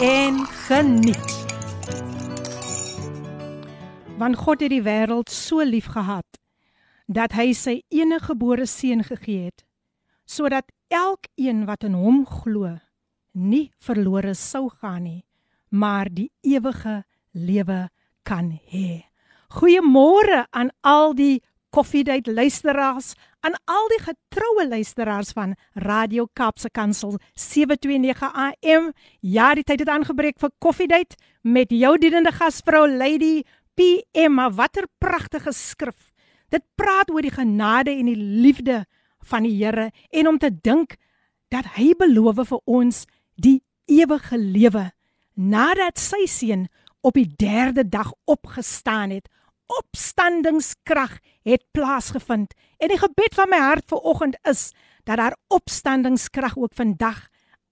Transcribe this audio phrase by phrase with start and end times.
[0.00, 1.34] en geniet.
[4.18, 6.26] Want God het die wêreld so lief gehad
[7.06, 9.62] dat hy sy enige gebore seun gegee het
[10.26, 12.72] sodat elkeen wat in hom glo
[13.36, 15.24] nie verlore sou gaan nie,
[15.68, 17.88] maar die ewige lewe
[18.24, 19.04] kan hê.
[19.52, 27.18] Goeiemôre aan al die koffiedייט luisteraars, aan al die getroue luisteraars van Radio Kaapse Kansel
[27.34, 28.92] 729 AM.
[29.20, 33.42] Ja, die tyd het aangebreek vir koffiedייט met jou dienende gasvrou Lady
[33.74, 34.40] PM.
[34.56, 36.12] Watter pragtige skrif.
[36.48, 38.84] Dit praat oor die genade en die liefde
[39.26, 40.96] van die Here en om te dink
[41.50, 44.90] dat hy beloof vir ons die ewige lewe
[45.36, 46.66] nadat sy seun
[47.06, 49.28] op die 3de dag opgestaan het.
[49.79, 54.71] Opstandingskrag het plaasgevind en die gebed van my hart vir oggend is
[55.07, 57.27] dat daar opstandingskrag ook vandag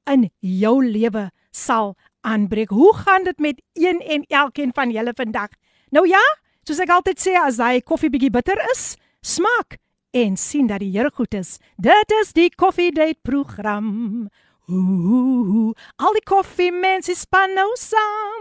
[0.10, 2.70] in jou lewe sal aanbreek.
[2.70, 5.50] Hoe gaan dit met een en elkeen van julle vandag?
[5.90, 6.22] Nou ja,
[6.64, 9.80] soos ek altyd sê as hy koffie bietjie bitter is, smaak
[10.16, 11.58] en sien dat die Here goed is.
[11.78, 14.30] Dit is die Coffee Date program.
[14.70, 18.39] Ooh, al die koffie mense span nou saam.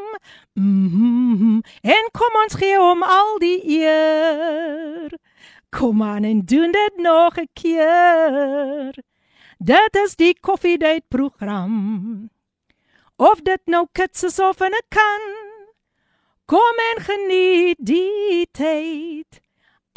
[0.52, 1.62] Mm -hmm.
[1.80, 5.18] En kom ons gee hom al die eer.
[5.70, 9.02] Kom aan en doen dit nog 'n keer.
[9.58, 12.30] Dit is die Coffee Date program.
[13.16, 15.20] Of dit nou kits is of 'n kan.
[16.44, 19.47] Kom en geniet die tyd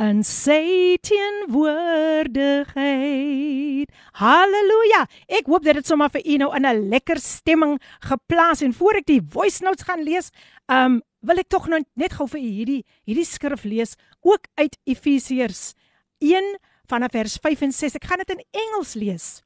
[0.02, 3.86] in sy teenwoordigheid.
[4.18, 5.04] Halleluja.
[5.30, 8.96] Ek hoop dat dit sommer vir u nou in 'n lekker stemming geplaas en voor
[8.98, 10.32] ek die voice notes gaan lees,
[10.68, 14.78] um wil ek tog nou net gou vir u hierdie hierdie skrif lees ook uit
[14.86, 15.74] Efesiërs
[16.20, 16.58] 1
[16.90, 17.96] vanaf vers 5 en 6.
[17.96, 19.44] Ek gaan dit in Engels lees.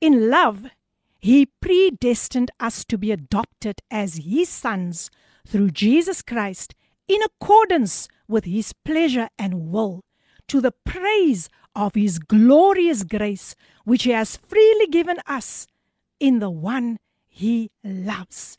[0.00, 0.70] In love
[1.20, 5.10] he predestined us to be adopted as his sons
[5.48, 6.74] through Jesus Christ
[7.06, 10.04] in accordance with his pleasure and will,
[10.48, 13.54] to the praise of his glorious grace,
[13.84, 15.66] which he has freely given us
[16.20, 18.56] in the one he loves.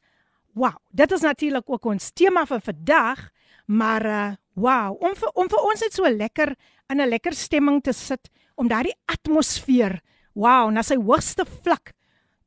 [0.53, 3.29] Wow, dit is natuurlik ook ons tema vir vandag,
[3.67, 6.53] maar uh wow, om vir om vir ons net so lekker
[6.89, 9.99] in 'n lekker stemming te sit om daardie atmosfeer,
[10.33, 11.91] wow, na sy hoogste vlak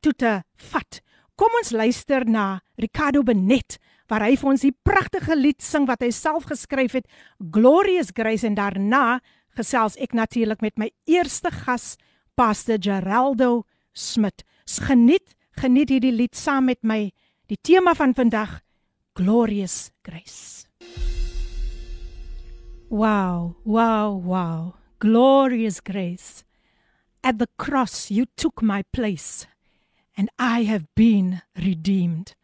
[0.00, 0.42] toe te
[0.72, 1.00] vat.
[1.36, 3.78] Kom ons luister na Ricardo Benet
[4.08, 7.08] waar hy vir ons die pragtige lied sing wat hy self geskryf het,
[7.52, 9.20] Glorious Grace en daarna
[9.58, 11.96] gesels ek natuurlik met my eerste gas,
[12.38, 14.44] Pastor Geraldo Smit.
[14.68, 17.08] Geniet, geniet hierdie lied saam met my.
[17.48, 18.60] Die tema van vandag,
[19.18, 20.68] Glorious Grace.
[22.90, 24.74] Wow, wow, wow.
[24.98, 26.42] Glorious grace.
[27.22, 29.46] At the cross you took my place
[30.16, 32.37] and I have been redeemed.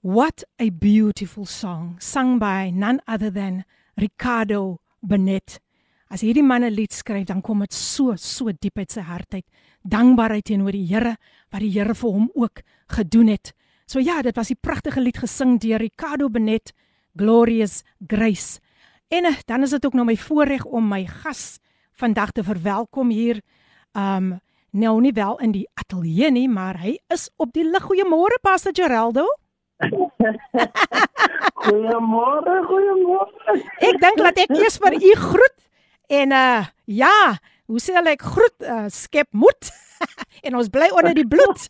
[0.00, 3.64] What a beautiful song sung by none other than
[3.96, 5.58] Ricardo Benet.
[6.08, 9.34] As hierdie man 'n lied skryf, dan kom dit so so diep uit sy hart
[9.34, 9.44] uit.
[9.82, 11.16] Dankbaarheid teenoor die Here
[11.50, 13.52] wat die Here vir hom ook gedoen het.
[13.86, 16.72] So ja, dit was 'n pragtige lied gesing deur Ricardo Benet,
[17.16, 18.60] Glorious Grace.
[19.08, 21.58] En eh, dan is dit ook nou my voorreg om my gas
[21.92, 23.42] vandag te verwelkom hier.
[23.94, 27.82] Um nou nie wel in die ateljee nie, maar hy is op die lig.
[27.82, 29.26] Goeiemôre Pastor Geraldo
[31.63, 33.57] goeiemôre, goeiemôre.
[33.83, 35.57] Ek dink dat ek eers vir u groet
[36.21, 37.39] en uh ja,
[37.71, 39.71] hoe sê ek groet uh, skep moed
[40.45, 41.69] en ons bly onder die bloed.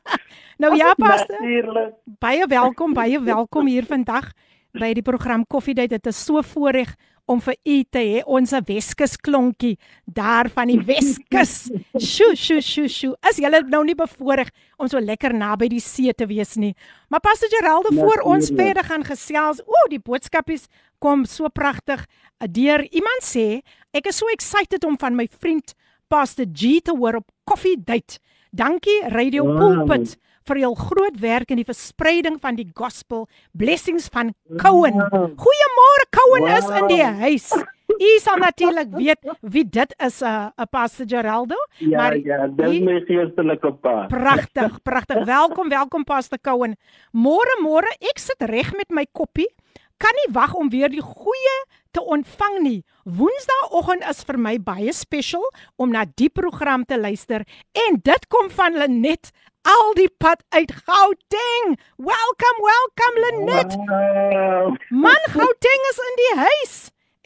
[0.61, 1.93] nou ja, pastor.
[2.21, 4.31] Baie welkom, baie welkom hier vandag
[4.77, 5.97] by die program Koffiedייט.
[5.97, 6.93] Dit is so voorreg
[7.26, 9.74] om vir u te hê ons Weskus klonkie
[10.04, 11.68] daar van die Weskus.
[11.98, 13.14] Sjoe, sjoe, sjoe, sjoe.
[13.26, 16.74] As julle nou nie bevoorreg om so lekker naby die see te wees nie.
[17.10, 18.56] Maar Pastor Geraldo ja, voor ons ja.
[18.60, 19.62] verder gaan gesels.
[19.66, 20.68] O, die boodskapies
[21.02, 22.06] kom so pragtig.
[22.46, 23.62] Deur iemand sê,
[23.96, 25.74] ek is so excited om van my vriend
[26.08, 28.20] Pastor G te hoor op Coffee Date.
[28.56, 29.58] Dankie Radio wow.
[29.58, 33.26] Pulpit vir jul groot werk in die verspreiding van die gospel.
[33.52, 35.00] Blessings van Cowan.
[35.38, 36.58] Goeiemôre Cowan wow.
[36.58, 37.50] is in die huis.
[37.96, 41.56] U sal natuurlik weet wie dit is 'n uh, 'n Pastor Geraldo.
[41.78, 44.06] Ja, maar ja, dit is my geestelike pa.
[44.06, 45.24] Pragtig, pragtig.
[45.24, 46.76] Welkom, welkom Pastor Cowan.
[47.12, 49.48] Môre môre, ek sit reg met my koppie.
[49.96, 51.56] Kan nie wag om weer die goeie
[51.96, 52.80] te ontvang nie.
[53.08, 55.44] Woensdaagoggend is vir my baie special
[55.80, 57.46] om na die program te luister
[57.86, 59.30] en dit kom van Lenet
[59.66, 61.78] al die pad uit Gauteng.
[61.96, 63.78] Welcome, welcome Lenet.
[63.80, 64.76] Wow.
[64.90, 66.76] Man, Gauteng is in die huis.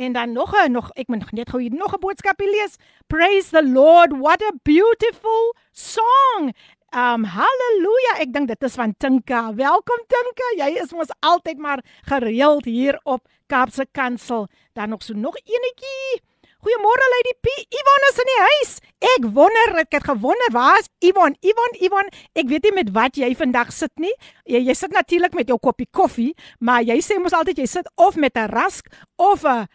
[0.01, 2.79] En dan nog 'n nog ek moet net gou hier nog 'n boodskapie lees.
[3.07, 6.55] Praise the Lord, what a beautiful song.
[6.95, 8.19] Um haleluja.
[8.19, 9.55] Ek dink dit is van Tinka.
[9.55, 10.65] Welkom Tinka.
[10.65, 14.47] Jy is mos altyd maar gereeld hier op Kaapse Kansel.
[14.73, 16.23] Dan nog so nog enetjie.
[16.61, 17.49] Goeiemôre Lady P.
[17.73, 18.73] Ivan is in die huis.
[19.17, 21.33] Ek wonder, ek het gewonder, waar is Ivan?
[21.41, 24.13] Ivan, Ivan, ek weet nie met wat jy vandag sit nie.
[24.45, 27.89] Jy, jy sit natuurlik met jou koppie koffie, maar jy sê mos altyd jy sit
[27.97, 29.67] of met 'n rask of 'n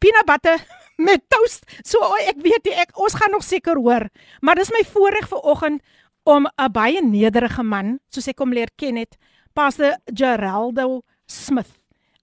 [0.00, 0.64] peanut butter
[1.06, 1.68] met toast.
[1.84, 4.08] So o, ek weet nie, ek ons gaan nog seker hoor.
[4.40, 5.82] Maar dis my voorreg vir oggend
[6.24, 9.20] om 'n baie nederige man, soos ek hom leer ken het,
[9.52, 11.76] Pastor Geraldo Smith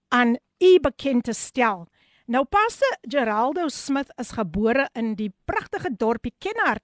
[0.10, 1.88] aan u bekend te stel.
[2.28, 6.84] Nou Pastor Geraldo Smith is gebore in die pragtige dorpie Kenhardt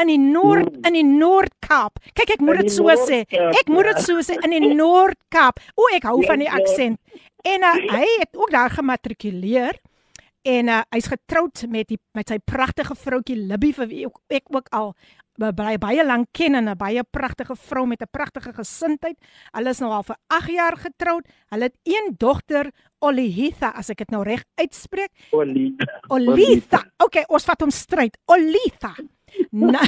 [0.00, 0.84] in die Noord Mm.
[0.84, 1.98] in die Noord-Kaap.
[2.14, 3.24] Kyk, ek moet dit so sê.
[3.30, 4.04] Ek moet dit ja.
[4.04, 5.60] so sê in die Noord-Kaap.
[5.74, 7.00] O, ek hou van die aksent.
[7.46, 9.78] En uh, hy het ook daar gematrikuleer
[10.46, 14.52] en uh, hy's getroud met die met sy pragtige vroutjie Libby vir wie ek, ek
[14.54, 14.92] ook al
[15.36, 19.16] baie baie lank ken en 'n baie pragtige vrou met 'n pragtige gesindheid.
[19.52, 21.24] Hulle is nou al vir 8 jaar getroud.
[21.50, 25.10] Hulle het een dogter, Olitha, as ek dit nou reg uitspreek.
[25.32, 25.76] Olie.
[26.08, 26.84] Olitha.
[26.98, 28.16] Okay, ons vat hom stryd.
[28.26, 28.94] Olitha.
[29.50, 29.80] Na,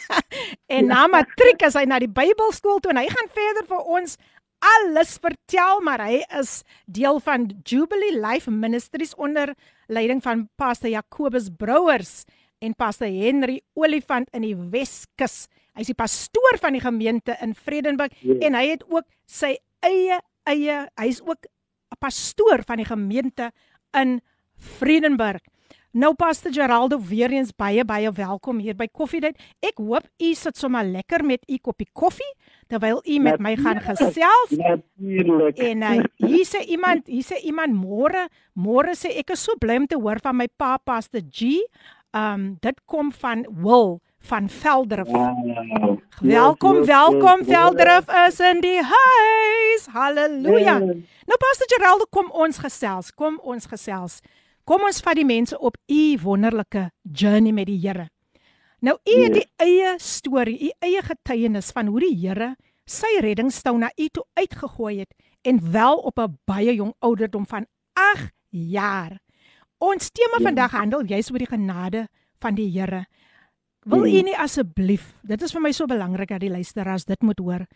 [0.74, 4.16] en na matriek is hy na die Bybelskool toe en hy gaan verder vir ons
[4.60, 9.54] alles vertel, maar hy is deel van Jubilee Life Ministries onder
[9.88, 12.24] leiding van Pastor Jacobus Brouwers
[12.59, 15.47] en Pastor Henry Olifant in die Weskus.
[15.75, 18.39] Hy's die pastoor van die gemeente in Vredenburg Ja.
[18.47, 21.45] en hy het ook sy eie eie hy's ook
[21.91, 23.51] 'n pastoor van die gemeente
[23.93, 24.21] in
[24.57, 25.41] Vredenburg.
[25.95, 29.37] Nou Pastor Geraldo weer eens baie baie welkom hier by Koffiedייט.
[29.63, 32.33] Ek hoop u sit sommer lekker met u koppie koffie
[32.67, 34.51] terwyl u met my gaan gesels.
[34.51, 35.57] Natuurlik.
[35.57, 39.77] En uh, hier sê iemand, hier sê iemand môre, môre sê ek is so bly
[39.77, 41.61] om te hoor van my pa Pastor G.
[42.16, 45.06] Um dit kom van Will van Veldrif.
[45.08, 45.98] Wow.
[46.20, 49.86] Welkom, Yes, welkom yes, Veldrif is in die huis.
[49.92, 50.78] Halleluja.
[50.78, 50.96] yes.
[51.26, 53.10] Nou Pastor Geraldo, kom ons gesels.
[53.14, 54.20] Kom ons gesels.
[54.64, 58.08] Kom ons vat die mense op u wonderlike journey met die Here.
[58.80, 62.56] Nou u het die eie storie, u eie getuienis van hoe die Here
[62.90, 65.14] sy reddingstou na u toe uitgegooi het
[65.46, 69.18] en wel op 'n baie jong ouderdom van 8 jaar.
[69.80, 70.44] Ons tema Ja.
[70.48, 72.06] vandag handel juis oor die genade
[72.40, 73.04] van die Here.
[73.86, 74.24] Wil u Mm.
[74.24, 77.66] nie asseblief, dit is vir my so belangrik dat die luisteraars dit moet hoor.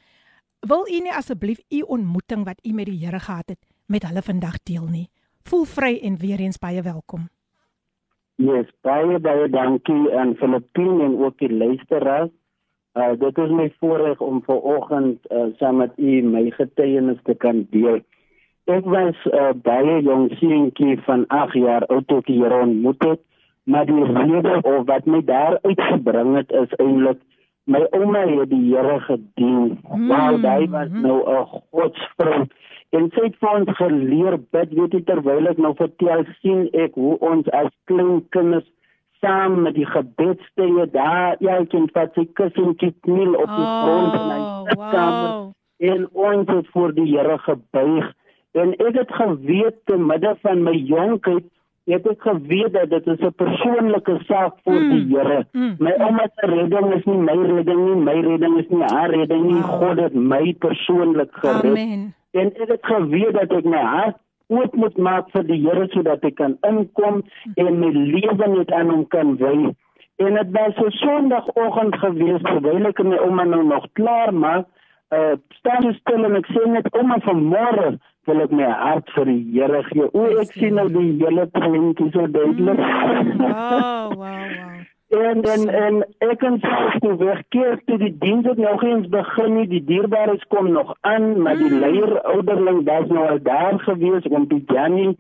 [0.61, 3.59] Wil u nie asseblief u ontmoeting wat u met die Here gehad het
[3.89, 5.09] met hulle vandag deel nie?
[5.45, 7.29] Voel vry en weer eens baie welkom.
[8.37, 12.31] Yes, baie baie dankie aan Filippine en ook die luisteraars.
[12.95, 17.67] Uh dit is my voorreg om vanoggend uh, saam met u my getuienis te kan
[17.71, 18.01] deel.
[18.65, 23.21] Ek was uh, baie jong seentjie van 8 jaar oud toe ek Here ontmoet het,
[23.69, 27.21] maar die rede of wat my daar uitgebring het is eintlik
[27.69, 29.77] my ouma het die Here gedien.
[29.85, 31.01] Mm, Wow, daai was mhm.
[31.01, 32.47] nou 'n godsvrou.
[32.95, 36.95] En sy het vir ons geleer bid, weet jy terwyl ek nou vertel sien ek
[36.95, 38.69] hoe ons as klein kinders
[39.21, 44.67] saam met die gebedstye daar elkeen vat sy kussentjie kniel op die grond in Oh,
[44.69, 45.53] hy kamer wow.
[45.79, 48.13] en ons het voor die Here gebuig
[48.55, 51.45] en ek het geweet te midde van my jonkheid
[51.91, 55.47] het ek geweet dat dit 'n persoonlike saak voor Mm, die Here.
[55.53, 59.11] mm, My ouma se redding is nie my redding nie, my redding is nie haar
[59.11, 59.61] redding nie.
[59.61, 59.81] Wow.
[59.83, 61.65] God het my persoonlik gered.
[61.65, 62.15] Amen.
[62.33, 64.17] En ek het geweet dat ek my hart
[64.49, 67.23] oop moet maak vir die Here sodat ek kan inkom
[67.55, 69.75] en my lewe net aan hom kan wy.
[70.17, 74.67] En dit was so Sondagoggend gewees terwyl ek my ouma nou nog klaar maak.
[75.15, 77.95] Uh staan so stil en ek sê net ouma vanmôre
[78.27, 80.07] wil ek my hart vir die Here gee.
[80.13, 82.81] O ek sien nou die hele prentjie so duidelik.
[83.45, 84.75] Wow, wow, wow.
[85.15, 89.55] En en en ek kan selfs toe wegkeer toe die diens het nog eens begin
[89.59, 91.79] nie, die dierbares kom nog aan, maar die Mm.
[91.85, 95.15] leier ouderling was nou al daar gewees om die Jannie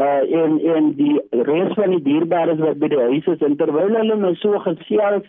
[0.00, 3.96] uh en en die res van die dierbares wat by die huis is en terwyl
[3.98, 5.26] hulle nou so gesels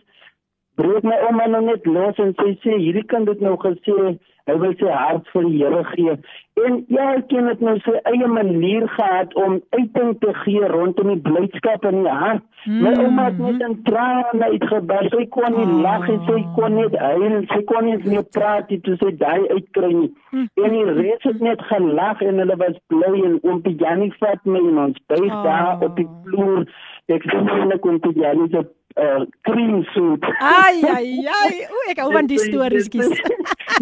[0.79, 4.55] breek my ouma nou net los en sy sê hierdie kind het nou gesê Hy
[4.59, 6.13] wil sy hart vir die Here gee
[6.61, 11.85] en elkeen het nou sy eie manier gehad om uiting te gee rondom die blydskap
[11.89, 12.43] in die hart.
[12.67, 12.83] Mm.
[12.83, 15.09] My ouma het net in trane uitgebars.
[15.15, 15.79] Sy kon nie oh.
[15.81, 17.39] lag en sy kon net huil.
[17.49, 20.11] Sy kon nie meer praat nie toe sy daai uitkry nie.
[20.35, 20.45] Mm.
[20.61, 24.61] En die res het net gelag en hulle was bly en oom Janie vat my
[24.61, 25.41] en ons by oh.
[25.47, 26.67] daar op die vloer.
[27.11, 28.61] Ek sien hulle kom toe Janie se
[28.95, 30.25] uh cream soup.
[30.39, 31.53] Ai ai ai.
[31.69, 33.09] O, ek hou van die stories kies.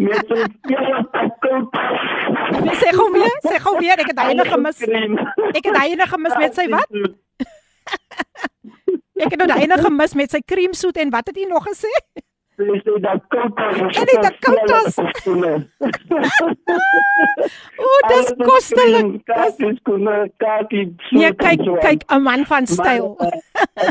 [0.00, 1.76] Met so baie pakkout.
[2.80, 4.82] Sê gou weer, sê gou weer, ek het hyne gemis.
[5.52, 7.00] Ek het hyne gemis met sy wat?
[9.22, 11.92] ek het nou hyne gemis met sy cream soup en wat het hy nog gesê?
[12.56, 13.76] Dis dit dat koutas.
[13.78, 14.98] En dit dat koutas.
[17.76, 19.26] O, dis kostelik.
[19.56, 19.78] Dis
[20.36, 20.94] kakie.
[21.10, 23.16] Nee, kyk, kyk, 'n man van styl.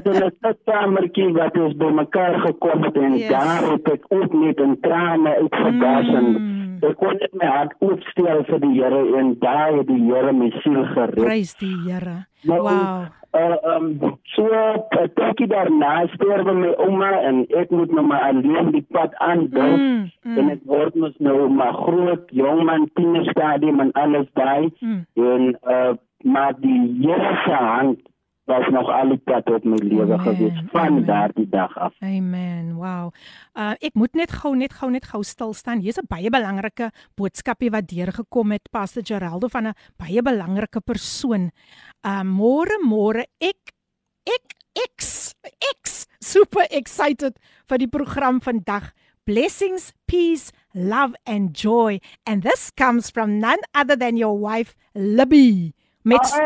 [0.03, 3.29] Dit is 'n kamertjie wat ons bymekaar gekom het en yes.
[3.29, 6.70] daar het ek ook net 'n trane uitgebaas en mm.
[6.89, 10.51] Ek kon net my hart oopstel vir die Here en daar het die Here my
[10.61, 11.17] siel gered.
[11.21, 12.21] Prys die Here.
[12.43, 14.47] Nou, wow uh um so
[14.99, 20.09] ek daarna sterwe my ouma en ek moet nou maar alleen die pad aandoen mm,
[20.23, 20.37] mm.
[20.37, 25.01] en ek word mos nou maar groot jong man tienerstadium en alles daai mm.
[25.15, 27.99] en uh maar die Here se hand
[28.51, 31.93] was nog altyd op my lewe gewees van daardie dag af.
[31.99, 32.75] Amen.
[32.75, 33.11] Wow.
[33.55, 35.79] Uh ek moet net gou net gou net gou stil staan.
[35.79, 41.51] Hier's 'n baie belangrike boodskapie wat deurgekom het Pastor Geraldo van 'n baie belangrike persoon.
[42.03, 43.71] Uh môre môre ek
[44.27, 44.45] ek
[44.97, 45.33] X
[45.83, 48.91] X super excited vir die program vandag.
[49.25, 51.99] Blessings, peace, love and joy.
[52.25, 56.41] And this comes from none other than your wife Libby met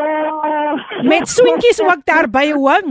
[1.03, 2.83] met swinkies ook daarby hoor.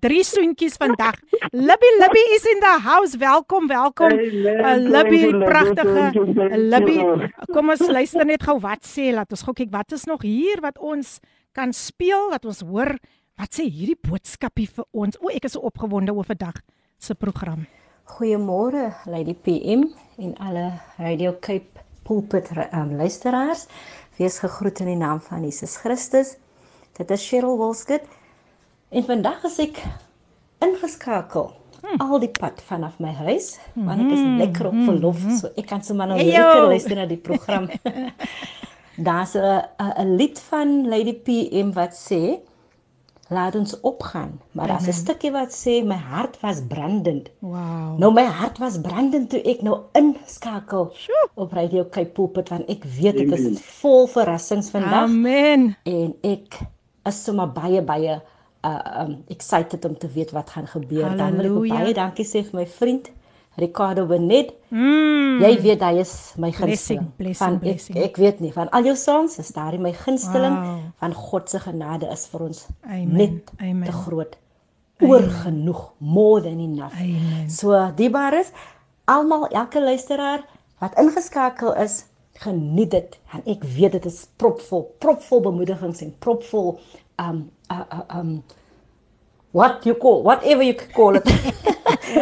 [0.00, 1.14] Drie swinkies vandag.
[1.50, 3.18] Libby Libby is in the house.
[3.18, 4.10] Welkom, welkom.
[4.10, 6.10] Uh, Libby, pragtige
[6.56, 7.04] Libby.
[7.52, 9.12] Kom ons luister net gou wat sê.
[9.12, 11.18] Laat ons gou kyk wat is nog hier wat ons
[11.52, 12.96] kan speel, wat ons hoor.
[13.36, 15.18] Wat sê hierdie boodskapie vir ons?
[15.20, 16.62] O, ek is so opgewonde oor vandag
[16.98, 17.66] se program.
[18.16, 23.66] Goeiemôre, Lady PM en alle Radio Cape pulpit um, luisteraars.
[24.16, 26.36] Wees gegroet in die naam van Jesus Christus.
[26.96, 28.04] Dit is Cheryl Wolskut.
[28.88, 29.82] En vandag is ek
[30.64, 31.50] ingeskakel
[31.82, 32.00] hmm.
[32.00, 34.38] al die pad vanaf my huis, want ek is hmm.
[34.40, 35.36] lekker op verlof, hmm.
[35.40, 37.68] so ek kan sommer nou lekker luister na die program.
[39.08, 42.38] Daar's 'n 'n lied van Lady PM wat sê
[43.28, 44.40] laat ons opgaan.
[44.52, 47.30] Maar daar's 'n stukkie wat sê my hart was brandend.
[47.38, 47.98] Wow.
[47.98, 51.28] Nou my hart was brandend toe ek nou inskakel Sjoe.
[51.34, 55.02] op Radio Cape Pulpit want ek weet dit is vol verrassings vandag.
[55.02, 55.76] Amen.
[55.82, 56.58] En ek
[57.04, 58.22] is sommer baie baie
[58.64, 61.16] uh um excited om te weet wat gaan gebeur.
[61.16, 63.10] Dan wil ek baie dankie sê vir my vriend
[63.56, 64.52] Ricardo Benet.
[64.68, 65.40] Mm.
[65.40, 67.06] Jy weet hy is my gunsteling.
[67.38, 70.82] Van ek, ek weet nie van al jou songs is daar my gunsteling wow.
[71.00, 73.14] van God se genade is vir ons Amen.
[73.16, 73.86] net Amen.
[73.88, 74.36] te groot.
[75.04, 76.96] Oor genoeg, more than enough.
[76.96, 77.48] Amen.
[77.52, 78.52] So diebaar is
[79.04, 80.44] almal elke luisteraar
[80.80, 82.04] wat ingeskakel is,
[82.40, 86.74] geniet dit en ek weet dit is propvol, propvol bemoedigings en propvol
[87.20, 88.42] um uh, uh, um
[89.56, 91.28] what you call whatever you call it.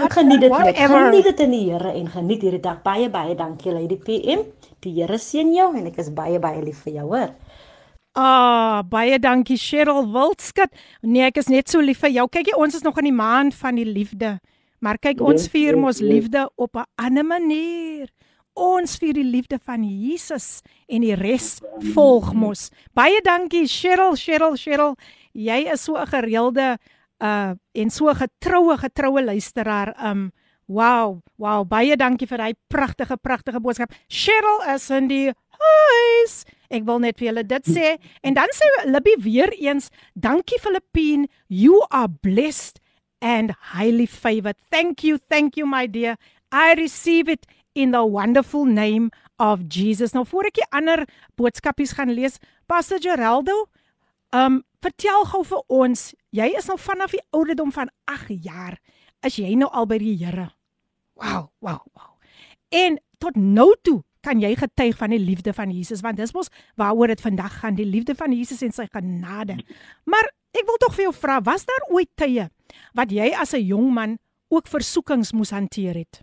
[0.09, 0.76] geniet dit net.
[0.76, 2.83] Geniet dit in die Here en geniet hierdie dag.
[2.83, 4.47] Baie baie dankie Lady PM.
[4.85, 7.35] Die Here seën jou en ek is baie baie lief vir jou, hoor.
[8.14, 10.71] Ah, baie dankie Cheryl Wildskut.
[11.03, 12.29] Nee, ek is net so lief vir jou.
[12.31, 14.37] Kykie, ons is nog in die maand van die liefde.
[14.85, 18.09] Maar kyk, ons vier mos liefde op 'n ander manier.
[18.55, 21.61] Ons vier die liefde van Jesus en die res
[21.95, 22.71] volg mos.
[22.95, 24.95] Baie dankie Cheryl, Cheryl, Cheryl.
[25.33, 26.79] Jy is so 'n gereelde
[27.25, 29.95] uh en so getroue getroue luisteraar.
[29.99, 30.31] Um
[30.66, 33.93] wow, wow, baie dankie vir daai pragtige pragtige boodskap.
[34.09, 36.45] Cheryl is in die huis.
[36.73, 41.28] Ek wil net vir julle dit sê en dan sê Libby weer eens, dankie Filippine,
[41.49, 42.81] you are blessed
[43.21, 44.57] and highly favored.
[44.71, 46.16] Thank you, thank you my dear.
[46.52, 50.12] I receive it in the wonderful name of Jesus.
[50.14, 51.04] Nou voor ek die ander
[51.38, 52.38] boodskapies gaan lees,
[52.71, 53.66] Pastor Geraldo,
[54.35, 58.79] um vertel gou vir ons, jy is nou vanaf die ouderdom van 8 jaar,
[59.25, 60.50] is jy nou al by die Here.
[61.21, 62.12] Wow, wow, wow.
[62.75, 66.50] En tot nou toe kan jy getuig van die liefde van Jesus want dis mos
[66.81, 69.59] waaroor dit vandag gaan, die liefde van Jesus en sy genade.
[70.09, 72.49] Maar ek wil tog vir jou vra, was daar ooit tye
[72.97, 76.23] wat jy as 'n jong man ook versoekings moes hanteer het?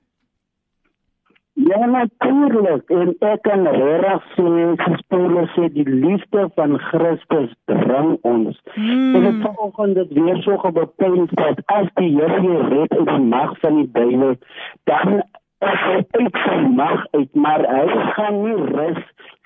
[1.54, 2.90] Ja, natuurlijk.
[2.90, 4.52] En ek kan regtig sê,
[4.84, 8.62] gesproke sê die liefde van Christus dring ons.
[8.76, 9.16] Mm.
[9.16, 13.28] En dit vanoggend dit weer so gebepaal dat as die Here jou red uit die
[13.34, 14.36] mag van die duiwel,
[14.84, 15.22] dan
[15.62, 19.02] uit sy mag uit, maar hy gaan nie rus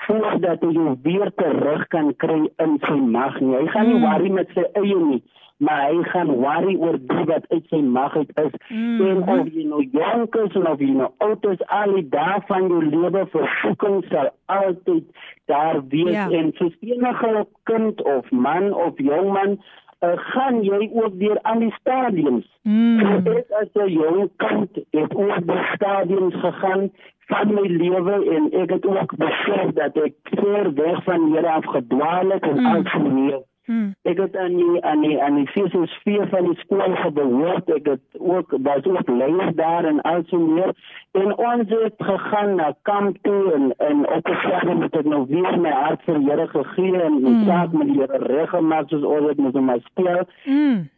[0.06, 3.58] voordat hy jou weer terug kan kry in sy mag nie.
[3.58, 4.06] Hy gaan nie hmm.
[4.06, 5.20] worry met sy eie nie,
[5.58, 8.58] maar hy gaan worry oor die wat uit sy mag uit is.
[8.68, 9.06] Mm.
[9.08, 12.68] En of jy nou jonk is of jy nou oud is, al die dae van
[12.68, 15.08] jou lewe versoeking sal altyd
[15.52, 16.28] daar wees ja.
[16.30, 19.58] en soos enige kind of man of jong man
[20.04, 22.48] uh, gaan jy ook deur aan die stadiums.
[22.68, 23.24] Mm.
[23.24, 26.90] Ek as 'n jong kind het oor die stadiums gegaan
[27.32, 31.66] van my lewe en ek het ook besef dat ek ver weg van Here af
[31.66, 32.66] gedwaal het en mm.
[32.66, 33.96] alsvoor Hmm.
[34.02, 37.70] Ek het aan die aan die aan die fees vier van die skool gebehoort.
[37.74, 40.74] Ek het ook was ook leier daar en also meer.
[41.12, 45.26] En ons het gegaan na kamp toe en en op 'n slag met ek nou
[45.28, 47.46] weer my hart vir Here gegee en my hmm.
[47.46, 50.28] saak met die Here reg gemaak soos ons dit moet maar speel.
[50.44, 50.90] Hmm.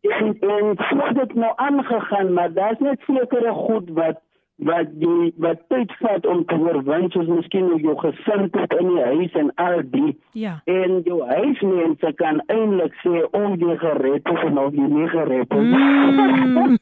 [0.00, 4.20] En en so het dit nou aangegaan, maar daar's net sekere goed wat
[4.56, 9.02] wat jy wat tyd vat om te oorwin soos miskien jou gesin tot in die
[9.04, 10.54] huis en al die ja.
[10.64, 15.68] en jou huismense kan eintlik sê om jy gered is of jy nie gered is.
[15.76, 16.78] Mm.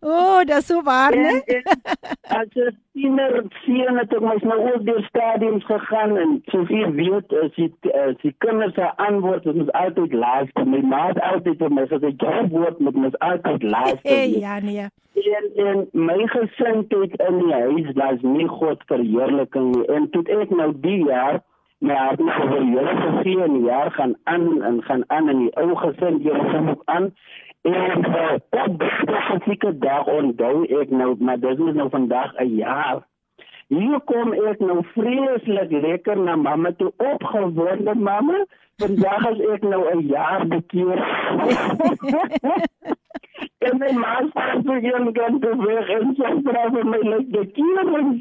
[0.00, 1.38] o, oh, dis so waar, né?
[2.34, 6.90] As jy tiener sien het ek mos nou oor die stadiums gegaan en soos jy
[6.98, 11.62] weet as jy as jy kinders se antwoord is altyd laas, my ma het altyd
[11.62, 14.00] vir my gesê jy word met my altyd laas.
[14.02, 14.90] Hey, ja nee
[15.26, 19.84] en en my gesindheid in die huis was nie God verheerliking nie.
[19.92, 21.40] En toe ek nou die jaar
[21.84, 25.42] my hart vir die Here gegee en die jaar gaan aan en gaan aan in
[25.44, 27.10] die ou gesind jy kom ook aan.
[27.66, 33.04] En uh, op spesifieke dag onthou ek nou maar dit is nou vandag 'n jaar.
[33.68, 38.44] Hier kom ek nou vreeslik lekker na mamma toe opgewonde mamma.
[38.76, 40.98] Vandag as ek nou 'n jaar bekeer
[43.66, 47.26] En my ma staan vir een kant te weg en sy vra vir my net
[47.34, 48.20] die kinders.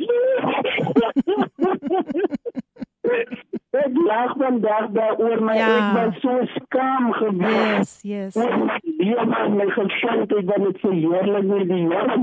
[3.75, 5.67] Ek lag vandag daaroor my ja.
[5.75, 7.89] ek was so skaam gewees.
[8.07, 8.83] Yes, yes.
[9.01, 12.15] Die man my gesond het dan met verheerlik met die Here.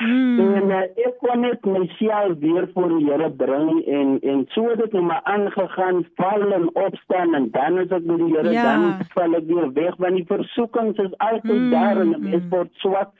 [0.00, 0.38] Mm.
[0.40, 4.84] En uh, ek kon net myself weer voor die Here bring en en so het
[4.84, 8.68] dit my aangegaan val en opstaan en dan as ek met die Here ja.
[8.70, 11.70] dan val ek weer weg want die versoekings is altyd mm.
[11.74, 12.50] daar en dit mm.
[12.54, 13.10] word swak.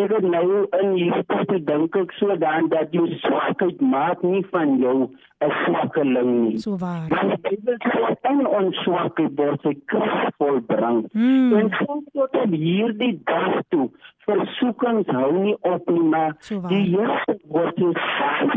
[0.00, 4.78] Ek het nou in hierdie dink ek so dan dat jy swakheid maak nie van
[4.80, 5.10] jou
[5.44, 6.58] 'n swakkeling nie.
[6.58, 7.08] So waar.
[7.08, 7.60] Want is
[8.00, 11.08] wat in ons swakheid word se krag volbring.
[11.12, 11.52] Mm.
[11.52, 13.90] En soms tot op hierdie dag toe
[14.24, 17.94] versoekings hou nie op nie, maar so die Here word in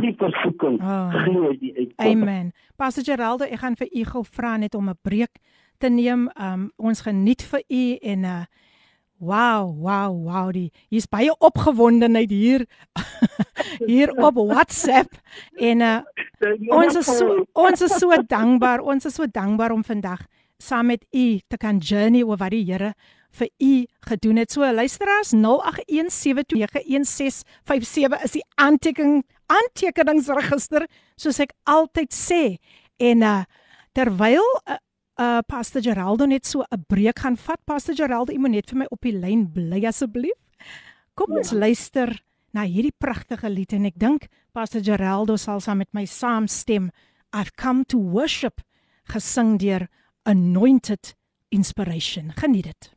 [0.01, 1.13] die versoeking oh.
[1.23, 1.93] gee die uit.
[1.95, 2.53] Amen.
[2.75, 5.35] Pastor Geraldo, ek gaan vir u gou vra net om 'n breek
[5.77, 6.29] te neem.
[6.39, 8.43] Um ons geniet vir u en uh
[9.17, 10.51] Wow, wow, wow.
[10.51, 12.65] Die hier's baie opgewondenheid hier
[13.89, 15.15] hier op WhatsApp
[15.55, 16.01] en uh,
[16.75, 18.83] ons is so ons is so dankbaar.
[18.83, 20.25] Ons is so dankbaar om vandag
[20.59, 22.93] saam met u te kan journey oor wat die Here
[23.35, 24.51] vir u gedoen het.
[24.51, 25.43] So luisteraars 0817291657
[28.23, 32.57] is die aantekening aantekeningsregister soos ek altyd sê.
[32.99, 33.43] En uh,
[33.95, 34.75] terwyl uh,
[35.19, 37.59] uh Pastor Geraldo net so 'n breek gaan vat.
[37.65, 40.39] Pastor Geraldo, u moet net vir my op die lyn bly asseblief.
[41.13, 41.57] Kom ons ja.
[41.57, 42.21] luister
[42.53, 46.89] na hierdie pragtige lied en ek dink Pastor Geraldo sal saam met my saamstem.
[47.33, 48.61] I've come to worship
[49.11, 49.87] gesing deur
[50.25, 51.15] Anointed
[51.51, 52.31] Inspiration.
[52.35, 52.91] Geniet dit.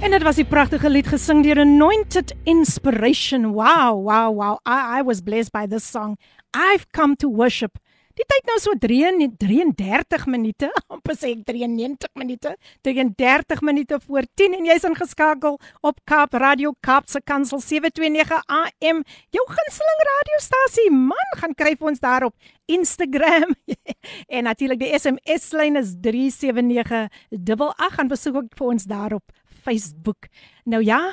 [0.00, 3.52] En dit was die pragtige lied gesing deur Anointed Inspiration.
[3.52, 4.58] Wow, wow, wow.
[4.64, 6.16] I I was blessed by this song.
[6.54, 7.78] I've come to worship
[8.18, 12.50] Die tyd nou so 33 minute, amper sê ek 93 minute,
[12.82, 19.04] 33 minute voor 10 en jy's ingeskakel op Kaap Radio Kaap se Kansel 729 AM.
[19.30, 20.88] Jou gunsteling radiostasie.
[20.90, 22.34] Man, gaan kry vir ons daarop
[22.66, 23.54] Instagram
[24.34, 30.26] en natuurlik die SMS lyn is 37988 gaan besoek ook vir ons daarop Facebook.
[30.66, 31.04] Nou ja,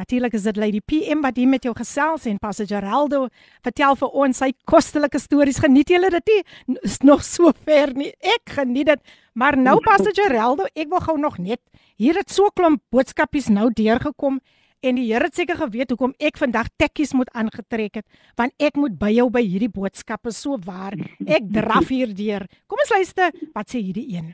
[0.00, 3.26] Natuurlik is dit Lady PM wat hier met jou gesels en Pastor Geraldo
[3.66, 5.60] vertel vir ons sy kostelike stories.
[5.60, 6.76] Geniet julle dit nie?
[6.88, 8.08] Is nog so ver nie.
[8.24, 9.12] Ek geniet dit.
[9.36, 11.60] Maar nou Pastor Geraldo, ek wil gou nog net
[12.00, 14.40] hier het so klomp boodskapies nou deurgekom
[14.80, 18.06] en die Here het seker geweet hoekom ek vandag tekkies moet aangetrek het
[18.40, 20.96] want ek moet by jou by hierdie boodskappe so waar.
[21.28, 22.48] Ek draf hier deur.
[22.64, 24.32] Kom ons luister wat sê hierdie een.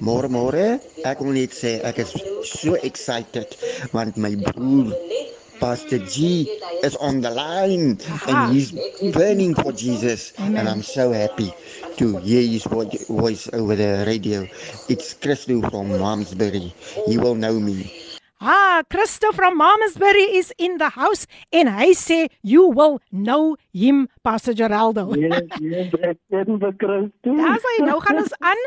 [0.00, 2.16] Môre môre, ek wil net sê ek is
[2.48, 3.52] so excited
[3.92, 4.96] want my broer
[5.60, 6.48] Pastor G
[6.82, 8.72] is on the line and he's
[9.12, 10.56] burning for Jesus Amen.
[10.56, 11.52] and I'm so happy
[11.98, 14.48] to hear his voice over the radio.
[14.88, 16.72] It's Christo from Malmesbury.
[17.06, 17.92] He will know me.
[18.40, 24.08] Ah, Christo from Mamasbury is in the house en hy sê you will know him
[24.24, 25.12] Pastor Geraldo.
[25.12, 27.36] Yes, yes, ek ken vir Christo.
[27.36, 28.64] Daar sê nou gaan ons aan.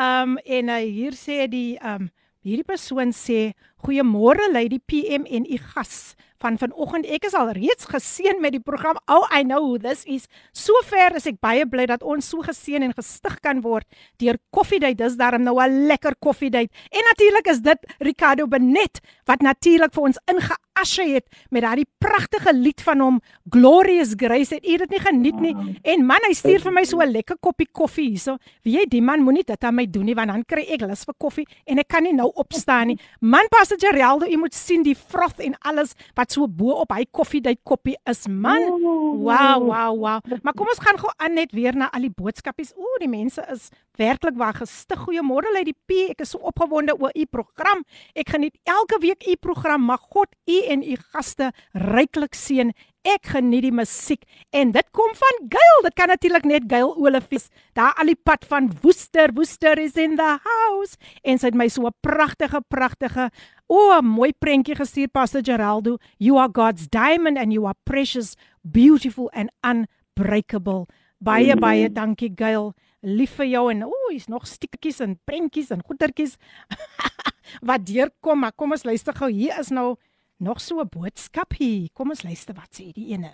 [0.00, 2.10] Ehm um, en uh, hier sê die ehm um,
[2.46, 3.52] hierdie persoon sê
[3.85, 7.07] goeiemôre lady PM en u gas van vanoggend.
[7.09, 8.99] Ek is al reeds geseën met die program.
[9.11, 10.27] Oh, I know who this is.
[10.55, 13.87] Sover is ek baie bly dat ons so geseën en gestig kan word
[14.21, 14.99] deur Koffiedייט.
[14.99, 16.71] Dis daarom nou 'n lekker koffiedייט.
[16.91, 22.53] En natuurlik is dit Ricardo Benet wat natuurlik vir ons ingeasje het met daardie pragtige
[22.53, 24.55] lied van hom Glorious Grace.
[24.55, 25.55] Het u dit nie geniet nie?
[25.83, 28.37] En man, hy stuur vir my so 'n lekker koppie koffie hierso.
[28.63, 31.03] Wie jy die man moenie dit aan my doen nie want dan kry ek lus
[31.05, 32.99] vir koffie en ek kan nie nou opstaan nie.
[33.19, 37.05] Man, Pastor Geraldo, u moet sien die froth en alles wat so bo op hy
[37.11, 38.67] koffiedייט koppie is man.
[39.21, 40.19] Wow, wow, wow.
[40.41, 42.73] Maar kom ons gaan gou aan net weer na al die boodskapies.
[42.75, 43.69] Ooh, die mense is
[44.00, 45.00] werklik waar gestig.
[45.04, 46.06] Goeiemôre uit die P.
[46.14, 47.84] Ek is so opgewonde oor u program.
[48.16, 49.84] Ek geniet elke week u program.
[49.90, 52.72] Mag God u en u gaste ryklik seën.
[53.08, 55.78] Ek geniet die musiek en dit kom van Gail.
[55.86, 57.48] Dit kan natuurlik net Gail Olifies.
[57.76, 59.32] Daar al die pad van Woester.
[59.36, 61.00] Woester is in the house.
[61.24, 63.30] En sy het my so 'n pragtige pragtige
[63.70, 65.98] o, oh, mooi prentjie gestuur Pastor Geraldo.
[66.18, 70.88] You are God's diamond and you are precious, beautiful and unbreakable.
[71.18, 72.74] Baie baie dankie Gail
[73.05, 76.37] Lief vir jou en o, oh, hier's nog stukkies en prentjies en goetertjies
[77.69, 78.39] wat deurkom.
[78.41, 79.29] Maar kom ons luister gou.
[79.29, 79.95] Hier is nou
[80.37, 81.89] nog so 'n boodskap hier.
[81.93, 83.33] Kom ons luister wat sê die ene.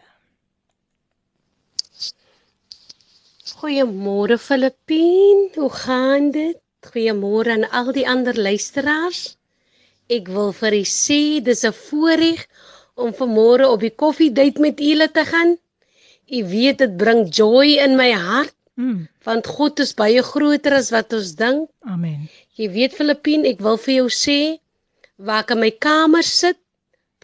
[3.61, 6.57] Goeiemôre Filippien, hoe gaan dit?
[6.81, 9.37] Goeiemôre aan al die ander luisteraars.
[10.09, 12.47] Ek wil vir u sê dis 'n voorreg
[12.95, 15.57] om vanmôre op die koffiedייט met julle te gaan.
[16.37, 18.54] U weet dit bring joy in my hart.
[18.76, 19.08] Mm.
[19.24, 21.70] Want God is baie groter as wat ons dink.
[21.88, 22.28] Amen.
[22.60, 24.38] Jy weet Filippien, ek wil vir jou sê
[25.16, 26.58] waar ek in my kamer sit,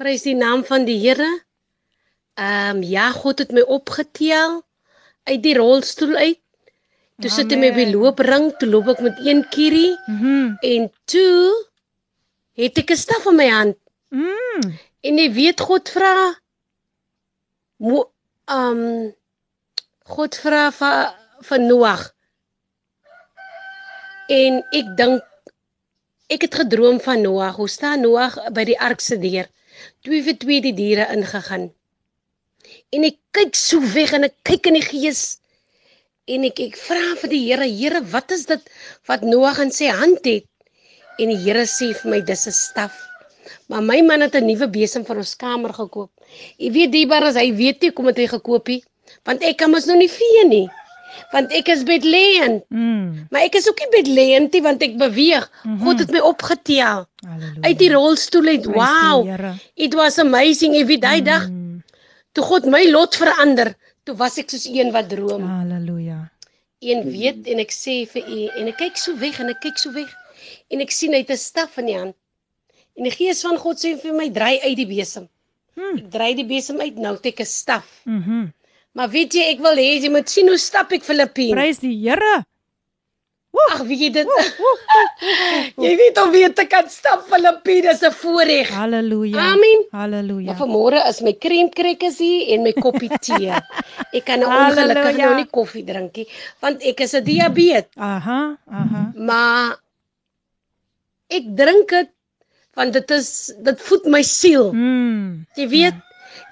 [0.01, 1.29] prys die naam van die Here.
[2.41, 4.62] Ehm um, ja, God het my opgetel
[5.29, 6.41] uit die rolstoel uit.
[7.21, 7.93] Toe sit hy my Amen.
[7.93, 9.93] loopring, toe loop ek met een kierie.
[10.09, 11.53] Mm en toe
[12.57, 13.77] het ek 'n staf in my hand.
[14.11, 14.73] mm.
[15.03, 16.35] En jy weet God vra
[17.77, 18.09] mo
[18.49, 19.12] ehm um,
[20.05, 22.07] God vra vir vir Noag.
[24.33, 25.23] En ek dink
[26.33, 27.59] ek het gedroom van Noag.
[27.61, 29.49] Hoe staan Noag by die ark se deur?
[30.05, 31.71] Twee vir twee die diere ingegaan.
[32.93, 35.23] En ek kyk so weg en ek kyk in die gees.
[36.31, 38.75] En ek ek vra vir die Here, Here, wat is dit
[39.11, 40.47] wat Noag in sy hand het?
[41.19, 42.95] En die Here sê vir my dis 'n staf.
[43.69, 46.11] Maar my man het 'n nuwe besem vir ons kamer gekoop.
[46.59, 48.83] Jy weet diebaar as hy weet nie kom het hy gekoop nie,
[49.25, 50.69] want ek kan mos nou nie vee nie.
[51.33, 53.27] Want ek is bedleend, Mm.
[53.31, 55.51] maar ek is ook nie bedleend nie want ek beweeg.
[55.64, 55.85] Mm -hmm.
[55.85, 57.61] God het my opgetel Halleluja.
[57.61, 58.62] uit die rolstoel uit.
[58.62, 59.55] Die Wow.
[59.75, 60.75] It was amazing.
[60.75, 61.83] Jy weet daai dag Mm.
[62.33, 65.42] toe God my lot verander, toe was ek soos een wat droom.
[65.46, 66.31] Halleluja.
[66.81, 69.79] Een weet en ek sê vir u en ek kyk so weg en ek kyk
[69.79, 70.16] so weg
[70.70, 72.14] en ek sien hy het 'n staf in die hand.
[72.96, 75.29] En die gees van God sê vir my draai uit die besem.
[75.75, 75.96] Hmm.
[75.96, 78.01] Ek draai die besem uit, nou ek 'n staf.
[78.05, 78.51] Mhm.
[78.93, 81.55] Maar weet jy, ek wil hê jy moet sien hoe stap ek Filippien.
[81.57, 82.43] Prys die Here.
[83.73, 84.29] Ag, weet jy dit?
[85.85, 88.69] jy weet om weer te kan stap Filippien is 'n voorreg.
[88.73, 89.45] Halleluja.
[89.53, 89.85] Amen.
[89.93, 90.47] Halleluja.
[90.51, 93.53] Maar vanmôre is my kremkrekkers hier en my koppie tee.
[94.13, 96.29] Ek kan nou ongelukkig nou nie koffie drink nie,
[96.65, 97.93] want ek is 'n diabetes.
[97.97, 99.03] Aha, aha.
[99.17, 99.77] Maar
[101.29, 102.11] ek drink dit
[102.77, 104.73] want dit is dit voed my siel.
[104.73, 105.45] Mm.
[105.57, 105.99] Jy weet,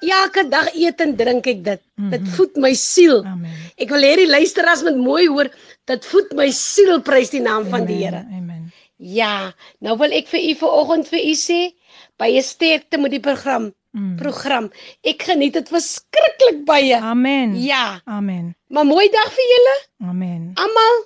[0.01, 1.81] elke dag eet en drink ek dit.
[2.11, 2.31] Dit Mhm.
[2.37, 3.25] voed my siel.
[3.25, 3.51] Amen.
[3.77, 5.51] Ek wil hê die luisteraars moet mooi hoor,
[5.87, 8.25] dit voed my siel, prys die naam van die Here.
[8.31, 8.73] Amen.
[8.97, 11.73] Ja, nou wil ek vir u vanoggend vir u sê,
[12.19, 13.73] baie sterkte met die program.
[13.93, 14.17] Mm.
[14.17, 14.71] Program.
[15.03, 16.97] Ek geniet dit verskriklik baie.
[17.01, 17.57] Amen.
[17.63, 18.55] Ja, Amen.
[18.69, 20.53] maar mooi dag vir julle Amen.
[20.55, 21.05] almal.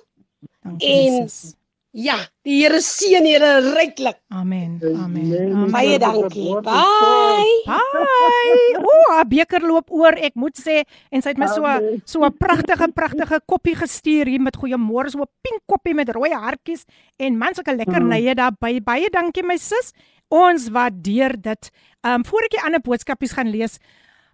[0.63, 1.53] Dankie En- Jesus.
[1.95, 4.17] Ja, die Here seën julle ryklik.
[4.35, 4.81] Amen.
[4.83, 4.97] Amen.
[4.99, 5.53] Amen.
[5.55, 5.71] Amen.
[5.71, 6.49] Baie dankie.
[6.65, 7.53] Bye.
[7.63, 8.81] Bye.
[8.81, 11.63] O, haar beker loop oor, ek moet sê, en sy het my so
[12.03, 16.31] so 'n pragtige pragtige koppie gestuur hier met goeiemôre, so 'n pink koppie met rooi
[16.35, 16.83] hartjies
[17.17, 18.09] en man sulke lekker Mm.
[18.09, 18.83] nye daarby.
[18.83, 19.93] Baie dankie my sus.
[20.29, 21.71] Ons waardeer dit.
[22.03, 23.79] Um voor ek die ander boodskapies gaan lees,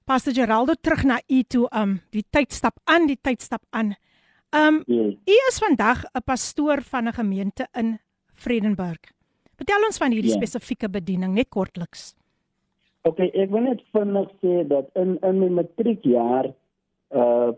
[0.05, 1.67] Pastor Geraldo terug na u toe.
[1.71, 3.95] Um die tyd stap aan, die tyd stap aan.
[4.53, 5.13] Um Yes.
[5.25, 7.99] u is vandag 'n pastoor van 'n gemeente in
[8.33, 8.99] Vredenburg.
[9.55, 10.37] Vertel ons van hierdie Ja.
[10.37, 12.15] spesifieke bediening net kortliks.
[13.03, 16.53] Okay, ek wil net vinnig sê dat in in my matriekjaar
[17.15, 17.51] uh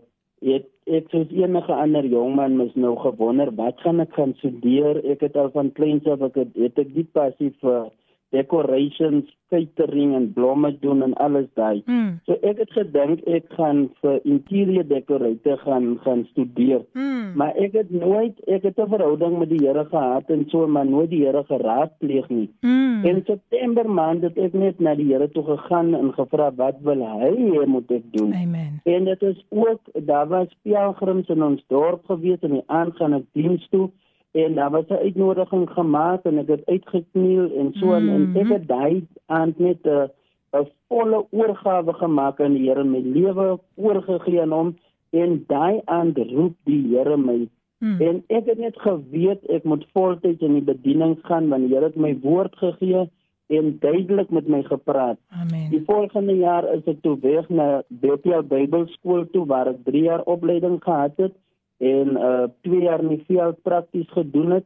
[0.44, 5.00] het ek soos enige ander jongman mis nou gewonder wat gaan ek gaan studeer.
[5.10, 7.90] Ek het al van kleins af ek het, het ek die passie vir
[8.34, 11.82] decorations, catering en blomme doen en alles daai.
[11.86, 12.18] Mm.
[12.26, 16.82] So ek het gedink ek gaan vir interieur decorator gaan gaan studeer.
[16.98, 17.34] Mm.
[17.38, 20.86] Maar ek het nooit ek het 'n verhouding met die Here gehad en so maar
[20.86, 22.48] nooit die Here geraadpleeg nie.
[22.60, 23.04] Mm.
[23.04, 27.00] In September maand het ek net na die Here toe gegaan en gevra wat wil
[27.00, 28.32] hy hê moet ek doen?
[28.34, 28.80] Amen.
[28.84, 33.14] En dit is ook daar was pelgrims in ons dorp gewees en die aand gaan
[33.14, 33.90] ek diens toe
[34.34, 38.14] en daar was 'n uitnodiging gemaak en ek het uitgekniel en so mm -hmm.
[38.14, 40.10] en ek het daai aand net 'n
[40.58, 44.76] 'n volle oorgawe gemaak aan die Here my lewe oorgegee aan hom
[45.10, 48.00] en daai aand roep die Here my Mm.
[48.00, 51.84] en ek het net geweet ek moet voltyds in die bediening gaan want die Here
[51.90, 53.10] het my woord gegee
[53.52, 55.18] en duidelik met my gepraat.
[55.28, 55.70] Amen.
[55.70, 60.22] Die volgende jaar is ek toe weg na Bethel Bybelskool toe waar ek 3 jaar
[60.24, 61.34] opleiding gehad het
[61.80, 64.64] en uh 2 jaar in die veld prakties gedoen het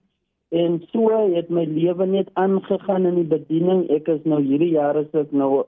[0.50, 3.88] en so het my lewe net aangegaan in die bediening.
[3.90, 5.64] Ek is nou hierdie jaar is ek nou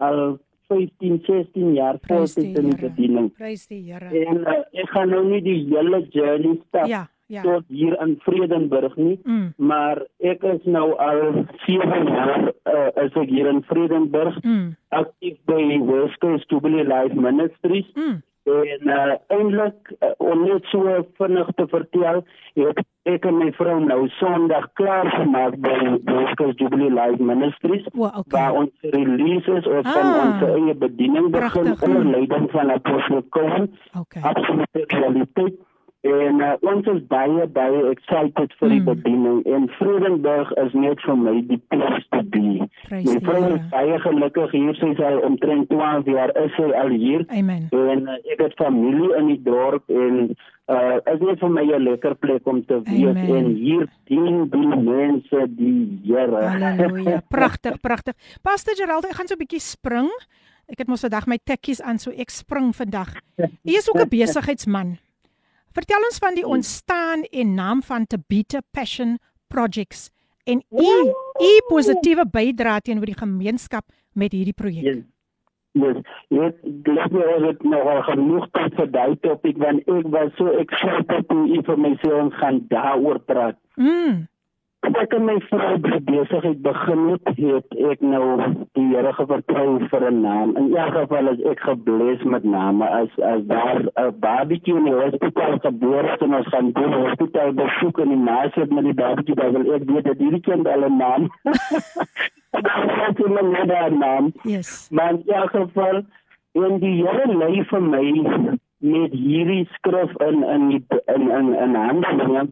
[0.00, 2.88] al 15, 16 jaar die voltyds in die Here.
[2.88, 3.32] bediening.
[3.36, 4.08] Prys die Here.
[4.08, 7.42] En uh, ek gaan nou nie die hele journey stap Ja, ja.
[7.42, 9.52] tot hier in Vredenburg nie, Mm.
[9.56, 14.74] maar ek is nou al 7 jaar uh, is ek hier in Vredenburg Mm.
[14.88, 18.22] aktief by West Coast Jubilee Life Ministries Mm.
[18.44, 22.24] En uh, eintlik uh, om net so vinnig te vertel
[22.58, 25.76] het ek en my vrou nou Sondag klaar gemaak by
[26.38, 28.22] Coast Jubilee Life Ministries O, okay.
[28.30, 30.22] waar ons releases of van Ah.
[30.26, 34.22] ons eie bediening begin onder leiding van Apostel Cohen Okay.
[34.22, 35.54] absolute realiteit
[36.02, 38.84] en uh, ons is baie baie excited vir die Mm.
[38.90, 41.60] bediening en Vredenburg is net vir my die
[42.10, 42.68] to be.
[42.88, 46.88] Prys My vrou is baie gelukkig hier sy al omtrent 12 jaar is sy al
[46.90, 47.68] hier Amen.
[47.70, 50.34] en uh, ek het familie in die dorp en
[50.72, 53.36] uh is net vir my 'n lekker plek om te wees Amen.
[53.36, 56.42] en hier dien die mense die Here.
[56.42, 57.20] Halleluja.
[57.36, 58.14] Pragtig, pragtig.
[58.42, 60.10] Pastor Gerald, ek gaan so 'n bietjie spring.
[60.68, 63.14] Ek het mos vandag my tekkies aan, so ek spring vandag.
[63.38, 64.98] U is ook 'n besigheidsman.
[65.72, 69.16] Vertel ons van die ontstaan en naam van Tabita Passion
[69.48, 70.10] Projects
[70.44, 70.90] en u
[71.40, 74.84] u positiewe bydrae teenoor die gemeenskap met hierdie projek.
[74.84, 75.02] Yes.
[75.72, 76.02] Yes.
[76.28, 76.52] Yes,
[76.84, 81.28] glo my ons het nog genoeg tyd vir daai topik want ek was so excited
[81.30, 83.56] toe u vir my sê ons gaan daaroor praat.
[83.80, 84.26] Mm.
[84.82, 88.24] Ek en my vrou die besigheid begin het, het ek nou
[88.74, 90.56] die Here gevertrou vir 'n naam.
[90.58, 94.98] In elk geval is ek gebless met name as as daar 'n barbecue in die
[94.98, 99.34] hospitaal gebore is en ons gaan die hospitaal besoek en die nasit met die barbecue,
[99.34, 101.30] dan wil ek weet dat hierdie kind al 'n naam.
[102.52, 104.32] Dan het hy net 'n naam.
[104.42, 104.88] Yes.
[104.90, 106.02] Maar in elk geval
[106.52, 108.06] en die Here lei vir my
[108.78, 112.50] met hierdie skrif in in in in in Handelinge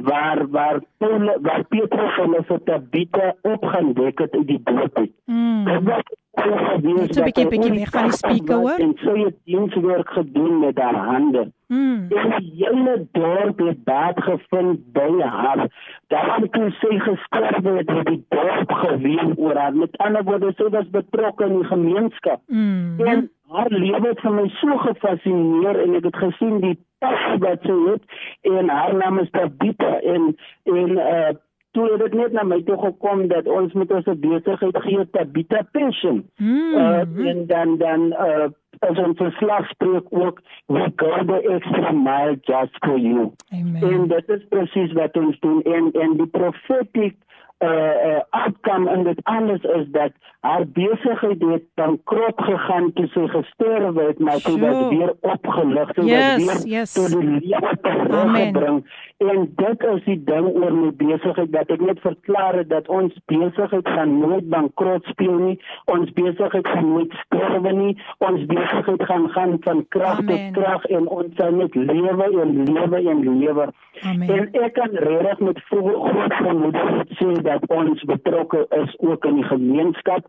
[0.00, 5.10] waar waar Paul waar Petrus hulle vir Tabitha opgedek het uit die dood uit.
[5.26, 5.64] Mm.
[5.64, 6.02] Dit was
[6.38, 8.78] so 'n bietjie- bietjie weg van die speaker, hoor.
[8.78, 11.52] En sy het dienswerk gedoen met haar hande.
[11.66, 12.06] Mm.
[12.08, 15.68] En die hele dorp het baat gevind by haar.
[16.06, 19.74] Daar toe sy gesterf het, het die dorp geween oor haar.
[19.74, 22.40] Met ander woorde, sy was betrokke in die gemeenskap.
[22.46, 23.00] Mm.
[23.00, 27.66] En haar lewe het vir my so gefassineer en ek het gesien die passie wat
[27.66, 28.16] sy het
[28.54, 30.32] en haar naam is Tabitha en
[30.78, 31.36] en uh
[31.76, 35.60] toe het dit net na my toe gekom dat ons moet ons besigheid gee Tabitha
[35.72, 36.22] Passion.
[36.40, 36.72] Mm.
[36.74, 38.48] Uh, en dan dan uh
[38.86, 43.32] as ons verslag spreek ook we go the extra mile just for you.
[43.52, 43.82] Amen.
[43.82, 47.16] En dit is presies wat ons doen en en die prophetic
[47.58, 53.26] uh, uh outcome in dit alles is dat haar besigheid het bankrot gegaan toe sy
[53.26, 54.88] gesterf het maar sy Sjoe.
[54.88, 56.92] weer opgelig sy Yes, weer yes.
[56.92, 58.82] tot die lewe teruggebring
[59.18, 63.14] en dit is die ding oor my besigheid dat ek net verklaar het dat ons
[63.26, 65.56] besigheid gaan nooit bankrot speel nie
[65.90, 67.94] ons besigheid gaan nooit sterwe nie
[68.28, 73.02] ons besigheid gaan gaan van krag tot krag en ons sal net lewe en lewe
[73.14, 73.66] en lewe
[74.06, 74.28] Amen.
[74.30, 79.34] en ek kan regtig met vo- groot vermoedenis sê dat ons betrokke is ook in
[79.40, 80.26] die gemeenskap.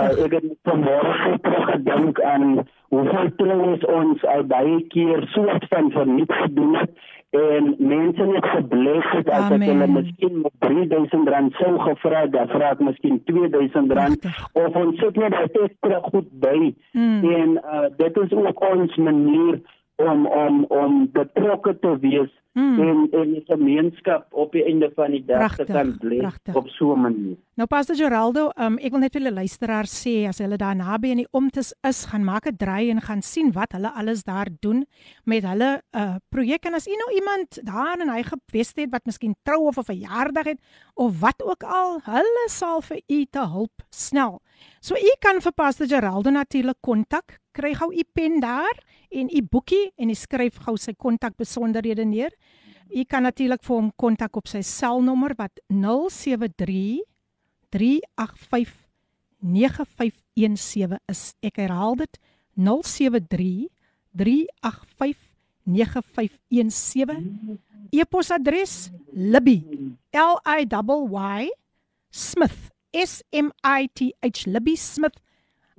[0.00, 2.46] Uh, ek het vanmôre teruggedink aan
[2.88, 6.90] hoeveel troues ons al baie keer soort van verniet gedoen het
[7.30, 12.32] en mense net gebless het as ek hulle miskien met 3000 rand sou gevra het,
[12.34, 14.26] dan vra ek miskien 2000 rand.
[14.58, 16.72] Of ons sit net extra goed by.
[16.92, 17.28] Mm.
[17.30, 19.60] en uh, dit is ook ons manier
[20.00, 22.80] om om om betrokke te wees Mm.
[22.80, 26.68] en en die gemeenskap op die einde van die dag Prachtig, te kan bless op
[26.68, 27.36] so 'n manier.
[27.54, 31.08] Nou Pastor Geraldo, um, ek wil net vir die luisteraars sê as hulle daar naby
[31.08, 34.48] in die omtes is, gaan maak 'n draai en gaan sien wat hulle alles daar
[34.60, 34.84] doen
[35.24, 39.06] met hulle uh projek en as u nou iemand daar in hy gewest het wat
[39.06, 40.60] miskien trou of 'n verjaardag het
[40.94, 44.40] of wat ook al, hulle sal vir u te hulp snel.
[44.80, 47.39] So u kan vir Pastor Geraldo natuurlik kontak.
[47.60, 48.78] Kry gou u pen daar
[49.12, 52.32] en u boekie en u skryf gou sy kontak besonderhede neer.
[52.88, 57.04] U kan natuurlik vir hom kontak op sy selnommer wat 073
[57.68, 58.72] 385
[59.44, 61.34] 9517 is.
[61.44, 62.18] Ek herhaal dit
[62.56, 63.68] 073
[64.16, 65.20] 385
[65.68, 67.60] 9517.
[67.92, 69.60] E-posadres Libby
[70.16, 71.50] L I Y
[72.10, 75.20] Smith S M I T H Libby Smith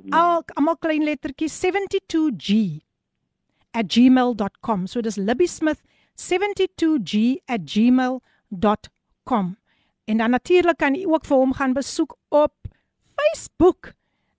[0.09, 2.81] al almal klein lettertjies 72G
[3.71, 4.87] at gmail.com.
[4.87, 5.81] So dis Libby Smith
[6.17, 9.57] 72G at gmail.com.
[10.05, 12.53] En dan natuurlik kan u ook vir hom gaan besoek op
[13.15, 13.93] Facebook.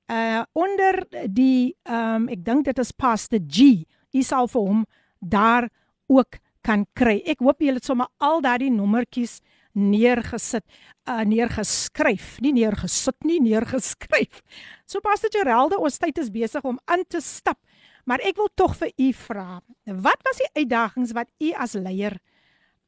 [0.06, 3.86] Uh onder die ehm um, ek dink dit is Pastor G.
[4.12, 4.86] U sal vir hom
[5.18, 5.68] daar
[6.06, 7.22] ook kan kry.
[7.24, 9.40] Ek hoop julle het sommer al daardie nommertjies
[9.72, 10.64] neergesit,
[11.08, 14.42] uh neergeskryf, nie neergesit nie, neergeskryf.
[14.86, 17.58] So Pastor Geraldo, ons tyd is besig om aan te stap.
[18.04, 22.18] Maar ek wil tog vir u vra, wat was die uitdagings wat u as leier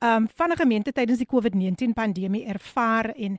[0.04, 3.38] um van 'n gemeente tydens die COVID-19 pandemie ervaar en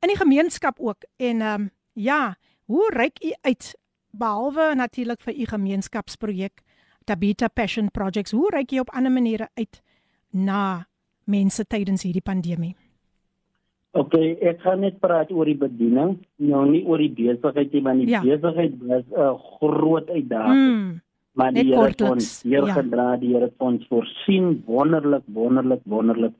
[0.00, 3.74] in die gemeenskap ook en um ja, hoe reik u uit
[4.10, 6.62] behalwe natuurlik vir u gemeenskapsprojek
[7.04, 9.82] Tabita Passion Projects, hoe reik jy op ander maniere uit
[10.30, 10.88] na
[11.24, 12.76] mense tydens hierdie pandemie?
[13.94, 18.00] OK, ek gaan net praat oor die bediening, nou nie oor die besigheid nie, want
[18.02, 18.22] die Ja.
[18.24, 18.36] ja.
[18.36, 20.58] besigheid was 'n groot uitdaging.
[20.74, 21.00] Mm,
[21.34, 22.74] Maar die Here het ons hier ja.
[22.74, 26.32] gedra, die Here het ons voorsien wonderlik, wonderlik, wonderlik.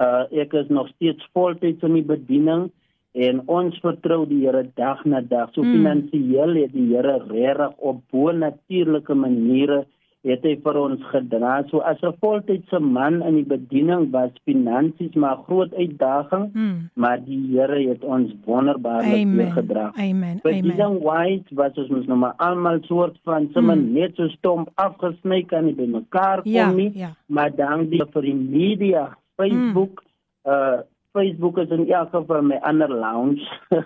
[0.00, 2.70] Uh ek is nog steeds voltyds in die bediening
[3.12, 5.52] en ons vertrou die Here dag na dag.
[5.52, 5.68] So Mm.
[5.68, 5.74] mm.
[5.76, 9.84] finansiëel het die Here regtig op bo natuurlike maniere
[10.22, 11.62] het hy vir ons gedra.
[11.70, 16.90] So as 'n voltydse man in die bediening was finansies maar 'n groot uitdaging, mm.
[16.94, 19.52] maar die Here het ons wonderbaarlik Amen.
[19.52, 19.92] gedra.
[19.96, 20.40] Amen.
[20.42, 20.62] Amen.
[20.62, 23.92] die dan white was ons mos nou maar almal soort van sommer Mm.
[23.92, 26.90] net so stomp afgesny kan nie by mekaar kom Ja, nie.
[26.94, 27.14] ja.
[27.26, 30.02] Maar dan die vir die media, Facebook,
[30.46, 30.80] uh
[31.12, 33.42] Facebook is in elk geval my ander lounge.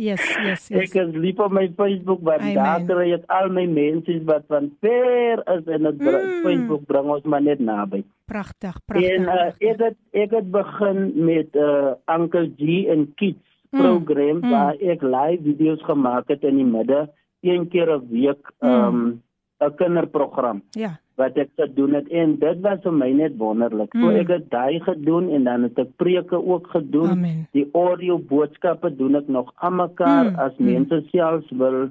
[0.00, 0.88] Yes, yes, yes.
[0.88, 4.70] Ek is lief op my Facebook want daar kry ek al my mense wat van
[4.80, 6.08] ver is en dit Mm.
[6.08, 6.40] mm.
[6.46, 8.00] Facebook bring ons maar net naby.
[8.24, 9.10] Pragtig, pragtig.
[9.18, 14.40] En uh, ek het ek het begin met uh Uncle G en Kids Mm, program
[14.42, 14.50] mm.
[14.50, 17.06] waar ek live video's gemaak het in die middag
[17.46, 19.22] een keer 'n week um
[19.60, 20.98] 'n kinderprogram Ja.
[21.20, 23.92] Wat ek gedoen het en dit was vir my net wonderlik.
[23.92, 24.20] So Mm.
[24.24, 27.10] ek het daai gedoen en dan het ek preke ook gedoen.
[27.16, 27.46] Amen.
[27.52, 30.64] Die audio boodskappe doen ek nog aan mekaar Mm, as mm.
[30.72, 31.88] mense selfs wil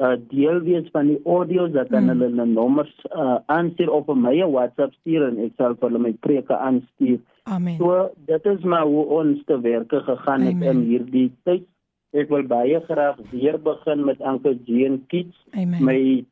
[0.00, 2.08] uh deel wees van die audio dat dan Mm.
[2.08, 6.12] hulle hulle nommers uh aanstuur op my WhatsApp stuur en ek sal vir hulle my
[6.20, 7.18] preke aanstuur.
[7.44, 7.76] Amen.
[7.78, 10.68] So dit is maar hoe ons te werke gegaan het Amen.
[10.68, 11.66] in hierdie tyd.
[12.12, 14.18] Ek wil baie graag weer begin met
[14.66, 15.36] G en Kids.
[15.56, 15.84] Amen.
[15.84, 16.24] My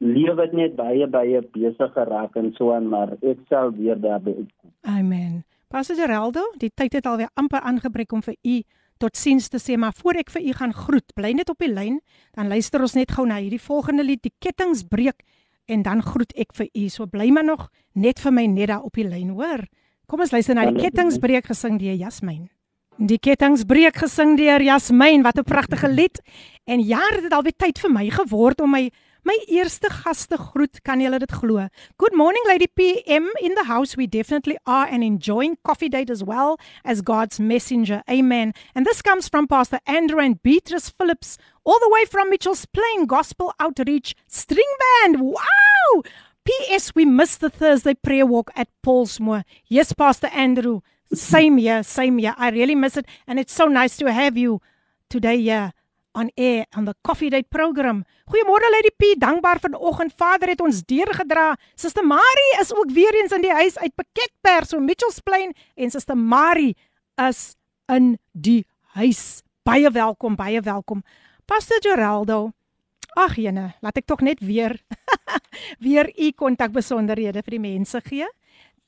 [0.00, 4.34] lewe het net baie baie besig geraak en so aan maar ek sal weer daarby
[4.36, 4.72] uitkom.
[4.88, 5.42] Amen.
[5.68, 8.62] Pastor Geraldo, die tyd het alweer amper aangebreek om vir u
[9.00, 12.00] totsiens te sê, maar voor ek vir u gaan groet, bly net op die lyn,
[12.36, 15.22] dan luister ons net gou na hierdie volgende lied, Die kettinge breek
[15.70, 16.88] en dan groet ek vir u.
[16.88, 19.64] So bly maar nog net vir my net daar op die lyn, hoor.
[20.10, 22.48] Kom ons luister na Die kettinge breek gesing deur Jasmin.
[22.98, 26.20] Die kettinge breek gesing deur Jasmin, wat 'n pragtige lied.
[26.66, 28.90] En ja, dit het alweer tyd vir my geword om my
[29.22, 31.66] My eerste gaste groet, kan julle dit glo?
[31.98, 33.94] Good morning Lady PM in the house.
[33.94, 38.02] We definitely are and enjoying coffee date as well as God's messenger.
[38.08, 38.54] Amen.
[38.74, 43.04] And this comes from Pastor Andrew and Beatrice Phillips all the way from Mitchell's Plain
[43.04, 45.20] Gospel Outreach String Band.
[45.20, 46.02] Wow!
[46.46, 49.44] PS we missed the Thursday prayer walk at Paulsmoor.
[49.68, 50.80] Yes, Pastor Andrew.
[51.12, 52.34] Same here, same here.
[52.38, 54.62] I really miss it and it's so nice to have you
[55.10, 55.74] today here
[56.12, 58.04] on air on the Coffee Date program.
[58.30, 60.12] Goeiemôre Lady P, dankbaar vanoggend.
[60.16, 61.56] Vader het ons deurgedra.
[61.74, 65.90] Suster Marie is ook weer eens in die huis uit Pakketberg, so Mitchells Plain en
[65.90, 66.76] Suster Marie
[67.28, 67.54] is
[67.86, 69.42] in die huis.
[69.62, 71.02] Baie welkom, baie welkom.
[71.44, 72.50] Pastor Geraldo.
[73.18, 74.78] Ag jene, laat ek tog net weer
[75.84, 78.26] weer u kontakbesonderhede vir die mense gee.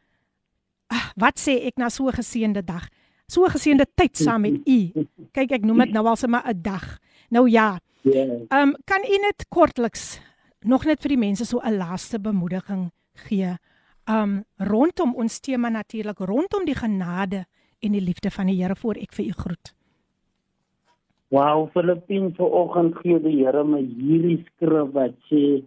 [0.89, 2.89] uh, wat sê ek na so 'n geseënde dag?
[3.31, 4.79] So 'n geseënde tyd saam met u.
[5.31, 6.99] Kyk, ek noem dit nou al sommer 'n dag.
[7.29, 7.79] Nou ja.
[8.03, 10.19] Ehm um, kan u net kortliks
[10.65, 13.55] nog net vir die mense so 'n laaste bemoediging gee?
[14.05, 17.45] Um rondom ons tema natuurlik rondom die genade
[17.79, 19.75] en die liefde van die Here voor ek vir u groet.
[21.27, 25.63] Wow, Filippin vanoggend gee die Here my hierdie skrif wat sê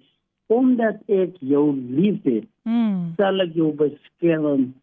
[0.47, 3.15] omdat ek jou liefhet, mm.
[3.17, 4.75] sal ek jou beskerm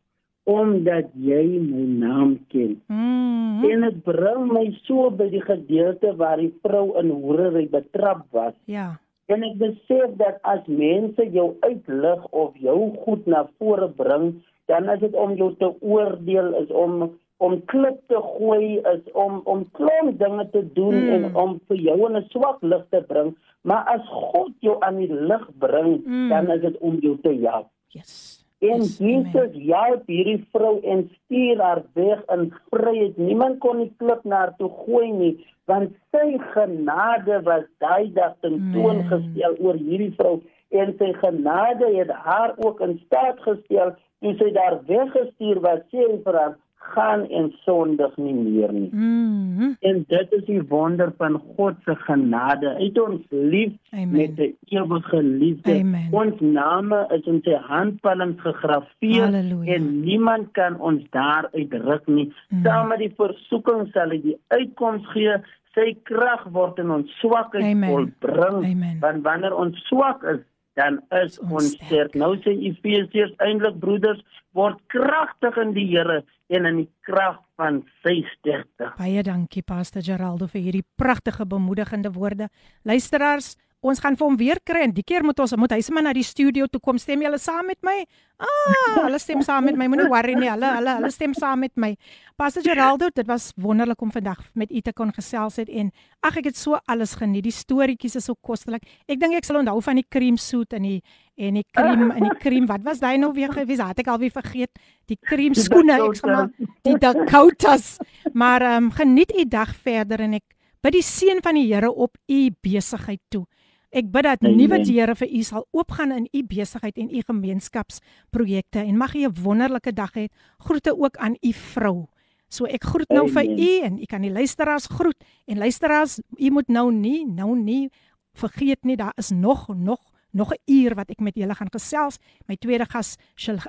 [0.43, 2.81] omdat jy my naam ken.
[2.87, 3.63] Mm.
[3.69, 8.55] En dit bring my so by die gedeelte waar die vrou in hoerery betrap was.
[8.65, 8.95] Ja.
[9.31, 14.33] En ek besef dat as mense jou uitlig of jou goed na vore bring,
[14.71, 17.11] dan is dit om jou te oordeel, is om
[17.41, 21.13] om klip te gooi, is om om klomp dinge te doen mm.
[21.15, 23.33] en om vir jou in 'n swak lig te bring.
[23.61, 26.29] Maar as God jou aan die lig bring, mm.
[26.29, 27.67] dan is dit om jou te help.
[27.87, 28.40] Yes.
[28.62, 33.18] En yes, Jesus help hierdie vrou en stuur haar weg in vryheid.
[33.18, 35.32] Niemand kon die klip na haar toe gooi nie,
[35.72, 40.36] want sy genade was daai dag tentoongestel oor hierdie vrou.
[40.70, 43.95] En sy genade het haar ook in staat gestel.
[44.22, 48.89] Toe sy daar weggestuur was sê vir haar gaan en sondig nie meer nie.
[48.91, 49.75] Mm -hmm.
[49.79, 52.73] En dit is die wonder van God se genade.
[52.77, 54.11] Hy het ons lief Amen.
[54.11, 55.79] met 'n ewige liefde.
[55.79, 56.07] Amen.
[56.11, 59.73] Ons name is in sy handpalms gegraveer Halleluja.
[59.73, 62.34] en niemand kan ons daar uitruk nie.
[62.49, 62.63] Mm.
[62.63, 65.38] Saam met die versoeking sal hy die uitkoms gee.
[65.73, 68.99] Sy krag word in ons swakheid volbring.
[68.99, 70.39] Want wanneer ons swak is,
[70.82, 72.15] dan is ons sterk.
[72.17, 74.21] Nou sê Efesiërs eintlik broeders
[74.57, 76.21] word kragtig in die Here
[76.51, 78.91] en in die krag van sy sterkte.
[78.97, 82.49] Baie dankie Pastor Geraldo vir hierdie pragtige bemoedigende woorde.
[82.88, 86.03] Luisteraars, ons gaan vir hom weer kry en die keer moet ons moet hy sommer
[86.05, 86.99] na die studio toe kom.
[87.01, 87.97] Stem julle saam met my?
[88.41, 89.88] Ah, hulle stem saam met my.
[89.89, 90.49] Moenie worry nie.
[90.49, 91.91] Hulle hulle hulle stem saam met my.
[92.38, 95.91] Pastor Geraldo, dit was wonderlik om vandag met u te kon gesels het en
[96.25, 97.45] ag ek het so alles geniet.
[97.45, 98.86] Die storieetjies is so kostelik.
[99.09, 101.01] Ek dink ek sal onthou van die cream soet en die
[101.41, 102.69] en die cream en die cream.
[102.69, 103.82] Wat was daai nou weer gewees?
[103.82, 104.82] Het ek alweer vergeet.
[105.09, 106.49] Die cream skoene, ek sê maar
[106.86, 107.95] die Dakotas.
[108.34, 111.91] Maar ehm um, geniet u dag verder en ek bid die seën van die Here
[111.93, 113.45] op u besigheid toe.
[113.91, 118.79] Ek bid dat nuwe deure vir u sal oopgaan in u besigheid en u gemeenskapsprojekte
[118.79, 120.25] en mag u 'n wonderlike dag hê.
[120.59, 122.07] Groete ook aan u vrou.
[122.47, 123.33] So ek groet nou Amen.
[123.33, 127.55] vir u en u kan die luisteraars groet en luisteraars, u moet nou nie nou
[127.55, 127.89] nie
[128.33, 129.99] vergeet nie daar is nog nog
[130.31, 132.17] nog 'n uur wat ek met julle gaan gesels.
[132.47, 133.17] My tweede gas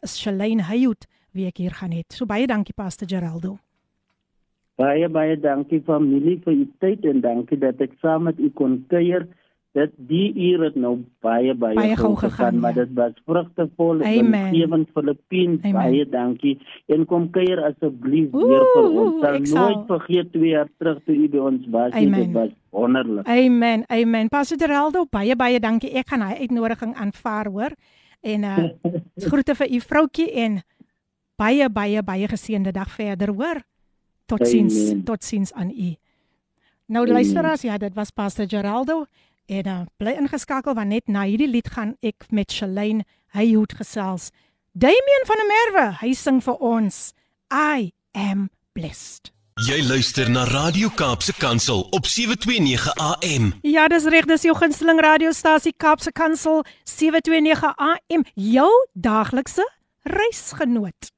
[0.02, 2.02] is Shalane Hayut wie ek hier gaan hê.
[2.08, 3.58] So baie dankie Pastor Geraldo.
[4.76, 8.84] Baie baie dankie familie vir u tyd en dankie dat ek saam met u kon
[8.88, 9.26] kuier
[9.72, 10.92] dit die uur het nou
[11.24, 12.84] baie baie, baie gou gegaan, gegaan maar ja.
[12.84, 16.58] dit was vrugtevol en gewend Filippien baie dankie.
[16.92, 19.22] En kom kuier asseblief weer vir ons.
[19.22, 23.26] sal nooit vergeet twee jaar terug toe u by ons was dit was wonderlik.
[23.26, 24.28] Amen amen.
[24.28, 25.94] Pastor Geraldo baie baie dankie.
[25.96, 27.76] Ek gaan hy uitnodiging aanvaar hoor.
[28.20, 28.68] En uh
[29.28, 30.60] groete vir u vroutjie en
[31.40, 33.64] baie baie baie geseënde dag verder hoor.
[34.28, 35.94] Totsiens totsiens aan u.
[36.92, 39.06] Nou luisteraars ja dit was pastor Geraldo
[39.52, 43.04] En uh, bly ingeskakel want net na hierdie lied gaan ek met Shalane
[43.36, 44.30] Hayhout gesels.
[44.72, 47.12] Damian van der Merwe, hy sing vir ons
[47.52, 49.28] I am blessed.
[49.68, 53.52] Jy luister na Radio Kaapse Kansel op 729 AM.
[53.68, 59.68] Ja, dis reg, dis jou gunsteling radiostasie Kaapse Kansel 729 AM, jou daaglikse
[60.08, 61.11] reisgenoot.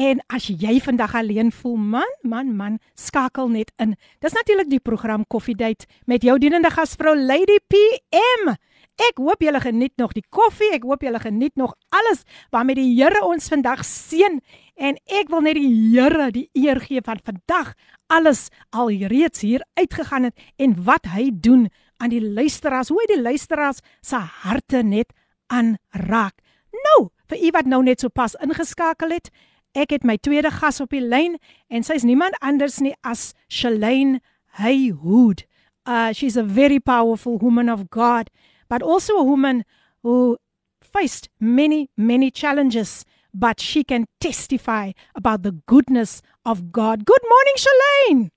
[0.00, 3.92] En as jy vandag alleen voel, man, man, man, skakel net in.
[4.24, 8.54] Dis natuurlik die program Coffee Date met jou dienende gasvrou Lady PM.
[9.00, 10.70] Ek hoop julle geniet nog die koffie.
[10.72, 14.40] Ek hoop julle geniet nog alles waarmee die Here ons vandag seën.
[14.80, 17.74] En ek wil net die Here die eer gee van vandag
[18.08, 21.68] alles al reeds hier uitgegaan het en wat hy doen
[22.00, 25.12] aan die luisteraars, hoe hy die luisteraars se harte net
[25.52, 26.40] aanraak.
[26.88, 29.28] Nou, vir u wat nou net so pas ingeskakel het,
[29.74, 31.36] Ek het my tweede gas op die lyn
[31.70, 34.18] en sy's niemand anders nie as Shalane
[34.58, 35.44] Hayhood.
[35.86, 38.30] Uh she's a very powerful woman of God,
[38.68, 39.62] but also a woman
[40.02, 40.38] who
[40.82, 47.04] faced many many challenges, but she can testify about the goodness of God.
[47.04, 48.30] Good morning Shalane.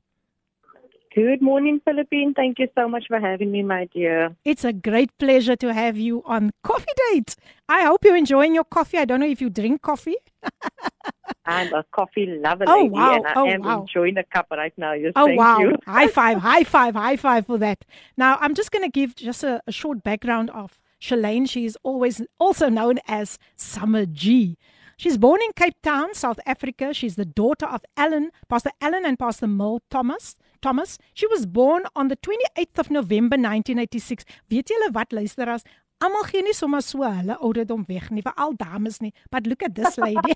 [1.15, 2.33] Good morning, Philippine.
[2.33, 4.35] Thank you so much for having me, my dear.
[4.43, 7.35] It's a great pleasure to have you on Coffee Date.
[7.69, 8.97] I hope you're enjoying your coffee.
[8.97, 10.15] I don't know if you drink coffee.
[11.45, 13.15] I'm a coffee lover, Oh, lady, wow.
[13.17, 13.81] and I Oh, am wow.
[13.81, 14.93] enjoying a cup right now.
[14.93, 15.59] Yes, Oh thank wow!
[15.59, 15.75] you.
[15.85, 16.39] high five!
[16.39, 16.95] High five!
[16.95, 17.45] High five!
[17.45, 17.85] For that.
[18.17, 21.47] Now I'm just going to give just a, a short background of Shalane.
[21.47, 24.57] She is always also known as Summer G.
[24.97, 26.93] She's born in Cape Town, South Africa.
[26.93, 30.35] She's the daughter of Alan, Pastor Alan and Pastor Mill Thomas.
[30.63, 30.97] Thomas.
[31.13, 34.23] She was born on the 28th of November 1986.
[34.49, 35.67] Weet julle wat luisteraars?
[36.03, 39.13] Almal gee nie sommer so hulle ouderdom weg nie, veral dames nie.
[39.31, 40.33] But look at this lady.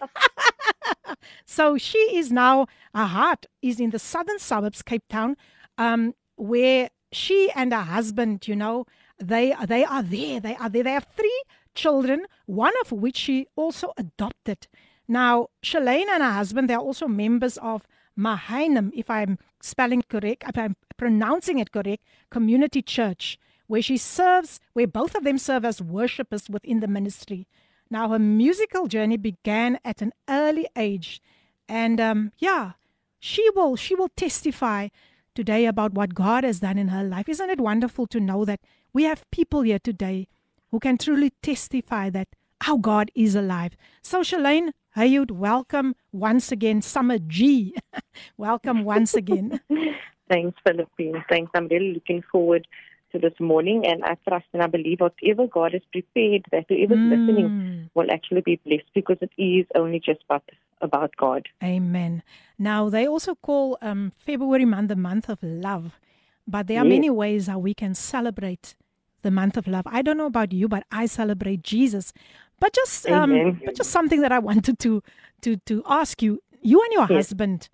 [1.46, 5.36] so she is now her heart is in the southern suburbs cape town
[5.78, 8.86] um where she and her husband you know
[9.20, 11.42] they they are there they are there they have three
[11.76, 14.68] children one of which she also adopted
[15.08, 20.58] now Shalane and her husband they're also members of Mahainum if I'm spelling correct if
[20.58, 25.82] I'm pronouncing it correct community church where she serves where both of them serve as
[25.82, 27.48] worshippers within the ministry
[27.90, 31.22] now, her musical journey began at an early age,
[31.70, 32.74] and um, yeah,
[33.20, 34.90] she will she will testify
[35.34, 37.30] today about what God has done in her life.
[37.30, 38.60] Isn't it wonderful to know that
[38.94, 40.28] we have people here today
[40.72, 42.28] who can truly testify that
[42.68, 43.78] our God is alive?
[44.02, 47.76] So, Shalane Hayud, welcome once again, Summer G.
[48.38, 49.60] welcome once again.
[50.30, 51.24] Thanks, Philippine.
[51.30, 51.52] Thanks.
[51.54, 52.68] I'm really looking forward
[53.12, 57.00] to this morning, and I trust and I believe whatever God has prepared, that whoever's
[57.06, 60.44] listening Mm, will actually be blessed because it is only just about,
[60.82, 61.48] about God.
[61.64, 62.24] amen.
[62.58, 66.00] Now, they also call um, February month the month of love,
[66.48, 66.90] but there are Yes.
[66.96, 68.76] many ways how we can celebrate
[69.22, 69.86] the month of love.
[69.88, 72.14] I don't know about you, but I celebrate Jesus.
[72.60, 75.04] But just um, but just something that I wanted to
[75.42, 76.42] to to ask you.
[76.62, 77.30] You and your Yes.
[77.30, 77.70] husband,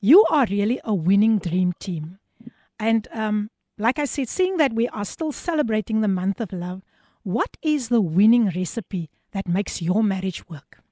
[0.00, 2.18] you are really a winning dream team.
[2.80, 6.82] And um, like I said, seeing that we are still celebrating the month of love,
[7.22, 10.82] what is the winning recipe that makes your marriage work?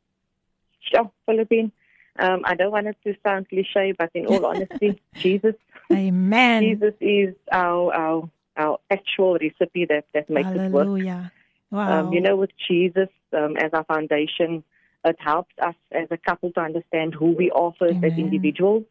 [0.81, 1.73] Sure, Philippine.
[2.19, 5.55] Um, I don't want it to sound cliche, but in all honesty, Jesus,
[5.93, 6.63] Amen.
[6.63, 8.31] Jesus is our our
[8.61, 10.87] our actual recipe that that makes it work.
[10.87, 11.33] Hallelujah.
[11.71, 12.01] Wow.
[12.01, 14.65] Um, you know, with Jesus um, as our foundation,
[15.05, 18.85] it helps us as a couple to understand who we are first as individuals,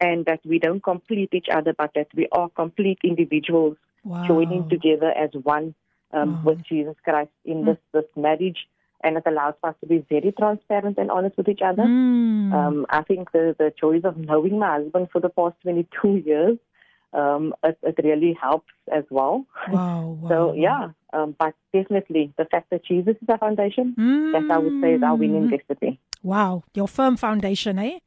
[0.00, 4.26] and that we don't complete each other, but that we are complete individuals wow.
[4.26, 5.74] joining together as one
[6.12, 6.40] um, Wow.
[6.44, 8.66] with Jesus Christ in this this marriage,
[9.02, 11.84] and it allows us to be very transparent and honest with each other.
[11.84, 12.52] Mm.
[12.52, 16.58] Um, I think the the choice of knowing my husband for the past 22 years,
[17.12, 19.44] um, it, it really helps as well.
[19.72, 20.28] wow, wow.
[20.30, 23.96] So yeah, um, but definitely the fact that Jesus is our foundation,
[24.32, 25.52] that I would say is our winning Mm.
[25.52, 25.98] recipe.
[26.22, 27.98] Wow, your firm foundation, eh?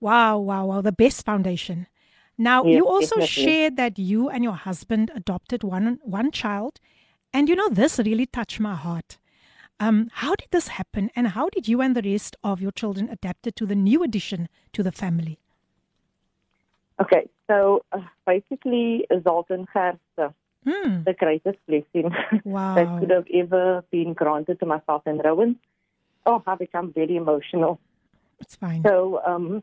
[0.00, 1.86] Wow, wow, wow, the best foundation.
[2.36, 3.26] Now, Yes, you also definitely.
[3.26, 6.80] shared that you and your husband adopted one one child,
[7.32, 9.18] and you know this really touched my heart.
[9.80, 13.08] Um, how did this happen, and how did you and the rest of your children
[13.08, 15.38] adapt it to the new addition to the family?
[17.00, 20.32] Okay, so uh, basically, Zoltan has the,
[20.66, 21.02] Hmm.
[21.04, 22.12] the greatest blessing
[22.44, 22.74] Wow.
[22.76, 25.56] that could have ever been granted to myself and Rowan.
[26.26, 27.78] Oh, I become very emotional.
[28.40, 28.82] It's fine.
[28.84, 29.62] So, um,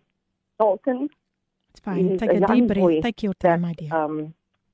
[0.59, 1.09] Zoltan
[1.71, 2.17] It's fine.
[2.17, 2.79] Take a a deep breath.
[2.79, 3.93] boy Take your that, time, my dear.
[3.93, 4.33] um,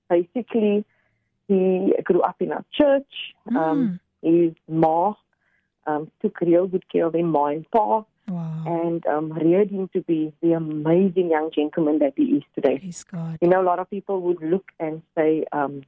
[0.09, 0.86] basically,
[1.47, 3.12] he grew up in our church.
[3.49, 3.55] Mm.
[3.57, 5.14] Um, his ma
[5.88, 8.63] um, took real good care of him, ma and pa, wow.
[8.65, 12.78] and um, reared him to be the amazing young gentleman that he is today.
[12.80, 13.38] Praise God.
[13.41, 15.82] You know, a lot of people would look and say, um,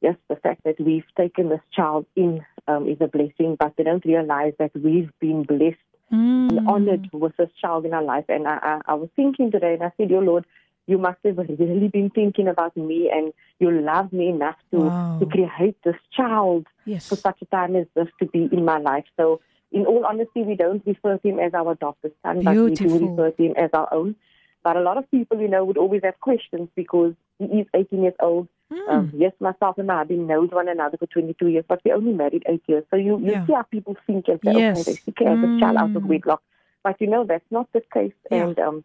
[0.00, 3.84] yes, the fact that we've taken this child in um, is a blessing, but they
[3.84, 5.76] don't realize that we've been blessed
[6.10, 6.48] Mm.
[6.48, 8.24] and honored with this child in our life.
[8.30, 10.46] And I, I, I was thinking today, and I said, Your Lord,
[10.86, 15.18] you must have really been thinking about me, and you love me enough to, Wow.
[15.20, 17.06] to create this child Yes.
[17.06, 19.04] for such a time as this to be in my life.
[19.18, 22.74] So, in all honesty, we don't refer to him as our adopted son, but we
[22.74, 24.16] do refer to him as our own.
[24.64, 28.02] But a lot of people, you know, would always have questions because he is 18
[28.02, 28.48] years old.
[28.72, 28.88] Mm.
[28.90, 32.12] Um, yes, myself and my husband knows one another for 22 years, but we only
[32.12, 32.84] married eight years.
[32.90, 33.46] So you, you Yeah.
[33.46, 34.80] see how people think and say, Yes.
[34.88, 36.42] okay, they can have this child out of wedlock.
[36.82, 38.12] But you know, that's not the case.
[38.30, 38.44] Yeah.
[38.46, 38.84] And um,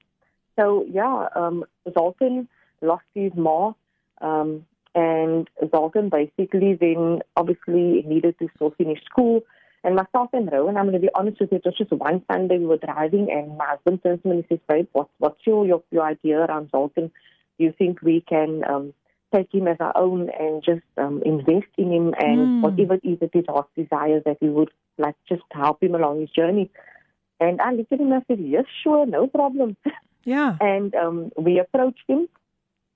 [0.57, 2.47] so, yeah, um, Zoltan
[2.81, 3.73] lost his ma.
[4.21, 4.65] Um,
[4.95, 9.41] and Zoltan basically then obviously needed to still finish school.
[9.84, 12.23] And myself and Rowan, I'm going to be honest with you, it was just one
[12.31, 15.09] Sunday we were driving, and my husband turns to me and he says, Babe, what,
[15.17, 17.11] what's your, your, your idea around Zoltan?
[17.57, 18.93] Do you think we can um,
[19.36, 22.61] take him as our own and just um, invest in him and Mm.
[22.61, 26.21] whatever it is that his heart desires that we would like just help him along
[26.21, 26.69] his journey?
[27.39, 29.75] And I looked at him and I said, Yes, sure, no problem.
[30.25, 30.55] Yeah.
[30.61, 32.29] And um, we approached him.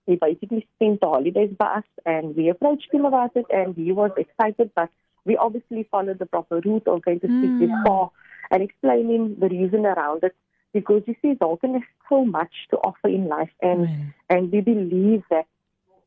[0.05, 3.91] he basically spent the holidays by us and we approached him about it and he
[3.91, 4.89] was excited but
[5.27, 7.59] we obviously followed the proper route of going to speak Mm.
[7.59, 8.11] this far
[8.51, 10.35] and explaining the reason around it
[10.73, 14.13] because you see Zoltan has so much to offer in life and Amen.
[14.29, 15.45] and we believe that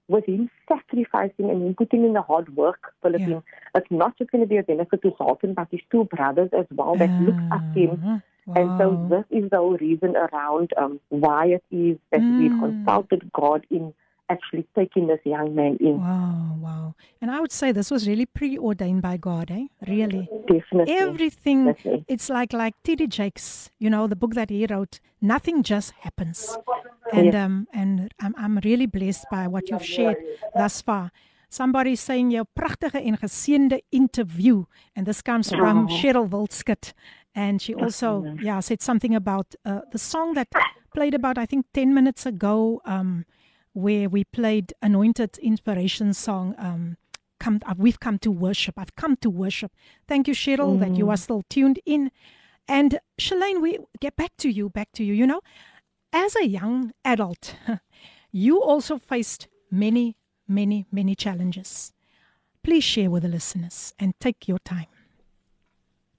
[0.09, 3.43] with him sacrificing and him putting in the hard work, Philippine,
[3.77, 6.67] it's not just going to be a benefit to Zoltan, but his two brothers as
[6.75, 8.03] well that look up to him.
[8.05, 8.21] Ah,
[8.57, 12.59] And so this is the whole reason around um, why it is that we've Mm.
[12.59, 13.95] consulted God in
[14.31, 15.99] actually taking this young man in.
[16.01, 16.95] Wow, wow.
[17.21, 19.67] And I would say this was really preordained by God, eh?
[19.87, 20.29] Really.
[20.49, 20.95] Definitely.
[20.95, 22.05] Everything Definitely.
[22.09, 23.07] it's like like T.D.
[23.09, 26.57] Jakes, you know, the book that he wrote, nothing just happens.
[27.13, 27.35] And Yes.
[27.45, 30.17] um and I'm I'm really blessed by what you've shared
[30.55, 31.11] thus far.
[31.53, 34.65] Somebody saying your pragtige en geseënde interview
[34.95, 35.89] and this comes from Oh.
[35.89, 36.93] Cheryl Wildskut
[37.35, 40.49] and she also yeah said something about uh, the song that
[40.95, 43.25] played about I think 10 minutes ago um
[43.73, 46.97] where we played anointed inspiration song um
[47.39, 48.79] come uh, we've come to worship.
[48.79, 49.73] I've come to worship.
[50.07, 52.11] Thank you cheryl that you are still tuned in.
[52.69, 55.15] And shalane we get back to you back to you.
[55.15, 55.41] You know
[56.13, 57.55] as a young adult
[58.33, 60.17] you also faced many
[60.47, 61.93] many many challenges.
[62.63, 64.87] Please share with the listeners and take your time.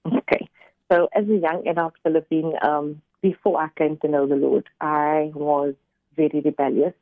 [0.06, 0.48] Okay.
[0.90, 5.30] So as a young adult Philippine, um, before I came to know the Lord, I
[5.34, 5.74] was
[6.16, 6.94] very rebellious.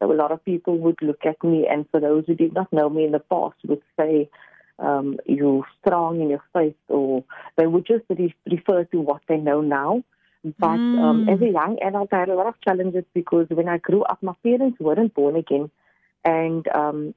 [0.00, 2.72] So a lot of people would look at me, and for those who did not
[2.72, 4.30] know me in the past, would say,
[4.78, 7.22] um, "You're strong in your faith," or
[7.56, 10.02] they would just re- refer to what they know now.
[10.58, 11.32] But um, Mm.
[11.34, 14.22] as a young adult, I had a lot of challenges because when I grew up,
[14.22, 15.70] my parents weren't born again,
[16.24, 17.14] and um,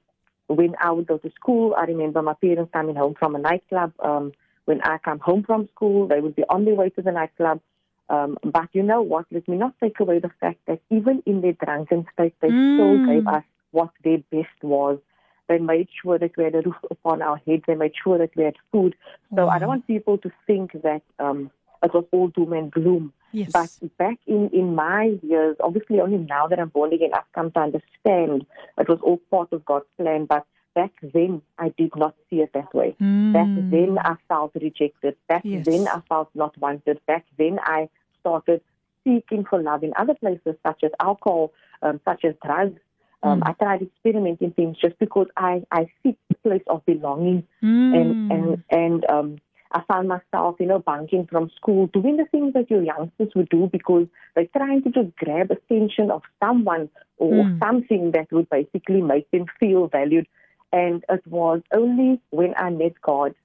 [0.47, 3.93] when I would go to school, I remember my parents coming home from a nightclub.
[3.99, 4.33] Um,
[4.65, 7.61] when I come home from school, they would be on their way to the nightclub.
[8.09, 9.25] Um, but you know what?
[9.31, 12.99] Let me not take away the fact that even in their drunken state, they still
[12.99, 13.07] Mm.
[13.07, 14.99] gave us what their best was.
[15.47, 17.63] They made sure that we had a roof upon our heads.
[17.67, 18.95] They made sure that we had food.
[19.35, 21.49] So I don't want people to think that um,
[21.83, 23.13] it was all doom and gloom.
[23.31, 27.31] yes But back in, in my years, obviously only now that I'm born again, I've
[27.33, 28.45] come to understand
[28.77, 30.25] it was all part of God's plan.
[30.25, 30.45] But
[30.75, 32.95] back then, I did not see it that way.
[33.33, 33.69] Back Mm.
[33.69, 35.15] then, I felt rejected.
[35.27, 35.65] Back Yes.
[35.65, 36.99] then, I felt not wanted.
[37.05, 38.61] Back then, I started
[39.03, 41.51] seeking for love in other places, such as alcohol,
[41.81, 42.79] um, such as drugs.
[43.23, 43.49] Um, Mm.
[43.49, 47.93] I tried experimenting things just because I, I seek a place of belonging Mm.
[47.99, 49.37] and and and um
[49.75, 53.49] I found myself, you know, bunking from school, doing the things that your youngsters would
[53.49, 54.05] do because
[54.35, 57.59] they're trying to just grab attention of someone or Mm.
[57.59, 60.27] something that would basically make them feel valued.
[60.73, 63.35] And it was only when I met God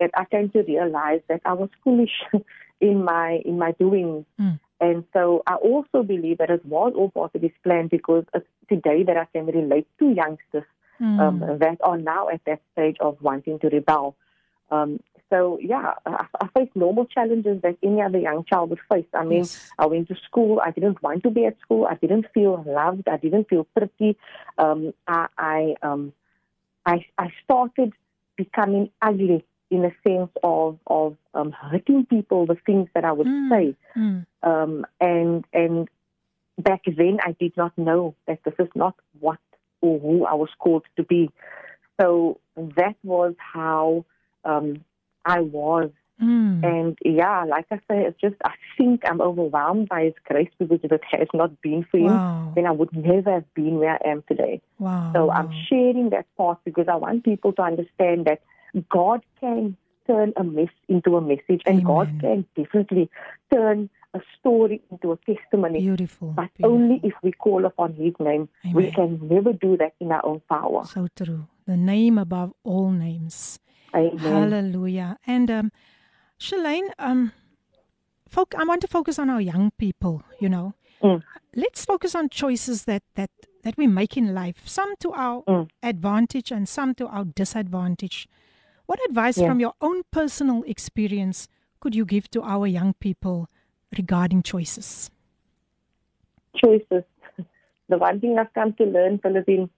[0.00, 2.10] that I came to realize that I was foolish
[2.80, 4.26] in my in my doing.
[4.38, 4.60] Mm.
[4.80, 8.46] And so I also believe that it was all part of His plan because it's
[8.68, 10.64] today that I can relate to youngsters
[11.00, 11.18] Mm.
[11.20, 14.14] um, that are now at that stage of wanting to rebel.
[14.70, 19.10] Um, so yeah, I, I faced normal challenges that any other young child would face.
[19.12, 19.72] I mean, Yes.
[19.76, 20.60] I went to school.
[20.64, 21.88] I didn't want to be at school.
[21.90, 23.08] I didn't feel loved.
[23.08, 24.16] I didn't feel pretty.
[24.56, 26.12] Um, I I, um,
[26.86, 27.92] I I started
[28.36, 33.26] becoming ugly in a sense of of um, hurting people the things that I would
[33.26, 33.48] Mm.
[33.50, 33.76] say.
[33.96, 34.26] Mm.
[34.42, 35.88] Um, and and
[36.58, 39.38] back then I did not know that this is not what
[39.80, 41.30] or who I was called to be.
[42.00, 44.04] So that was how
[44.44, 44.84] um,
[45.24, 45.90] I was.
[46.24, 46.64] Mm.
[46.64, 50.80] And yeah, like I say, it's just I think I'm overwhelmed by His grace because
[50.82, 52.52] if it has not been for Him, Wow.
[52.54, 54.60] then I would never have been where I am today.
[54.78, 55.12] Wow.
[55.14, 55.30] So.
[55.30, 58.40] I'm sharing that part because I want people to understand that
[58.88, 63.10] God can turn a mess into a message, and God can definitely
[63.52, 65.80] turn a story into a testimony.
[65.80, 66.32] Beautiful.
[66.36, 66.78] But beautiful.
[66.78, 68.48] only if we call upon His name.
[68.72, 70.84] We can never do that in our own power.
[70.84, 71.46] So true.
[71.66, 73.58] The name above all names.
[73.94, 74.18] Amen.
[74.18, 75.18] Hallelujah.
[75.26, 75.72] And um,
[76.48, 77.32] Shalane, um,
[78.28, 80.22] folk, I want to focus on our young people.
[80.40, 81.22] You know, Mm.
[81.56, 83.30] let's focus on choices that that
[83.62, 84.68] that we make in life.
[84.68, 85.68] Some to our Mm.
[85.82, 88.28] advantage and some to our disadvantage.
[88.84, 89.48] What advice Yeah.
[89.48, 91.48] from your own personal experience
[91.80, 93.48] could you give to our young people
[93.96, 95.10] regarding choices?
[96.56, 97.04] choices.
[97.88, 99.68] The one thing I've come to learn, Philippine,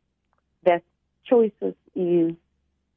[0.63, 0.83] that
[1.25, 2.35] choices is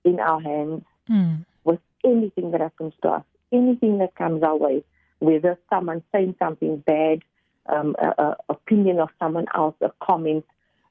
[0.03, 1.45] in our hands Mm.
[1.63, 4.83] with anything that happens to us, anything that comes our way,
[5.19, 7.19] whether someone saying something bad,
[7.67, 10.45] um, a, a opinion of someone else, a comment,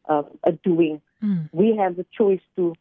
[0.09, 1.00] uh, a doing.
[1.22, 1.48] Mm.
[1.52, 2.74] We have the choice to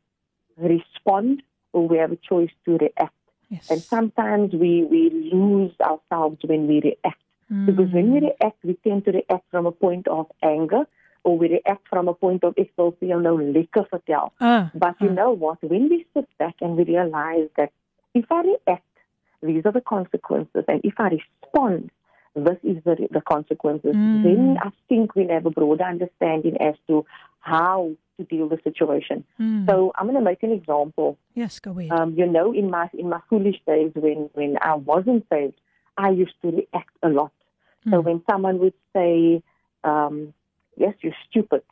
[0.58, 1.42] respond
[1.74, 3.14] or we have a choice to react.
[3.50, 3.72] Yes.
[3.72, 7.22] And sometimes we, we lose ourselves when we react.
[7.50, 10.86] Because when we react, we tend to react from a point of anger
[11.24, 14.32] or we react from a point of ek wil vir jou nou lekker vertel.
[14.40, 15.14] Uh, But you uh.
[15.14, 15.64] know what?
[15.64, 17.72] When we sit back and we realize that
[18.14, 18.87] if I react,
[19.42, 21.92] these are the consequences, and if I respond,
[22.36, 24.24] this is the, the consequences, Mm.
[24.24, 27.06] then I think we'll have a broader understanding as to
[27.40, 29.24] how to deal with the situation.
[29.40, 29.68] Mm.
[29.70, 31.18] So I'm going to make an example.
[31.36, 31.92] yes, go ahead.
[31.92, 35.60] Um, you know, in my in my foolish days when when I wasn't saved,
[35.98, 37.32] I used to react a lot.
[37.90, 38.04] So Mm.
[38.06, 39.42] when someone would say,
[39.84, 40.34] um,
[40.76, 41.64] "Yes, you're stupid,"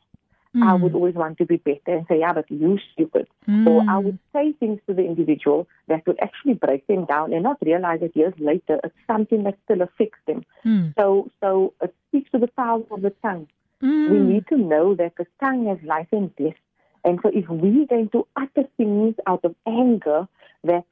[0.62, 0.80] I Mm.
[0.80, 3.66] would always want to be better and say, "Yeah, but you stupid." Mm.
[3.66, 7.42] Or I would say things to the individual that would actually break them down and
[7.42, 10.44] not realize that years later it's something that still affects them.
[10.64, 10.94] Mm.
[10.98, 13.48] So, so it speaks to the power of the tongue.
[13.82, 14.08] Mm.
[14.10, 16.56] We need to know that the tongue has life and death.
[17.04, 20.26] And so if we're going to utter things out of anger,
[20.64, 20.84] that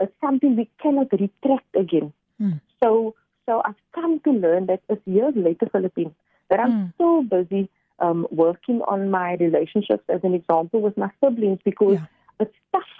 [0.00, 2.12] it's something we cannot retract again.
[2.40, 2.60] Mm.
[2.82, 3.14] So,
[3.46, 6.12] so I've come to learn that it's years later, Philippines,
[6.50, 6.92] that I'm Mm.
[6.98, 7.70] so busy
[8.06, 12.06] um, working on my relationships, as an example, with my siblings, because Yeah.
[12.42, 12.94] it's tough,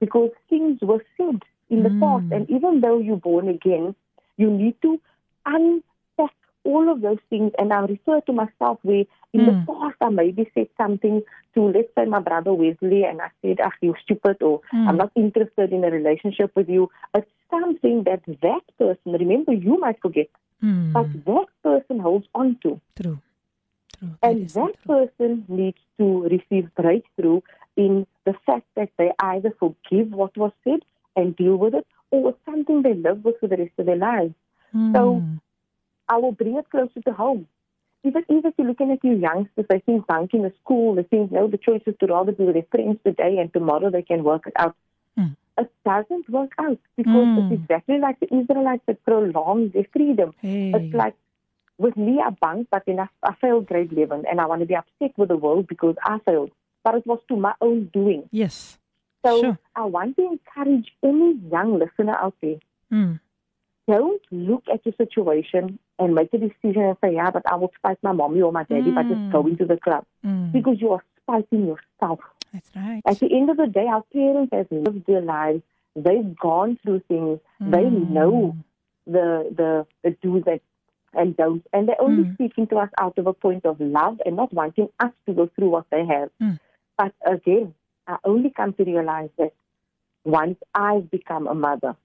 [0.00, 1.38] because things were said
[1.74, 2.00] in the Mm.
[2.00, 2.26] past.
[2.34, 3.94] And even though you're born again,
[4.36, 5.00] you need to
[5.56, 6.34] unpack
[6.64, 7.50] all of those things.
[7.58, 9.48] And I refer to myself where in Mm.
[9.50, 11.16] the past I maybe said something
[11.54, 14.88] to, let's say, my brother Wesley, and I said, "Ah, you stupid," or Mm.
[14.88, 19.74] "I'm not interested in a relationship with you." It's something that that person, remember, you
[19.84, 20.28] might forget,
[20.62, 20.92] Mm.
[20.96, 22.80] but that person holds on to.
[23.00, 23.18] True.
[24.04, 24.30] True.
[24.30, 24.94] And that true.
[24.94, 27.40] person needs to receive breakthrough
[27.76, 30.80] in the fact that they either forgive what was said
[31.16, 33.96] and deal with it, or it's something they live with for the rest of their
[33.96, 34.34] lives.
[34.96, 35.40] so- Mm.
[36.08, 37.46] I will bring it closer to home.
[38.02, 41.32] Even, even if you're looking at your youngsters, they think banking in school, they think,
[41.32, 44.22] no, the choice is to rather be with their friends today and tomorrow they can
[44.24, 44.74] work it out.
[45.18, 45.36] Mm.
[45.56, 47.38] It doesn't work out because Mm.
[47.52, 50.34] it's exactly like the Israelites that prolonged their freedom.
[50.42, 50.72] Hey.
[50.74, 51.14] It's like
[51.78, 54.66] with me, I bang, but then I, I failed grade 11 and I want to
[54.66, 56.50] be upset with the world because I failed.
[56.84, 58.28] But it was to my own doing.
[58.30, 58.78] yes.
[59.26, 59.58] So Sure.
[59.74, 62.56] I want to encourage any young listener out there
[62.92, 63.18] Mm.
[63.88, 67.72] don't look at your situation and make a decision and say, yeah, but I will
[67.76, 69.08] spite my mommy or my daddy by Mm.
[69.08, 70.04] just going to the club.
[70.24, 70.52] Mm.
[70.52, 72.20] Because you are spiting yourself.
[72.52, 73.02] That's right.
[73.06, 75.62] At the end of the day, our parents have lived their lives.
[75.96, 77.40] They've gone through things.
[77.60, 78.08] They Mm.
[78.10, 78.56] know
[79.06, 79.28] the,
[79.60, 80.60] the, the do's and,
[81.16, 81.66] and don'ts.
[81.72, 82.34] And they're only Mm.
[82.34, 85.46] speaking to us out of a point of love and not wanting us to go
[85.54, 86.30] through what they have.
[86.40, 86.58] Mm.
[86.98, 87.74] But again,
[88.06, 89.52] I only come to realize that
[90.24, 91.96] once I've become a mother.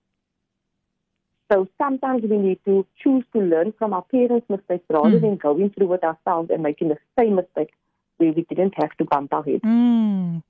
[1.52, 5.22] So sometimes we need to choose to learn from our parents' mistakes rather Mm.
[5.22, 7.72] than going through it ourselves and making the same mistake
[8.18, 9.62] where we didn't have to bump our head.
[9.64, 10.44] Mm.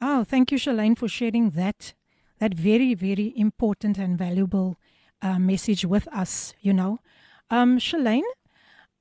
[0.00, 1.94] Oh, thank you, Shalane, for sharing that
[2.38, 4.76] that very, very important and valuable
[5.22, 6.54] uh, message with us.
[6.60, 6.98] You know,
[7.52, 8.22] um, Shalane,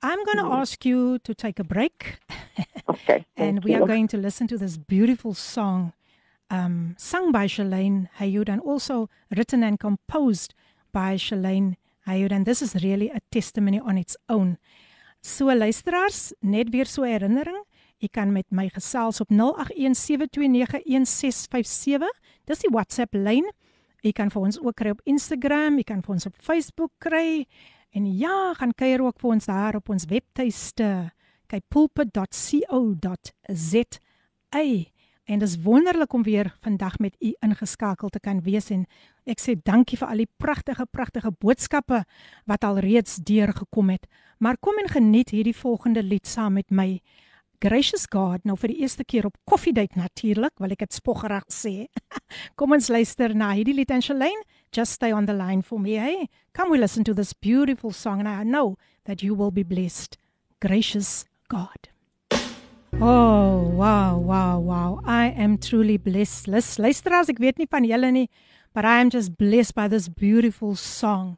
[0.03, 2.19] I'm going to ask you to take a break,
[2.89, 3.25] Okay.
[3.37, 3.81] and we you.
[3.81, 5.93] are going to listen to this beautiful song,
[6.49, 10.53] um, sung by Shalane Hayud, and also written and composed
[10.91, 11.75] by Shalane
[12.07, 12.31] Hayud.
[12.31, 14.57] And this is really a testimony on its own.
[15.21, 17.63] So luisteraars, net weer so herinnering,
[18.01, 19.35] u kan met my gesels op 0817291657.
[22.45, 23.51] Dis die WhatsApp lyn.
[24.01, 27.45] U kan vir ons ook kry op Instagram, u kan vir ons op Facebook kry.
[27.90, 31.10] En ja, gaan kuier ook vir ons daar op ons webtuiste.
[31.46, 32.26] Kyk pulpit.co.za.
[35.26, 38.84] En dis wonderlik om weer vandag met u ingeskakel te kan wees en
[39.26, 42.04] ek sê dankie vir al die pragtige pragtige boodskappe
[42.46, 44.06] wat al reeds deurgekom het.
[44.38, 47.00] Maar kom en geniet hierdie volgende lied saam met my.
[47.58, 51.88] Gracious God, nou vir die eerste keer op koffiedייט natuurlik, wil ek dit spoggerig sê.
[52.58, 55.95] kom ons luister na hierdie lied en Shalane, just stay on the line for me,
[55.95, 56.29] hey.
[56.53, 60.17] Come we listen to this beautiful song and I know that you will be blessed.
[60.61, 61.89] Gracious God.
[62.93, 65.01] Oh, wow, wow, wow.
[65.05, 66.47] I am truly blessed.
[68.73, 71.37] But I am just blessed by this beautiful song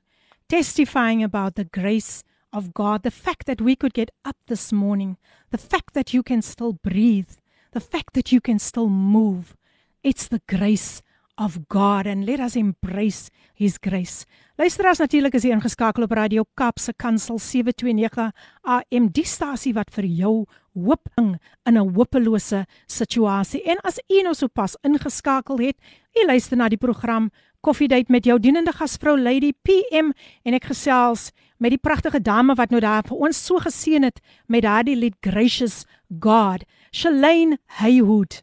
[0.49, 5.17] testifying about the grace of God, the fact that we could get up this morning,
[5.49, 7.31] the fact that you can still breathe,
[7.71, 9.55] the fact that you can still move.
[10.03, 11.01] It's the grace
[11.42, 14.26] of God and let us embrace his grace.
[14.58, 18.32] Luisteraars natuurlik is hier ingeskakel op Radio Kaapse Kansel 729
[18.62, 20.32] AM die stasie wat vir jou
[20.74, 21.36] hoop bring
[21.66, 23.62] in 'n hopelose situasie.
[23.62, 25.76] En as u nou sopas ingeskakel het,
[26.14, 27.30] u luister na die program
[27.60, 30.12] Koffiedייט met jou dienende gasvrou Lady PM
[30.44, 34.20] en ek gesels met die pragtige dame wat nou daar vir ons so geseën het
[34.46, 35.84] met daardie lied Gracious
[36.20, 38.42] God, Shalane Haywood.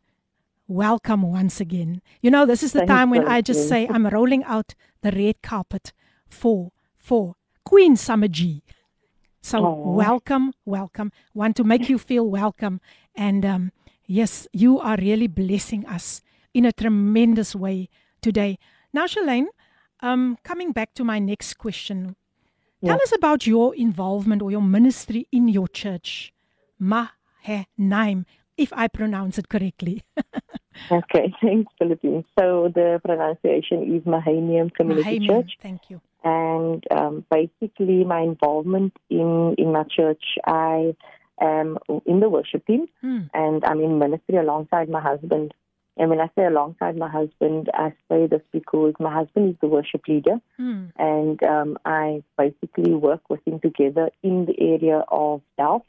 [0.70, 2.00] Welcome once again.
[2.22, 3.26] You know, this is the Thank time when.
[3.26, 5.92] I just say I'm rolling out the red carpet
[6.28, 8.62] for for Queen Summer G.
[9.42, 9.96] So Aw.
[9.96, 11.10] welcome, welcome.
[11.34, 12.80] Want to make you feel welcome.
[13.16, 13.72] And um,
[14.06, 16.22] yes, you are really blessing us
[16.54, 17.88] in a tremendous way
[18.22, 18.56] today.
[18.92, 19.46] Now, Shalane,
[19.98, 22.14] um, coming back to my next question,
[22.84, 26.32] tell us about your involvement or your ministry in your church,
[26.78, 28.24] Mahanaim,
[28.56, 30.04] if I pronounce it correctly.
[30.90, 32.24] Okay, thanks, Philippines.
[32.38, 35.52] So the pronunciation is Mahanium Community Church.
[35.62, 36.00] Thank you.
[36.22, 40.94] and um, basically my involvement in in my church i
[41.40, 41.78] am
[42.10, 43.22] in the worship team Hmm.
[43.32, 45.54] and i'm in ministry alongside my husband
[45.96, 49.70] and when i say alongside my husband i say this because my husband is the
[49.76, 50.84] worship leader Hmm.
[50.98, 55.86] and um, i basically work with him together in the area of Delft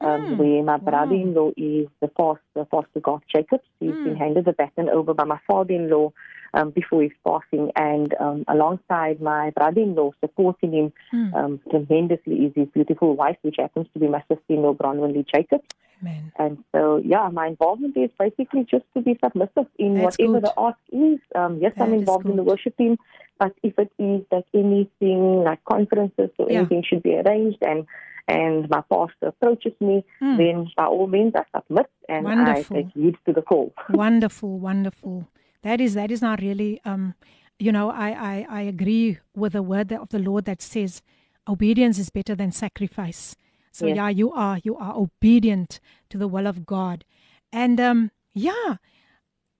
[0.00, 0.36] um, Hmm.
[0.36, 3.64] where my brother-in-law is the pastor, Pastor Garth Jacobs.
[3.80, 4.04] He's Hmm.
[4.04, 6.12] been handed the baton over by my father-in-law
[6.54, 11.34] um, before his passing, and um, alongside my brother-in-law, supporting him Hmm.
[11.34, 15.64] um, tremendously is his beautiful wife, which happens to be my sister-in-law, Bronwyn Lee Jacobs.
[16.02, 16.30] Amen.
[16.38, 20.44] And so, yeah, my involvement is basically just to be submissive in That's whatever good.
[20.44, 21.18] the ask is.
[21.34, 22.98] Um, yes, I'm involved in the worship team,
[23.38, 26.58] but if it is that anything like conferences or Yeah.
[26.60, 27.86] anything should be arranged and
[28.28, 30.36] and my pastor approaches me, Hmm.
[30.36, 32.76] then by all means I submit and Wonderful.
[32.76, 33.72] I take heed to the call.
[33.90, 35.28] wonderful wonderful
[35.62, 37.14] that is that is not really um
[37.58, 41.02] you know I, I i agree with the word of the lord that says
[41.48, 43.34] obedience is better than sacrifice
[43.72, 43.96] so Yes.
[43.96, 47.04] yeah you are you are obedient to the will of god
[47.52, 48.76] and um yeah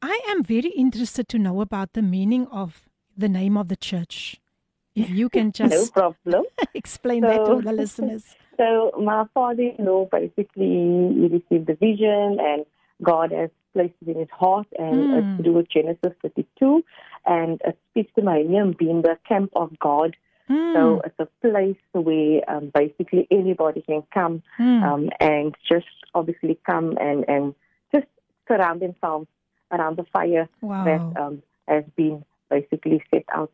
[0.03, 4.41] i am very interested to know about the meaning of the name of the church
[4.95, 6.45] if you can just No problem.
[6.75, 8.25] explain that to the listeners
[8.57, 12.65] So my father-in-law basically he received the vision, and
[13.03, 15.19] God has placed it in his heart, and Hmm.
[15.19, 16.85] it's to do with Genesis 32,
[17.27, 20.17] and it speaks to Millennium being the camp of God.
[20.49, 25.87] Hmm, So it's a place where um, basically anybody can come hmm, um, and just
[26.15, 27.55] obviously come and, and
[27.93, 28.07] just
[28.47, 29.27] surround themselves
[29.73, 33.51] around the fire wow that um, has been basically set out.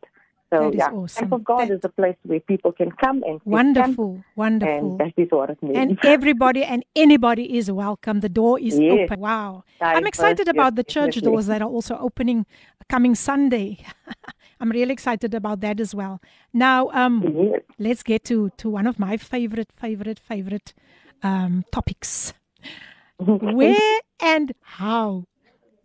[0.53, 1.19] So That is yeah, awesome.
[1.21, 4.23] camp of God That- is a place where people can come and set camp, wonderful
[4.35, 5.77] wonderful and that is what it means.
[5.81, 8.19] and everybody and anybody is welcome.
[8.27, 8.91] The door is Yes.
[9.09, 9.19] open.
[9.19, 9.63] Wow.
[9.81, 11.31] I'm excited yes, about the church definitely.
[11.31, 12.45] doors that are also opening
[12.89, 13.67] coming Sunday.
[14.59, 16.21] I'm really excited about that as well.
[16.53, 17.61] Now, um, Yes.
[17.79, 20.73] let's get to, to one of my favorite, favorite, favorite
[21.23, 22.33] um, topics.
[23.17, 25.25] Where and how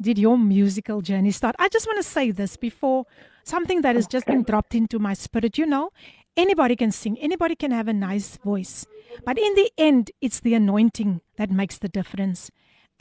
[0.00, 1.54] did your musical journey start?
[1.58, 3.06] I just want to say this before
[3.48, 5.58] something that has just been dropped into my spirit.
[5.58, 5.90] You know,
[6.36, 8.86] anybody can sing, anybody can have a nice voice,
[9.24, 12.50] but in the end, it's the anointing that makes the difference.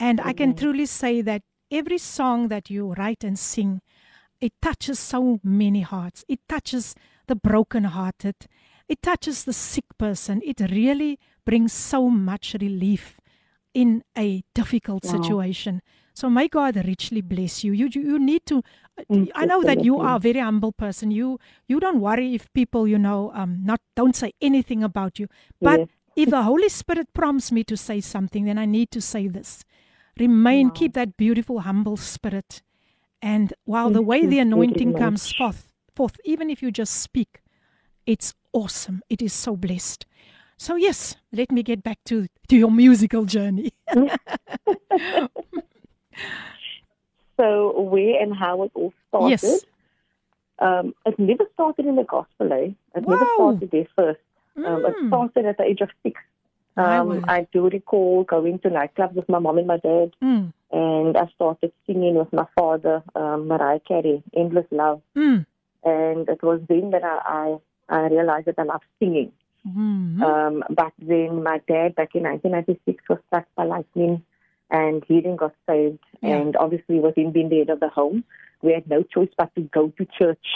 [0.00, 0.58] And I can mm-hmm.
[0.58, 3.80] truly say that every song that you write and sing,
[4.40, 6.24] it touches so many hearts.
[6.28, 6.94] It touches
[7.26, 8.36] the brokenhearted.
[8.88, 10.40] It touches the sick person.
[10.44, 13.18] It really brings so much relief
[13.74, 15.10] in a difficult Wow.
[15.10, 15.82] situation.
[16.18, 17.72] So may God richly bless you.
[17.72, 18.64] You you, you need to.
[19.36, 21.12] I know that you are a very humble person.
[21.12, 21.38] You
[21.68, 25.28] you don't worry if people you know um not don't say anything about you.
[25.62, 25.88] But Yes.
[26.16, 29.62] if the Holy Spirit prompts me to say something, then I need to say this.
[30.18, 30.74] Remain, Wow.
[30.74, 32.62] keep that beautiful, humble spirit.
[33.22, 37.42] And while the way the anointing comes forth, forth, even if you just speak,
[38.06, 39.02] it's awesome.
[39.08, 40.04] It is so blessed.
[40.56, 43.70] So yes, let me get back to, to your musical journey.
[47.36, 49.40] So where and how it all started?
[49.42, 49.64] Yes.
[50.58, 52.70] Um, it never started in the gospel, eh?
[52.96, 54.20] It never started there first.
[54.56, 55.06] Um, it Mm.
[55.08, 56.20] started at the age of six.
[56.76, 57.24] Um, word.
[57.28, 61.26] I do recall going to nightclubs with my mom and my dad, Mm, and I
[61.34, 65.44] started singing with my father, um, Mariah Carey, "Endless Love," mm,
[65.84, 67.58] and it was then that I
[67.88, 69.32] I, I realized that I loved singing.
[69.66, 74.22] mm, Um, but then my dad, back in 1996, was struck by lightning,
[74.70, 75.98] and he then got saved.
[76.22, 76.36] Yeah.
[76.36, 78.24] And obviously, with him being the head of the home,
[78.62, 80.46] we had no choice but to go to church.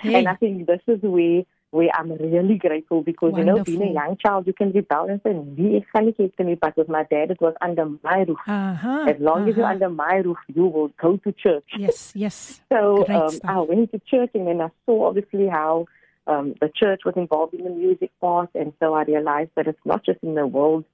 [0.00, 0.14] Hey.
[0.18, 3.92] and I think this is where where I'm really grateful because you know, being a
[3.92, 6.88] young child, you can rebel and say, "Nee, ek gaan nie kyk nie," but with
[6.88, 8.38] my dad, it was under my roof.
[8.46, 9.72] uh-huh, As long as you're uh-huh.
[9.72, 11.64] under my roof, you will go to church.
[11.78, 12.60] Yes, yes.
[12.72, 13.38] So um.
[13.44, 15.86] I went to church and then I saw obviously how
[16.26, 19.86] um, the church was involved in the music part, and so I realized that it's
[19.86, 20.84] not just in the world,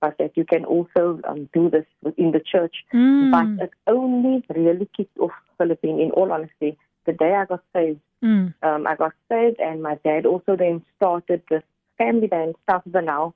[0.00, 2.76] but that you can also um, do this within the church.
[2.94, 6.00] Mm, But it only really kicked off Philippine.
[6.00, 9.96] In all honesty, the day I got saved, mm, um, I got saved, and my
[10.04, 11.62] dad also then started this
[11.96, 13.34] family band, South Now,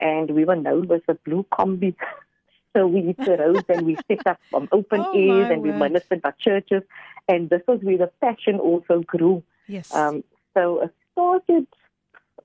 [0.00, 1.94] and we were known as the Blue Combi.
[2.76, 5.70] so we hit the roads and we set up um, open Oh, airs and we
[5.70, 5.78] word.
[5.92, 6.82] ministered by churches,
[7.28, 9.42] and this was where the passion also grew.
[9.66, 9.92] yes.
[9.92, 10.22] Um,
[10.54, 11.66] so it started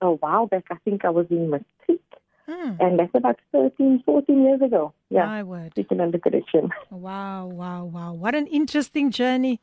[0.02, 0.66] a while back.
[0.72, 2.02] I think I was in matric,
[2.50, 2.80] Mm.
[2.80, 4.94] And that's about 13, 14 years ago.
[5.10, 5.26] Yeah.
[5.26, 5.72] My word.
[5.74, 6.70] Speaking under correction.
[6.92, 8.14] Wow, wow, wow.
[8.14, 9.62] What an interesting journey.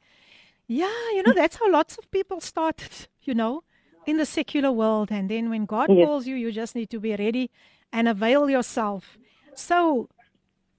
[0.69, 3.63] Yeah, you know, that's how lots of people started, you know,
[4.07, 5.11] in the secular world.
[5.11, 6.07] And then when God Yes.
[6.07, 7.51] calls you, you just need to be ready
[7.93, 9.19] and avail yourself.
[9.55, 10.09] So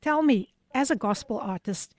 [0.02, 1.96] tell me, as a gospel artist,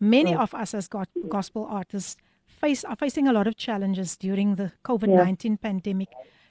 [0.00, 4.54] many of us as go- gospel artists face are facing a lot of challenges during
[4.56, 6.08] the COVID 19 pandemic.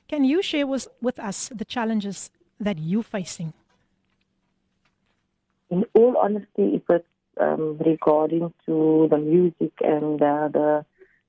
[0.07, 2.32] Can you share with, with us the challenges
[2.62, 3.53] that you're facing?
[5.72, 7.05] in all honesty, if it's
[7.39, 10.86] um, regarding to the music and uh, the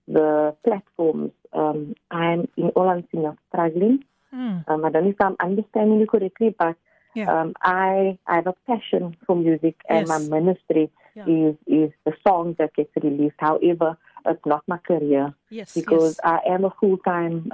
[0.09, 4.05] the platforms, um, I'm in all honesty not struggling.
[4.35, 4.65] Mm.
[4.67, 6.77] Um, I don't know if I'm understanding you correctly, but
[7.15, 7.29] Yeah.
[7.33, 10.09] um, I I have a passion for music, and Yes.
[10.09, 11.27] my ministry Yeah.
[11.29, 13.37] is is the songs that get released.
[13.39, 15.73] However, it's not my career Yes.
[15.75, 16.21] because yes.
[16.25, 17.53] I am a full time.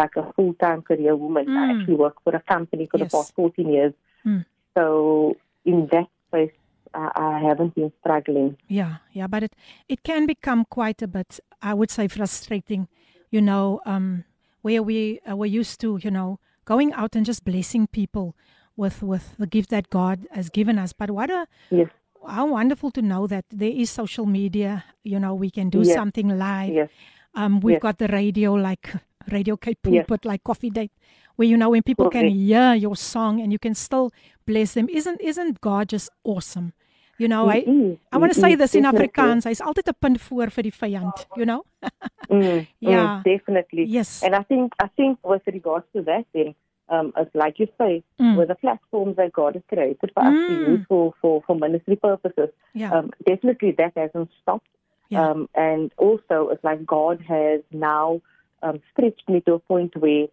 [0.00, 1.46] Like a full time career woman.
[1.48, 1.70] I Mm.
[1.80, 3.10] actually work for a company for Yes.
[3.10, 3.94] the past 14 years.
[4.26, 4.44] Mm.
[4.76, 6.52] So in that space,
[6.94, 8.56] I, I haven't been struggling.
[8.68, 9.52] Yeah, yeah, but it
[9.88, 12.88] it can become quite a bit, I would say, frustrating.
[13.30, 14.24] You know, um,
[14.62, 18.34] where we uh, were used to, you know, going out and just blessing people
[18.76, 20.92] with with the gift that God has given us.
[20.92, 21.88] But what a Yes,
[22.36, 24.84] how wonderful to know that there is social media.
[25.04, 25.94] You know, we can do Yes.
[25.94, 26.74] something live.
[26.74, 26.90] yes,
[27.34, 27.82] Um, we've Yes.
[27.86, 28.86] got the radio, like
[29.32, 30.06] Radio Cape Yes.
[30.24, 30.92] Like Coffee Date,
[31.36, 34.10] where you know when people can hear your song and you can still
[34.46, 34.88] bless them.
[34.88, 36.72] Isn't isn't God just awesome?
[37.18, 37.98] You know, I is.
[38.12, 39.08] I want to say is, this in definitely.
[39.08, 39.44] Afrikaans.
[39.44, 41.62] Hy's altyd 'n punt voor vir die vyand, you know?
[42.28, 43.18] Mm, Yeah.
[43.18, 43.84] mm, definitely.
[43.84, 44.22] Yes.
[44.22, 46.54] And I think I think with regards to that, then,
[46.88, 48.36] um, it's like you say, Mm.
[48.36, 50.68] with the platforms that God has created for us to Mm.
[50.68, 52.92] use for, for, for ministry purposes, Yeah.
[52.92, 54.68] um, definitely that hasn't stopped.
[55.08, 55.22] Yeah.
[55.30, 58.20] Um, and also, it's like God has now
[58.62, 60.26] um, stretched me to a point where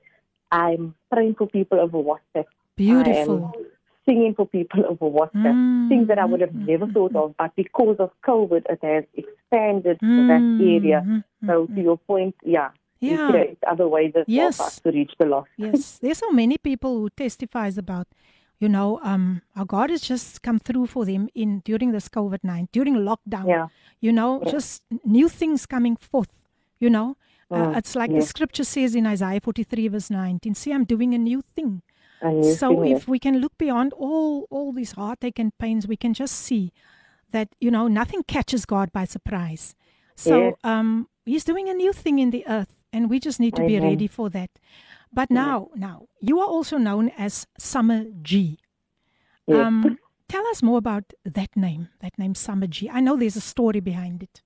[0.51, 2.45] I'm praying for people over WhatsApp.
[2.76, 3.53] Beautiful.
[4.05, 5.55] Singing for people over WhatsApp.
[5.55, 8.80] Mm, Things that I would have never mm, thought of, but because of COVID, it
[8.84, 11.01] has expanded to Mm, that area.
[11.05, 12.69] mm, mm, So, to your point, yeah,
[12.99, 13.43] Yeah.
[13.67, 14.59] other ways as well Yes.
[14.59, 15.49] us to reach the lost.
[15.57, 18.07] Yes, there's so many people who testifies about,
[18.59, 22.43] you know, um, how God has just come through for them in during this COVID
[22.43, 23.47] nine, during lockdown.
[23.47, 23.67] Yeah.
[24.01, 24.51] You know, Yeah.
[24.51, 26.30] just new things coming forth.
[26.80, 27.15] You know,
[27.51, 30.55] uh, Mm, it's like the scripture says in Isaiah 43 verse 19.
[30.55, 31.81] See, I'm doing a new thing.
[32.21, 35.87] And you so sing if we can look beyond all all these heartache and pains,
[35.87, 36.71] we can just see
[37.31, 39.75] that you know nothing catches God by surprise.
[40.15, 43.61] So um, He's doing a new thing in the earth, and we just need to
[43.67, 44.49] be ready for that.
[45.11, 48.59] But now, now you are also known as Summer G.
[49.49, 49.81] Um,
[50.27, 51.89] tell us more about that name.
[51.99, 52.89] That name, Summer G.
[52.89, 54.41] I know there's a story behind it.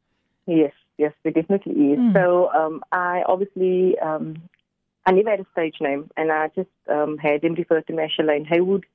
[0.45, 1.99] Yes, yes, there definitely is.
[1.99, 2.13] Mm.
[2.13, 4.41] So um, I obviously um,
[5.05, 8.03] I never had a stage name, and I just um, had him refer to me
[8.03, 8.85] as Shalane Haywood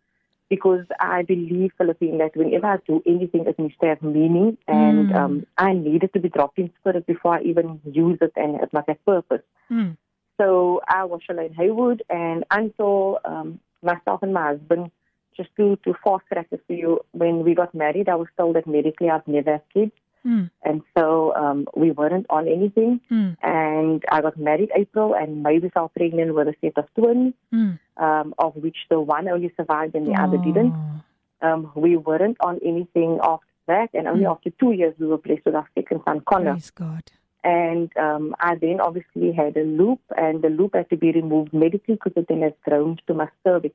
[0.50, 5.08] because I believe, Philippine, that whenever I do anything, it needs to have meaning, and
[5.08, 5.16] Mm.
[5.16, 8.70] um, I needed to be dropped in spirit before I even use it, and it
[8.70, 9.40] must have purpose.
[9.70, 9.96] Mm.
[10.38, 14.90] So I was Shalane Haywood, and until um, myself and my husband,
[15.34, 18.56] just to, to fast track this for you, when we got married, I was told
[18.56, 19.92] that medically I'd never have kids.
[20.26, 20.50] Mm.
[20.62, 23.00] And so um, we weren't on anything.
[23.10, 23.36] Mm.
[23.42, 27.34] And I got married April, and May we fell pregnant with a set of twins,
[27.52, 27.78] Mm.
[27.96, 30.72] um, of which the one only survived and the other didn't.
[30.74, 31.48] Oh.
[31.48, 34.30] Um, we weren't on anything after that, and only Mm.
[34.30, 36.52] after two years we were blessed with our second son, Connor.
[36.52, 37.02] Praise God.
[37.44, 41.52] And um, I then obviously had a loop, and the loop had to be removed
[41.52, 43.74] medically because it then has grown to my cervix.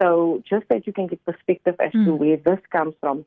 [0.00, 2.18] So just that you can get perspective as to Mm.
[2.18, 3.24] where this comes from.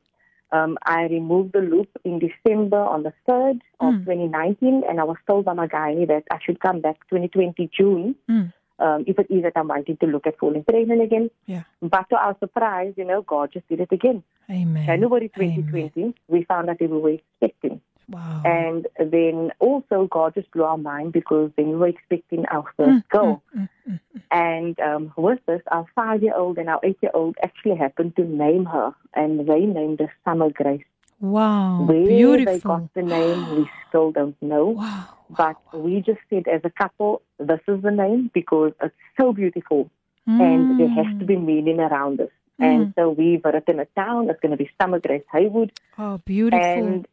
[0.52, 4.04] Um, I removed the loop in December on the 3rd of Mm.
[4.04, 8.16] 2019, and I was told by my gynae that I should come back 2020 June
[8.28, 8.52] Mm.
[8.80, 11.30] um, if it is that I'm wanting to look at falling pregnant again.
[11.46, 11.62] Yeah.
[11.82, 14.22] But to our surprise, you know, God just did it again.
[14.50, 14.86] Amen.
[14.86, 15.54] January Amen.
[15.54, 17.80] 2020, we found out that we were expecting.
[18.10, 18.42] Wow.
[18.44, 23.04] And then also God just blew our mind because then we were expecting our first
[23.04, 23.42] Mm, girl.
[23.56, 24.22] mm, mm, mm.
[24.30, 29.48] And um, with this, our five-year-old and our eight-year-old actually happened to name her, and
[29.48, 30.82] they named her Summer Grace.
[31.20, 31.82] Wow.
[31.82, 32.44] Where Beautiful.
[32.52, 34.66] they got the name, we still don't know.
[34.68, 35.04] Wow.
[35.36, 39.90] But we just said as a couple, this is the name because it's so beautiful,
[40.26, 42.30] and there has to be meaning around this.
[42.58, 45.72] And so we've written a town, It's going to be Summer Grace Haywood.
[45.96, 46.60] Oh, beautiful.
[46.62, 47.08] And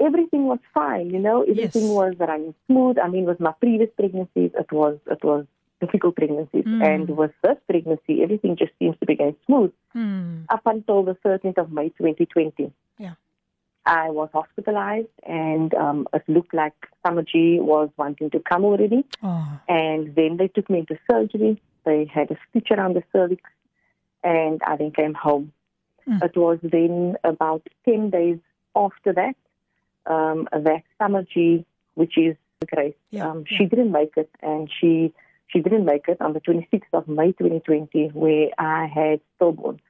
[0.00, 1.42] everything was fine, you know.
[1.42, 1.92] Everything Yes.
[1.92, 2.98] was running smooth.
[2.98, 5.46] I mean, with my previous pregnancies, it was it was
[5.80, 6.82] difficult pregnancies, Mm.
[6.84, 10.40] and with this pregnancy, everything just seems to be going smooth Hmm.
[10.50, 12.72] up until the 13th of May 2020.
[12.98, 13.14] Yeah.
[13.86, 16.74] I was hospitalized, and um, it looked like
[17.30, 19.04] G was wanting to come already.
[19.22, 19.46] Oh.
[19.68, 21.62] And then they took me into surgery.
[21.84, 23.42] They had a stitch around the cervix,
[24.24, 25.52] and I then came home.
[26.08, 26.22] Mm.
[26.24, 28.38] It was then about 10 days
[28.74, 29.36] after that
[30.06, 32.36] um, that Summer G, which is
[32.66, 33.58] Grace, Yeah, um, yeah.
[33.58, 35.12] she didn't make it, and she
[35.48, 39.80] she didn't make it on the 26th of May 2020, where I had stillborn.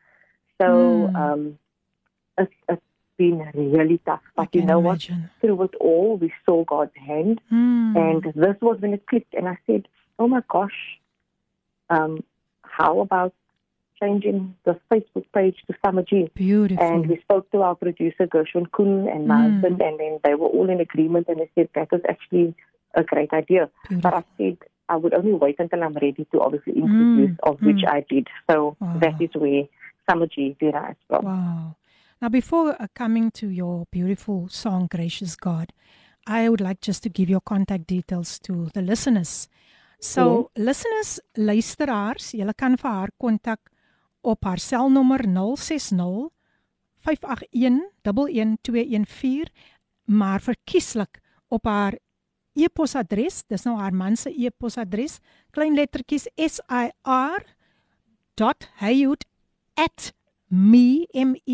[0.61, 1.17] So Mm.
[1.33, 1.59] um,
[2.37, 2.83] it's, it's
[3.17, 4.21] been really tough.
[4.37, 5.09] But you know what?
[5.41, 7.41] Through it all, we saw God's hand.
[7.51, 7.97] Mm.
[7.97, 9.89] And this was when it clicked, and I said,
[10.19, 10.79] "Oh my gosh,
[11.91, 12.23] um,
[12.63, 13.35] how about
[14.01, 16.84] changing the Facebook page to Summer G?" beautiful.
[16.86, 19.53] And we spoke to our producer Gershwin Kuhn and my Mm.
[19.53, 22.55] husband, and then they were all in agreement, and they said that was actually
[22.94, 23.70] a great idea.
[23.90, 24.57] But I said
[24.88, 27.92] I would only wait until I'm ready to obviously introduce, Mm, of which mm.
[27.96, 28.26] I did.
[28.51, 28.96] So Wow.
[29.03, 29.64] that is where
[30.09, 31.24] Summer G derived from.
[31.24, 31.76] Wow.
[32.20, 35.72] Now, before uh, coming to your beautiful song, Gracious God,
[36.26, 39.49] I would like just to give your contact details to the listeners.
[40.01, 43.59] So, listeners, luisteraars, julle kan vir haar kontak
[44.29, 45.24] op haar selnommer
[45.57, 46.29] 060
[46.99, 49.53] 581 11214,
[50.05, 51.99] maar verkieslik op haar
[52.53, 55.18] e-posadres, dis nou haar man se e-posadres,
[55.55, 57.45] klein lettertjies S I R
[58.35, 59.24] dot hayut
[59.74, 60.12] at
[60.49, 61.49] me.com.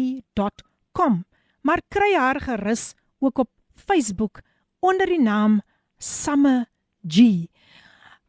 [1.60, 4.40] Maar kry haar gerus ook op Facebook
[4.80, 5.60] onder die naam
[5.98, 6.66] Summer
[7.08, 7.46] G.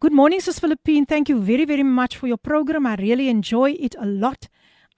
[0.06, 1.08] Good morning, Sis Philippine.
[1.08, 2.86] Thank you very, very much for your program.
[2.86, 4.48] I really enjoy it a lot.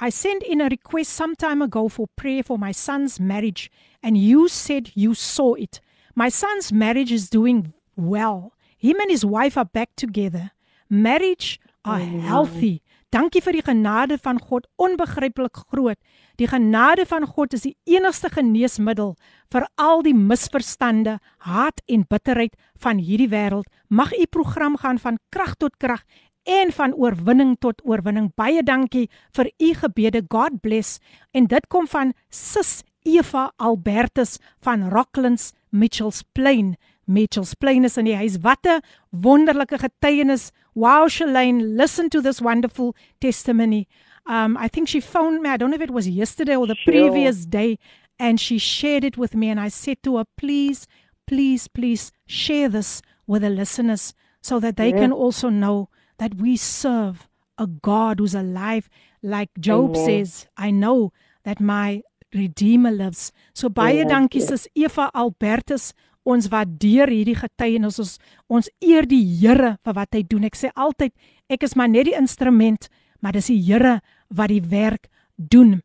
[0.01, 3.71] I sent in a request some time ago for prayer for my son's marriage,
[4.03, 5.79] and you said you saw it.
[6.13, 8.51] My son's marriage is doing well.
[8.77, 10.51] Him and his wife are back together.
[10.89, 12.81] Marriage are healthy.
[13.09, 15.95] Dankie vir die genade van God, onbegryplik groot.
[16.35, 19.15] Die genade van God is die enigste geneesmiddel
[19.55, 21.15] vir al die misverstande,
[21.47, 23.71] haat en bitterheid van hierdie wêreld.
[23.87, 26.03] Mag u program gaan van krag tot krag
[26.43, 28.31] en van oorwinning tot oorwinning.
[28.35, 30.23] Baie dankie vir u gebede.
[30.27, 30.99] God bless.
[31.31, 36.75] En dit kom van Sis Eva Albertus van Rocklands Mitchells Plain.
[37.05, 38.37] Mitchells Plain is in die huis.
[38.41, 38.81] Wat 'n
[39.11, 40.51] wonderlike getuienis.
[40.73, 43.87] Wow, Shalane, listen to this wonderful testimony.
[44.29, 45.49] Um, I think she phoned me.
[45.49, 46.91] I don't know if it was yesterday or the Sure.
[46.93, 47.77] previous day,
[48.19, 49.49] and she shared it with me.
[49.49, 50.85] And I said to her, please,
[51.25, 54.99] please, please share this with the listeners so that they Yeah.
[55.01, 58.89] can also know that we serve a God who's alive.
[59.21, 60.05] Like Job Amen.
[60.05, 61.11] says, I know
[61.43, 62.01] that my
[62.33, 63.31] Redeemer lives.
[63.53, 65.93] So baie Yes, dankie sis Eva Albertus.
[66.25, 67.99] Ons waardeer hierdie getuienis.
[67.99, 68.17] Ons
[68.49, 70.43] ons eer die Here vir wat hy doen.
[70.43, 71.13] Ek sê altyd
[71.49, 72.89] ek is maar net die instrument,
[73.21, 75.07] maar dis die Here wat die werk
[75.37, 75.81] doen.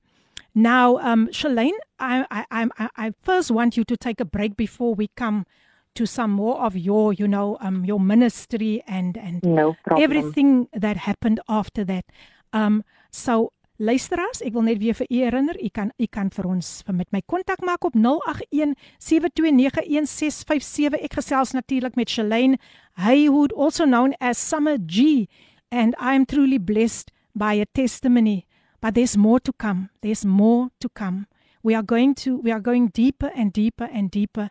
[0.55, 4.95] Now, um, Shalane, I, I, I, I first want you to take a break before
[4.95, 5.47] we come
[5.95, 10.97] to some more of your, you know, um, your ministry and and No everything that
[10.97, 12.05] happened after that.
[12.53, 16.47] Um, so luisteraars, ek wil net weer vir u herinner, u kan u kan vir
[16.47, 21.01] ons vir met my kontak maak op 081 7291657.
[21.03, 22.59] Ek gesels natuurlik met Shalane
[23.01, 25.29] Haywood, also known as Summer G,
[25.71, 28.47] and I am truly blessed by a testimony.
[28.81, 29.91] But there's more to come.
[30.03, 31.27] There's more to come.
[31.63, 34.51] We are going to we are going deeper and deeper and deeper.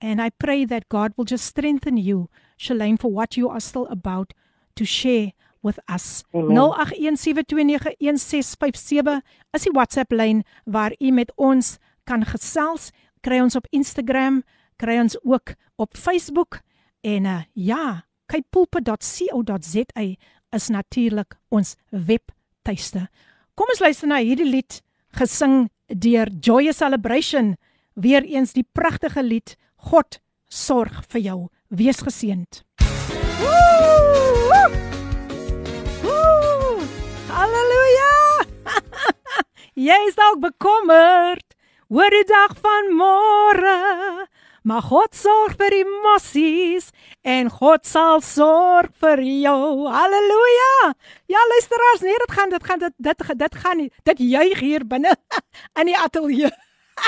[0.00, 2.28] And I pray that God will just strengthen you,
[2.58, 4.32] Shalane, for what you are still about
[4.76, 5.32] to share
[5.62, 6.24] with us.
[6.34, 6.56] Amen.
[6.56, 9.20] 0817291657
[9.52, 11.78] is die WhatsApp lyn waar u met ons
[12.08, 12.90] kan gesels.
[13.20, 14.42] Kry ons op Instagram,
[14.80, 16.60] kry ons ook op Facebook
[17.04, 20.06] en uh, ja, kypulpe.co.za
[20.50, 23.08] is natuurlik ons webtuiste.
[23.54, 24.82] Kom ons luister na hierdie lied
[25.18, 27.56] gesing deur Joyous Celebration.
[28.00, 29.56] Weereens die pragtige lied
[29.88, 30.20] God
[30.50, 31.38] sorg vir jou.
[31.70, 32.62] Wees geseënd.
[37.30, 38.12] Halleluja!
[39.88, 41.56] Jy is dalk bekommerd
[41.88, 43.78] oor die dag van môre.
[44.68, 46.90] Maar God sorg vir die mossies
[47.24, 49.88] en God sal sorg vir jou.
[49.88, 50.92] Halleluja!
[51.32, 53.88] Ja, luisteraars, nee, dit gaan dit gaan dit dit, dit gaan nie.
[54.04, 55.16] Dit juig hier binne
[55.80, 56.52] in die ateljee.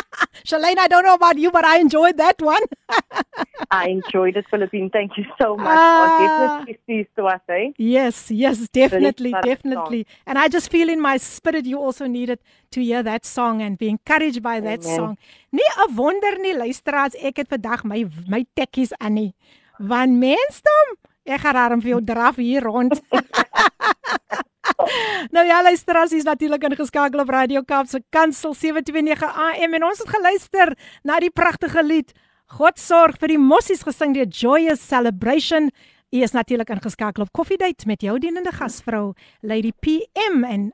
[0.47, 2.63] Shalane, I don't know about you, but I enjoyed that one.
[3.71, 4.91] I enjoyed it, Philippine.
[4.91, 5.79] Thank you so much.
[5.79, 7.71] God definitely to us, eh?
[7.79, 10.07] Yes, yes, definitely, definitely.
[10.27, 12.41] And I just feel in my spirit you also needed
[12.73, 14.97] to hear that song and be encouraged by that Amen.
[14.97, 15.19] song.
[15.53, 19.35] Nie 'n wonder nie, luisteraars, ek het vandag my my tekkies aan nie.
[19.79, 23.01] Want mensdom, ek gaan daarom vir jou draf hier rond.
[25.35, 30.09] nou ja, luisteraars, is natuurlik ingeskakel op Radio Kaapse Kansel 729 AM en ons het
[30.09, 32.13] geluister na die pragtige lied
[32.59, 35.71] God sorg vir die mossies gesing deur Joyous Celebration.
[36.13, 40.67] U is natuurlik ingeskakel op Coffee Date met jou dienende gasvrou Lady PM en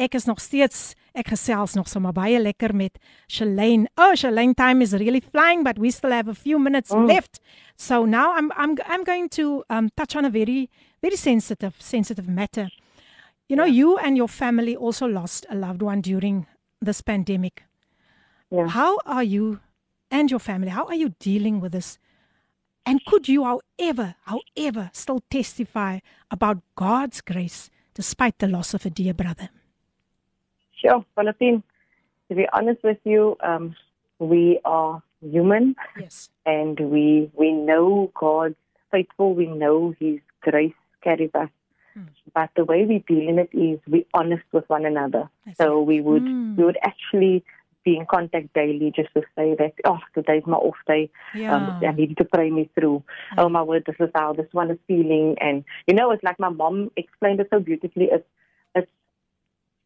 [0.00, 2.98] ek is nog steeds ek gesels nog sommer baie lekker met
[3.30, 3.86] Shalane.
[3.94, 7.04] Oh, Shalane time is really flying but we still have a few minutes oh.
[7.06, 7.38] left.
[7.76, 10.68] So now I'm I'm I'm going to um touch on a very
[11.00, 12.70] very sensitive sensitive matter.
[13.50, 16.46] You know, you and your family also lost a loved one during
[16.80, 17.64] this pandemic.
[18.48, 18.68] Yeah.
[18.68, 19.58] How are you
[20.08, 20.68] and your family?
[20.68, 21.98] How are you dealing with this?
[22.86, 25.98] And could you, however, however, still testify
[26.30, 29.48] about God's grace despite the loss of a dear brother?
[30.76, 31.64] Sure, Philippine.
[32.28, 33.74] To be honest with you, um,
[34.20, 35.74] we are human.
[35.98, 36.30] Yes.
[36.46, 38.54] And we we know God's
[38.92, 39.34] faithful.
[39.34, 41.48] We know His grace carries us.
[42.00, 42.30] Hmm.
[42.34, 45.28] But the way we deal in it is we honest with one another.
[45.58, 46.56] So we would mm.
[46.56, 47.44] we would actually
[47.84, 51.10] be in contact daily just to say that oh today's my off day.
[51.34, 51.56] Yeah.
[51.56, 53.02] Um, I need to pray me through.
[53.32, 53.38] Mm.
[53.38, 56.38] Oh my word, this is how this one is feeling and you know it's like
[56.38, 58.08] my mom explained it so beautifully.
[58.12, 58.26] It's
[58.74, 58.90] it's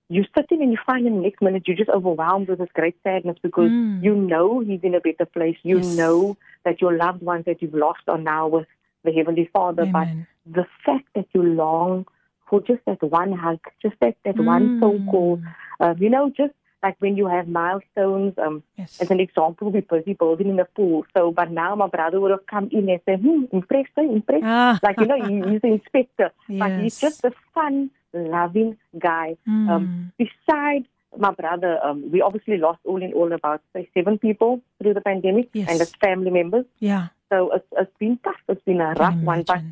[0.08, 2.96] you're sitting and you find in the next minute you're just overwhelmed with this great
[3.02, 4.02] sadness because mm.
[4.02, 5.56] you know he's in a better place.
[5.62, 5.96] You yes.
[5.96, 8.66] know that your loved ones that you've lost are now with
[9.04, 9.82] the Heavenly Father.
[9.82, 10.26] Amen.
[10.46, 12.06] The fact that you long
[12.48, 14.44] for just that one hug, just that, that mm.
[14.44, 15.42] one phone call,
[15.80, 16.52] uh, you know, just
[16.84, 19.00] like when you have milestones, um, yes.
[19.00, 21.06] as an example, we're busy building in the pool.
[21.16, 24.44] So, but now my brother would have come in and said, hmm, impressed, impressed.
[24.44, 24.78] Ah.
[24.82, 26.30] Like, you know, he, he's the inspector.
[26.46, 26.58] yes.
[26.58, 29.36] But he's just a fun, loving guy.
[29.48, 29.70] Mm.
[29.70, 34.60] Um, besides my brother, um, we obviously lost all in all about, say, seven people
[34.82, 35.70] through the pandemic Yes.
[35.70, 36.66] and his family members.
[36.80, 37.08] Yeah.
[37.32, 38.36] So it's, it's been tough.
[38.48, 39.62] It's been a rough one, but.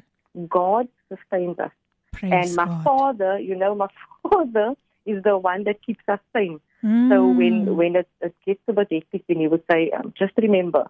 [0.48, 1.70] God sustains us.
[2.12, 2.84] Praise and my God.
[2.84, 3.88] father, you know, my
[4.30, 4.74] father
[5.06, 6.60] is the one that keeps us sane.
[6.84, 7.08] Mm.
[7.08, 10.32] So when when it, it gets a bit hectic, then he would say, um, just
[10.36, 10.88] remember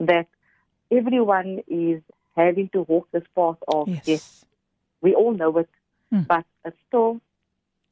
[0.00, 0.26] that
[0.90, 2.02] everyone is
[2.36, 4.04] having to walk this path of yes.
[4.04, 4.44] death.
[5.02, 5.68] We all know it,
[6.12, 6.26] Mm.
[6.26, 7.20] but it's still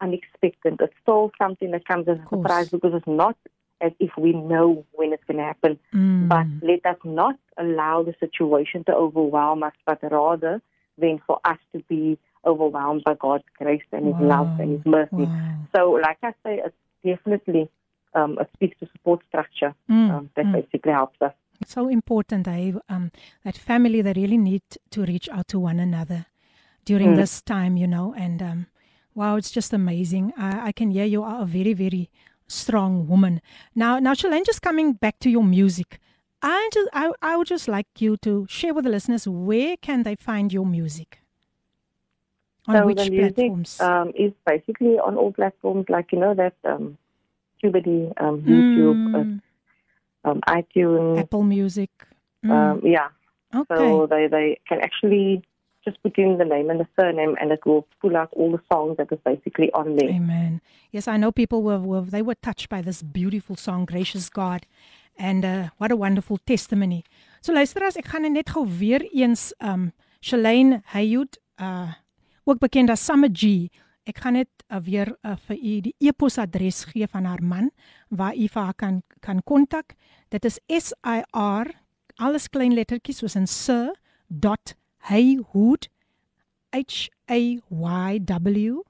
[0.00, 0.76] unexpected.
[0.80, 3.36] It's still something that comes as a surprise because it's not
[3.80, 5.78] as if we know when it's going to happen.
[5.94, 6.28] Mm.
[6.28, 10.60] But let us not allow the situation to overwhelm us, but rather
[10.96, 15.10] than for us to be overwhelmed by God's grace and His love and His mercy.
[15.12, 15.54] Wow.
[15.74, 16.74] So, like I say, it's
[17.04, 17.68] definitely
[18.14, 20.52] um, it speaks to support structure Mm, um, that mm.
[20.52, 21.32] basically helps us.
[21.60, 22.72] It's so important, eh?
[22.88, 23.10] Um,
[23.44, 26.26] that family they really need to reach out to one another
[26.84, 27.16] during Mm.
[27.16, 28.14] this time, you know.
[28.16, 28.66] And um,
[29.14, 30.32] wow, it's just amazing.
[30.38, 32.10] I, I can hear you are a very, very
[32.48, 33.40] strong woman.
[33.74, 36.00] Now, now, Shalane, just coming back to your music,
[36.42, 40.02] I just, I, I would just like you to share with the listeners where can
[40.02, 41.20] they find your music.
[42.66, 43.80] On so which the music platforms?
[43.80, 46.98] um, is basically on all platforms, like you know that um,
[47.62, 49.40] Tubity, um, YouTube, Mm,
[50.24, 51.90] uh, um, iTunes, Apple Music.
[52.44, 53.08] Mm, um, yeah.
[53.54, 53.74] okay.
[53.74, 55.42] So they they can actually
[55.88, 58.62] just put in the name and the surname, and it will pull out all the
[58.72, 60.12] songs that is basically on there.
[60.20, 60.60] Amen.
[60.96, 64.66] Yes, I know people were, were they were touched by this beautiful song, Gracious God.
[65.30, 67.00] And uh, what a wonderful testimony.
[67.40, 69.90] So luisteraars, ek gaan net gou weer eens um
[70.22, 71.90] Shalane Hayut uh
[72.48, 73.68] ook bekend as Summer G.
[74.08, 77.66] Ek gaan net uh, weer uh, vir u die e-posadres gee van haar man
[78.08, 79.96] waar u vir haar kan kan kontak.
[80.32, 81.74] Dit is S I R
[82.16, 83.92] alles klein lettertjies soos in sir
[85.08, 85.88] dot hayhood
[86.72, 88.84] h a y w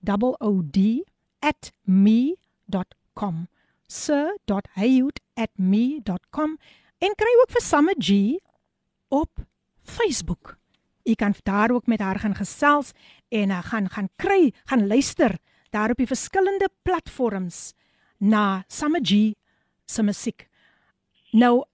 [0.00, 1.04] double o d
[1.40, 3.48] at me.com
[3.88, 6.58] sir.hayut@me.com
[6.98, 8.38] en kry ook vir Summer G
[9.08, 9.30] op
[9.82, 10.58] Facebook.
[11.04, 12.90] U kan daar ook met haar gaan gesels
[13.28, 15.38] en uh, gaan gaan kry, gaan luister
[15.70, 17.72] daar op die verskillende platforms
[18.18, 19.32] na Summer G
[19.86, 20.48] se musiek.
[21.30, 21.64] Nou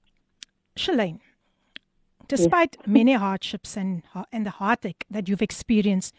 [0.75, 1.30] Shalane,
[2.31, 4.02] despite many hardships and
[4.32, 6.15] and the heartache that you've experienced,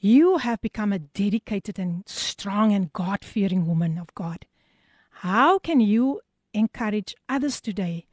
[0.00, 4.46] you have become a dedicated and strong and God-fearing woman of God.
[5.26, 6.20] How can you
[6.52, 8.06] encourage others today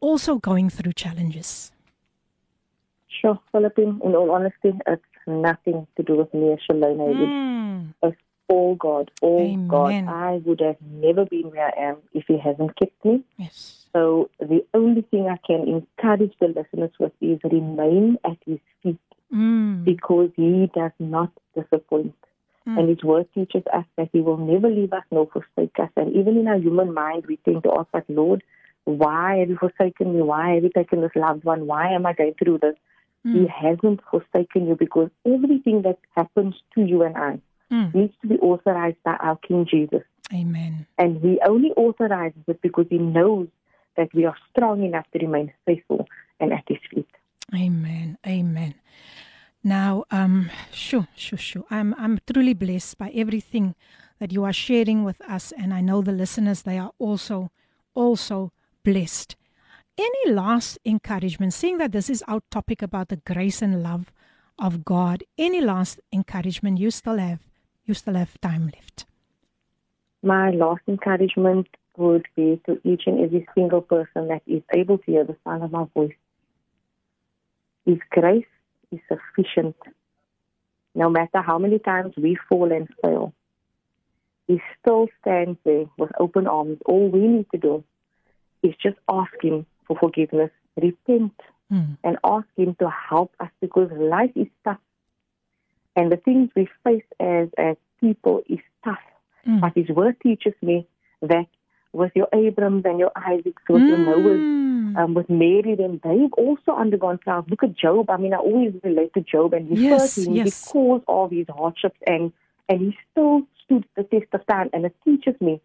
[0.00, 1.72] also going through challenges?
[3.20, 4.00] Sure, Philippine.
[4.04, 6.56] In all honesty, it's nothing to do with me.
[6.68, 7.28] Haywood.
[7.28, 7.94] Mm.
[8.02, 8.16] It's
[8.48, 9.68] all God, all Amen.
[9.68, 9.92] God.
[10.08, 13.24] I would have never been where I am if He hasn't kept me.
[13.36, 13.79] Yes.
[13.92, 18.98] So the only thing I can encourage the listeners with is remain at His feet
[19.32, 19.84] Mm.
[19.84, 22.14] because He does not disappoint.
[22.66, 22.78] Mm.
[22.78, 25.90] And His word teaches us that He will never leave us nor forsake us.
[25.96, 28.42] And even in our human mind, we tend to ask, like, Lord,
[28.84, 30.22] why have you forsaken me?
[30.22, 31.66] Why have you taken this loved one?
[31.66, 32.74] Why am I going through this?
[33.22, 37.40] He hasn't forsaken you because everything that happens to you and I
[37.70, 37.94] Mm.
[37.94, 40.02] needs to be authorized by our King Jesus.
[40.34, 40.86] Amen.
[40.98, 43.46] And He only authorizes it because He knows
[43.96, 46.06] that we are strong enough to remain faithful
[46.38, 47.08] and at His feet.
[47.54, 48.18] Amen.
[48.26, 48.74] Amen.
[49.62, 51.64] Now, um, sure, sure, sure.
[51.70, 53.74] I'm I'm truly blessed by everything
[54.18, 57.50] that you are sharing with us, and I know the listeners they are also
[57.94, 58.52] also
[58.84, 59.36] blessed.
[59.98, 64.12] Any last encouragement, seeing that this is our topic about the grace and love
[64.58, 67.40] of God, any last encouragement you still have,
[67.84, 69.04] you still have time left.
[70.22, 75.04] My last encouragement would be to each and every single person that is able to
[75.04, 76.14] hear the sound of my voice.
[77.84, 78.44] His grace
[78.92, 79.76] is sufficient.
[80.94, 83.32] No matter how many times we fall and fail,
[84.46, 86.78] He still stands there with open arms.
[86.86, 87.84] All we need to do
[88.62, 90.50] is just ask Him for forgiveness,
[90.80, 91.34] repent,
[91.72, 91.96] Mm.
[92.02, 94.80] and ask Him to help us because life is tough.
[95.94, 98.98] And the things we face as, as people is tough.
[99.46, 99.60] Mm.
[99.60, 100.88] But His word teaches me
[101.22, 101.46] that
[101.92, 104.96] with your Abrams and your Isaacs, with your Noahs, Mm.
[104.96, 107.44] um, with Mary, then they've also undergone trials.
[107.48, 108.10] Look at Job.
[108.10, 110.44] I mean, I always relate to Job and he Yes, him yes.
[110.72, 112.32] because of his hardships, and
[112.68, 114.70] and he still stood the test of time.
[114.72, 115.60] And it teaches me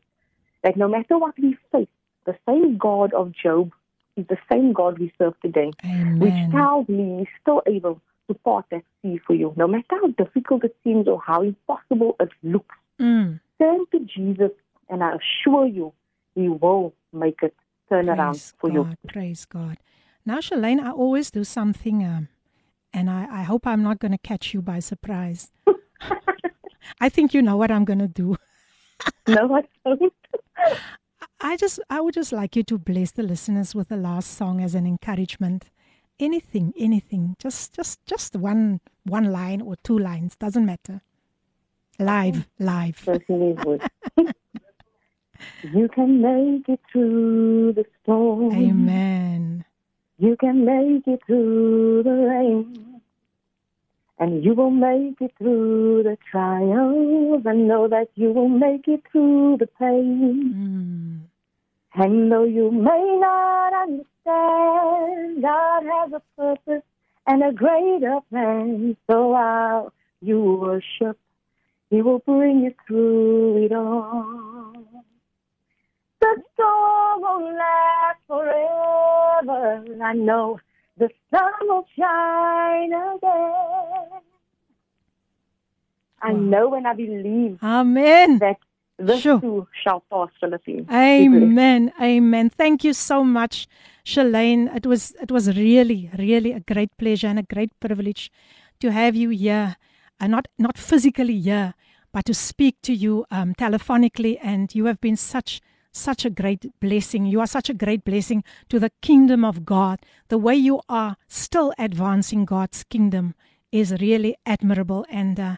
[0.63, 1.87] that no matter what we face,
[2.25, 3.71] the same God of Job
[4.17, 5.71] is the same God we serve today,
[6.17, 10.07] which tells me He's still able to part that sea for you, no matter how
[10.07, 12.75] difficult it seems or how impossible it looks.
[12.99, 13.39] Mm.
[13.59, 14.51] Turn to Jesus,
[14.89, 15.93] and I assure you,
[16.35, 17.55] He will make it
[17.89, 18.97] turn around for God, you.
[19.07, 19.77] Praise God.
[20.25, 22.27] Now, Shalane, I always do something, um,
[22.93, 25.51] and I, I hope I'm not going to catch you by surprise.
[26.99, 28.35] I think you know what I'm going to do.
[29.27, 30.13] No, I don't.
[31.41, 34.61] I just, I would just like you to bless the listeners with the last song
[34.61, 35.65] as an encouragement.
[36.19, 41.01] Anything, anything, just, just, just one, one line or two lines doesn't matter.
[41.99, 43.01] Live, live.
[43.03, 43.81] certainly would.
[45.63, 48.53] you can make it through the storm.
[48.53, 49.65] Amen.
[50.17, 53.01] You can make it through the rain.
[54.17, 57.43] And you will make it through the trials.
[57.45, 61.27] I know that you will make it through the pain.
[61.97, 62.01] Mm.
[62.01, 66.83] And though you may not understand, God has a purpose
[67.27, 68.95] and a greater plan.
[69.09, 71.17] So while you worship,
[71.89, 74.54] He will bring you through it all.
[76.25, 79.85] The storm won't last forever.
[80.03, 80.59] I know
[80.97, 84.21] the sun will shine again.
[86.21, 88.39] I know and I believe Amen.
[88.39, 88.57] that
[88.97, 89.39] this Sure.
[89.39, 90.87] too shall pass, Philippines.
[90.89, 91.91] Amen.
[92.01, 92.49] Amen.
[92.49, 93.67] Thank you so much,
[94.03, 94.75] Shalane.
[94.75, 98.31] It was it was really, really a great pleasure and a great privilege
[98.79, 99.75] to have you here.
[100.19, 101.73] And not not physically here,
[102.13, 104.39] but to speak to you um, telephonically.
[104.41, 105.61] And you have been such
[105.95, 107.25] such a great blessing.
[107.25, 109.99] You are such a great blessing to the kingdom of God.
[110.27, 113.33] The way you are still advancing God's kingdom
[113.71, 115.05] is really admirable.
[115.09, 115.57] And uh,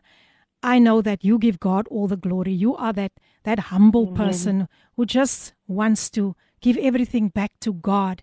[0.64, 2.53] I know that you give God all the glory.
[2.53, 3.11] You are that
[3.43, 8.22] that humble person who just wants to give everything back to God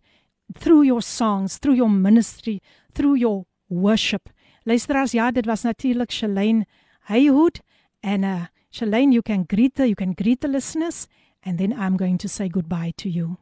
[0.54, 2.60] through your songs, through your ministry,
[2.94, 4.28] through your worship.
[4.66, 6.64] Luisteraars, ja, dit was natuurlik Shalane
[7.08, 7.60] Hayhood
[8.02, 11.06] and uh Shalane, you can greet the you can greet the listeners
[11.44, 13.38] and then I'm going to say goodbye to you.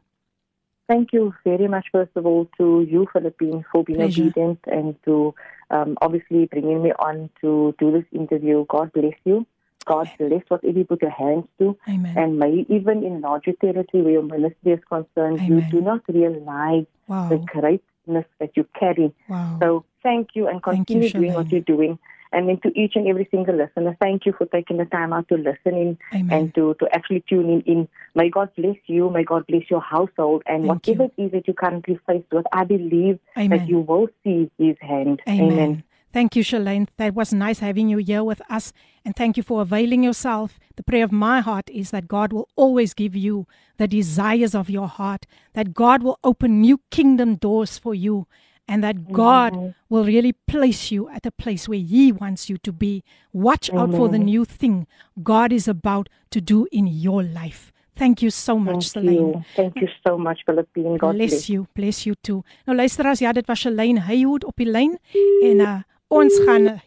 [0.87, 4.23] Thank you very much, first of all, to you, Philippine, for being Pleasure.
[4.23, 5.33] obedient and to
[5.71, 8.65] um, obviously bringing me on to do this interview.
[8.67, 9.47] God bless you.
[9.85, 11.77] God bless whatever you put your hands to.
[11.89, 12.17] Amen.
[12.17, 16.85] And may even in larger territory where your ministry is concerned, you do not realize
[17.07, 17.27] Wow.
[17.29, 19.13] the greatness that you carry.
[19.27, 19.57] Wow.
[19.61, 21.99] So thank you and Thank you, continue doing what you're doing.
[22.33, 25.27] And then to each and every single listener, thank you for taking the time out
[25.29, 26.31] to listen in Amen.
[26.31, 27.87] and to, to actually tune in, in.
[28.15, 29.09] May God bless you.
[29.09, 30.43] May God bless your household.
[30.45, 31.11] And Thank whatever you.
[31.17, 33.57] it is that you're currently faced with, I believe Amen.
[33.57, 35.21] that you will see his hand.
[35.27, 35.83] Amen.
[36.13, 36.89] Thank you, Shalane.
[36.97, 38.71] That was nice having you here with us.
[39.03, 40.59] And thank you for availing yourself.
[40.75, 43.47] The prayer of my heart is that God will always give you
[43.77, 48.27] the desires of your heart, that God will open new kingdom doors for you,
[48.67, 52.71] and that God will really place you at a place where He wants you to
[52.71, 53.03] be.
[53.31, 54.25] Watch out for the Amen.
[54.25, 54.87] new thing
[55.21, 57.71] God is about to do in your life.
[57.95, 59.13] Thank you so much, Thank Shalane.
[59.13, 59.43] you.
[59.55, 60.97] Thank you so much, Philippine.
[60.97, 61.49] God bless bless.
[61.49, 62.43] you, bless you too.
[62.65, 64.97] Nou luisteraars, ja, dit was Shalane Haywood op die lyn
[65.43, 65.77] en uh,
[66.07, 66.79] ons gaan uh,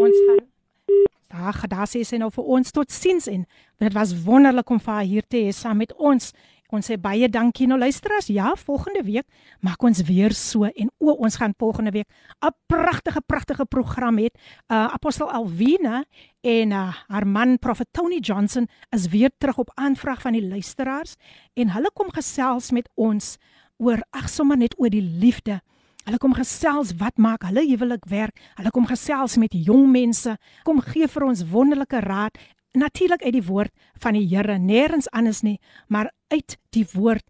[0.00, 0.40] ons gaan
[1.34, 3.44] daar daar sê sy nou vir ons tot sins en
[3.82, 6.32] dit was wonderlik om vir haar hier te hê saam met ons.
[6.74, 8.26] Ons sê baie dankie nou luisteraars.
[8.34, 9.26] Ja, volgende week
[9.62, 12.08] maak ons weer so en o, ons gaan volgende week
[12.42, 14.28] 'n pragtige pragtige program hê.
[14.68, 16.04] Uh Apostel Alwina
[16.42, 21.14] en uh, haar man Prophet Tony Johnson is weer terug op aanvraag van die luisteraars
[21.54, 23.36] en hulle kom gesels met ons
[23.78, 25.60] oor ag sommer net oor die liefde.
[26.04, 28.36] Hulle kom gesels wat maak hulle huwelik werk.
[28.58, 30.36] Hulle kom gesels met jong mense.
[30.62, 32.36] Kom gee vir ons wonderlike raad
[32.74, 33.72] natuurlik uit die woord
[34.02, 37.24] van die Here, nêrens anders nie, maar uit die woord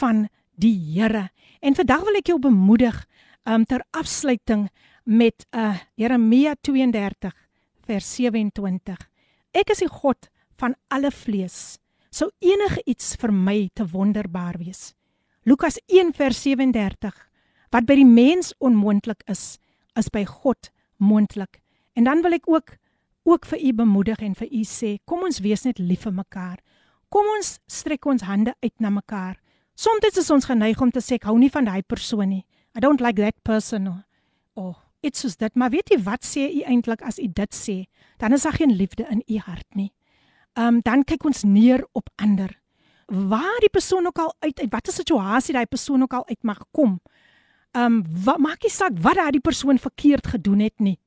[0.00, 1.28] van die Here.
[1.60, 3.04] En vandag wil ek jou bemoedig
[3.44, 4.68] um ter afsluiting
[5.04, 7.34] met uh Jeremia 32
[7.84, 8.96] vers 27.
[9.52, 10.30] Ek is die God
[10.60, 11.78] van alle vlees.
[12.14, 14.94] Sou enige iets vir my te wonderbaar wees.
[15.44, 17.12] Lukas 1 vers 37.
[17.74, 19.58] Wat by die mens onmoontlik is,
[19.98, 21.60] is by God moontlik.
[21.98, 22.76] En dan wil ek ook
[23.24, 26.58] ook vir u bemoedig en vir u sê, kom ons wees net lief vir mekaar.
[27.08, 29.38] Kom ons strek ons hande uit na mekaar.
[29.74, 32.44] Soms is ons geneig om te sê ek hou nie van daai persoon nie.
[32.76, 34.04] I don't like that person.
[34.54, 35.54] Oh, it's just that.
[35.54, 37.76] Maar weet jy wat sê u eintlik as u dit sê?
[38.18, 39.92] Dan is daar geen liefde in u hart nie.
[40.54, 42.50] Ehm um, dan kyk ons neer op ander.
[43.06, 46.62] Waar die persoon ook al uit uit watter situasie daai persoon ook al uit mag
[46.70, 47.00] kom.
[47.72, 50.98] Ehm um, wat maak nie saak wat daai persoon verkeerd gedoen het nie.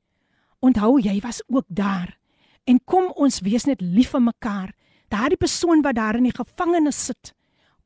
[0.60, 2.18] Onthou jy was ook daar.
[2.64, 4.72] En kom ons wees net lief vir mekaar.
[5.08, 7.32] Daardie persoon wat daar in die gevangenis sit.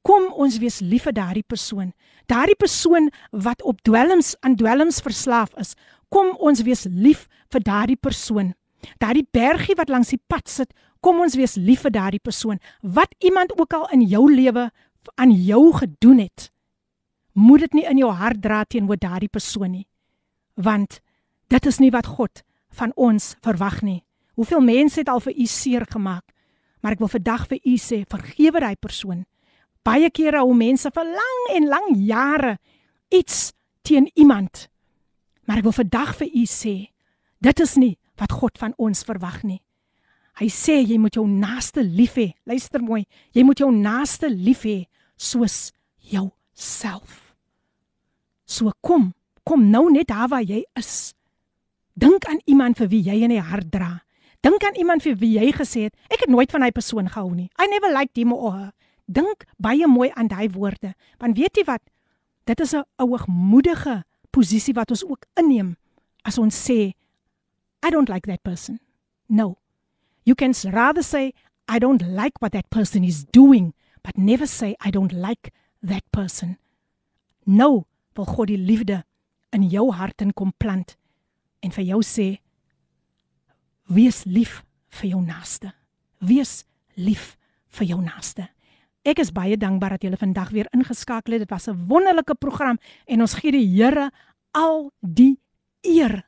[0.02, 1.92] Kom ons wees lief vir daardie persoon.
[2.26, 5.76] Daardie persoon wat op dwelms aan dwelms verslaaf is.
[6.10, 8.54] Kom ons wees lief vir daardie persoon.
[8.98, 12.58] Daardie bergie wat langs die pad sit, kom ons wees lief vir daardie persoon.
[12.82, 14.70] Wat iemand ook al in jou lewe
[15.14, 16.50] aan jou gedoen het,
[17.32, 19.86] moet dit nie in jou hart dra teenoor daardie persoon nie.
[20.54, 21.00] Want
[21.48, 22.42] dit is nie wat God
[22.78, 24.02] van ons verwag nie.
[24.34, 26.24] Hoeveel mense het al vir u seer gemaak?
[26.82, 29.24] Maar ek wil vandag vir u sê, vergewe daai persoon.
[29.86, 32.56] Baie kere hou mense vir lang en lang jare
[33.12, 33.52] iets
[33.86, 34.68] teen iemand.
[35.46, 36.74] Maar ek wil vandag vir u sê,
[37.42, 39.60] dit is nie wat God van ons verwag nie.
[40.40, 42.30] Hy sê jy moet jou naaste lief hê.
[42.48, 43.02] Luister mooi,
[43.36, 44.78] jy moet jou naaste lief hê
[45.20, 45.72] soos
[46.08, 47.34] jouself.
[48.46, 49.10] So kom,
[49.44, 51.12] kom nou net daar waar jy is.
[51.94, 54.02] Dink aan iemand vir wie jy in die hart dra.
[54.42, 57.34] Dink aan iemand vir wie jy gesê het, ek het nooit van hy persoon gehou
[57.34, 57.50] nie.
[57.60, 58.70] I never liked him or her.
[59.06, 60.94] Dink baie mooi aan daai woorde.
[61.20, 61.82] Want weet jy wat?
[62.44, 65.76] Dit is 'n ouigmoedige posisie wat ons ook inneem
[66.24, 66.94] as ons sê
[67.84, 68.80] I don't like that person.
[69.28, 69.58] No.
[70.24, 71.32] You can rather say
[71.68, 75.50] I don't like what that person is doing, but never say I don't like
[75.82, 76.58] that person.
[77.44, 79.04] No, wil God die liefde
[79.50, 80.96] in jou hart in kom plant
[81.62, 82.28] en vir jou sê
[83.92, 84.62] wees lief
[85.00, 85.72] vir jou naaste.
[86.20, 86.64] Wees
[86.96, 87.36] lief
[87.72, 88.48] vir jou naaste.
[89.02, 91.42] Ek is baie dankbaar dat julle vandag weer ingeskakel het.
[91.42, 94.10] Dit was 'n wonderlike program en ons gee die Here
[94.52, 95.38] al die
[95.82, 96.22] eer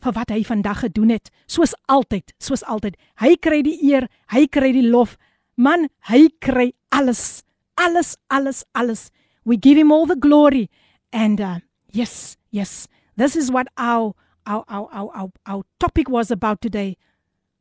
[0.00, 1.30] vir wat hy vandag gedoen het.
[1.46, 2.96] Soos altyd, soos altyd.
[3.20, 5.16] Hy kry die eer, hy kry die lof.
[5.56, 7.42] Man, hy kry alles.
[7.76, 9.10] Alles, alles, alles.
[9.44, 10.68] We give him all the glory.
[11.12, 11.60] And uh,
[11.92, 12.88] yes, yes.
[13.16, 14.14] This is what our
[14.44, 16.96] our, our, our, our, our topic was about today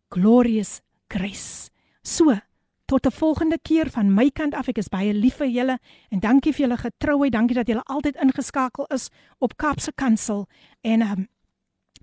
[0.10, 1.70] glorious grace.
[2.02, 2.38] So,
[2.86, 4.68] tot 'n volgende keer van my kant af.
[4.68, 5.80] Ek is baie lief vir julle
[6.10, 7.32] en dankie vir julle getrouheid.
[7.32, 10.48] Dankie dat julle altyd ingeskakel is op Kaapse Kansel.
[10.82, 11.28] En um,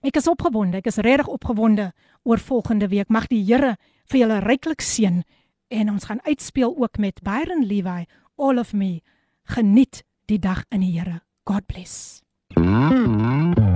[0.01, 0.77] ek is opgewonde.
[0.77, 1.93] Ek is regtig opgewonde
[2.23, 3.09] oor volgende week.
[3.09, 5.23] Mag die Here vir julle ryklik seën
[5.69, 9.01] en ons gaan uitspeel ook met Byron Levi, All of Me.
[9.43, 11.23] Geniet die dag in die Here.
[11.45, 12.23] God bless.
[12.55, 13.76] Mm -hmm.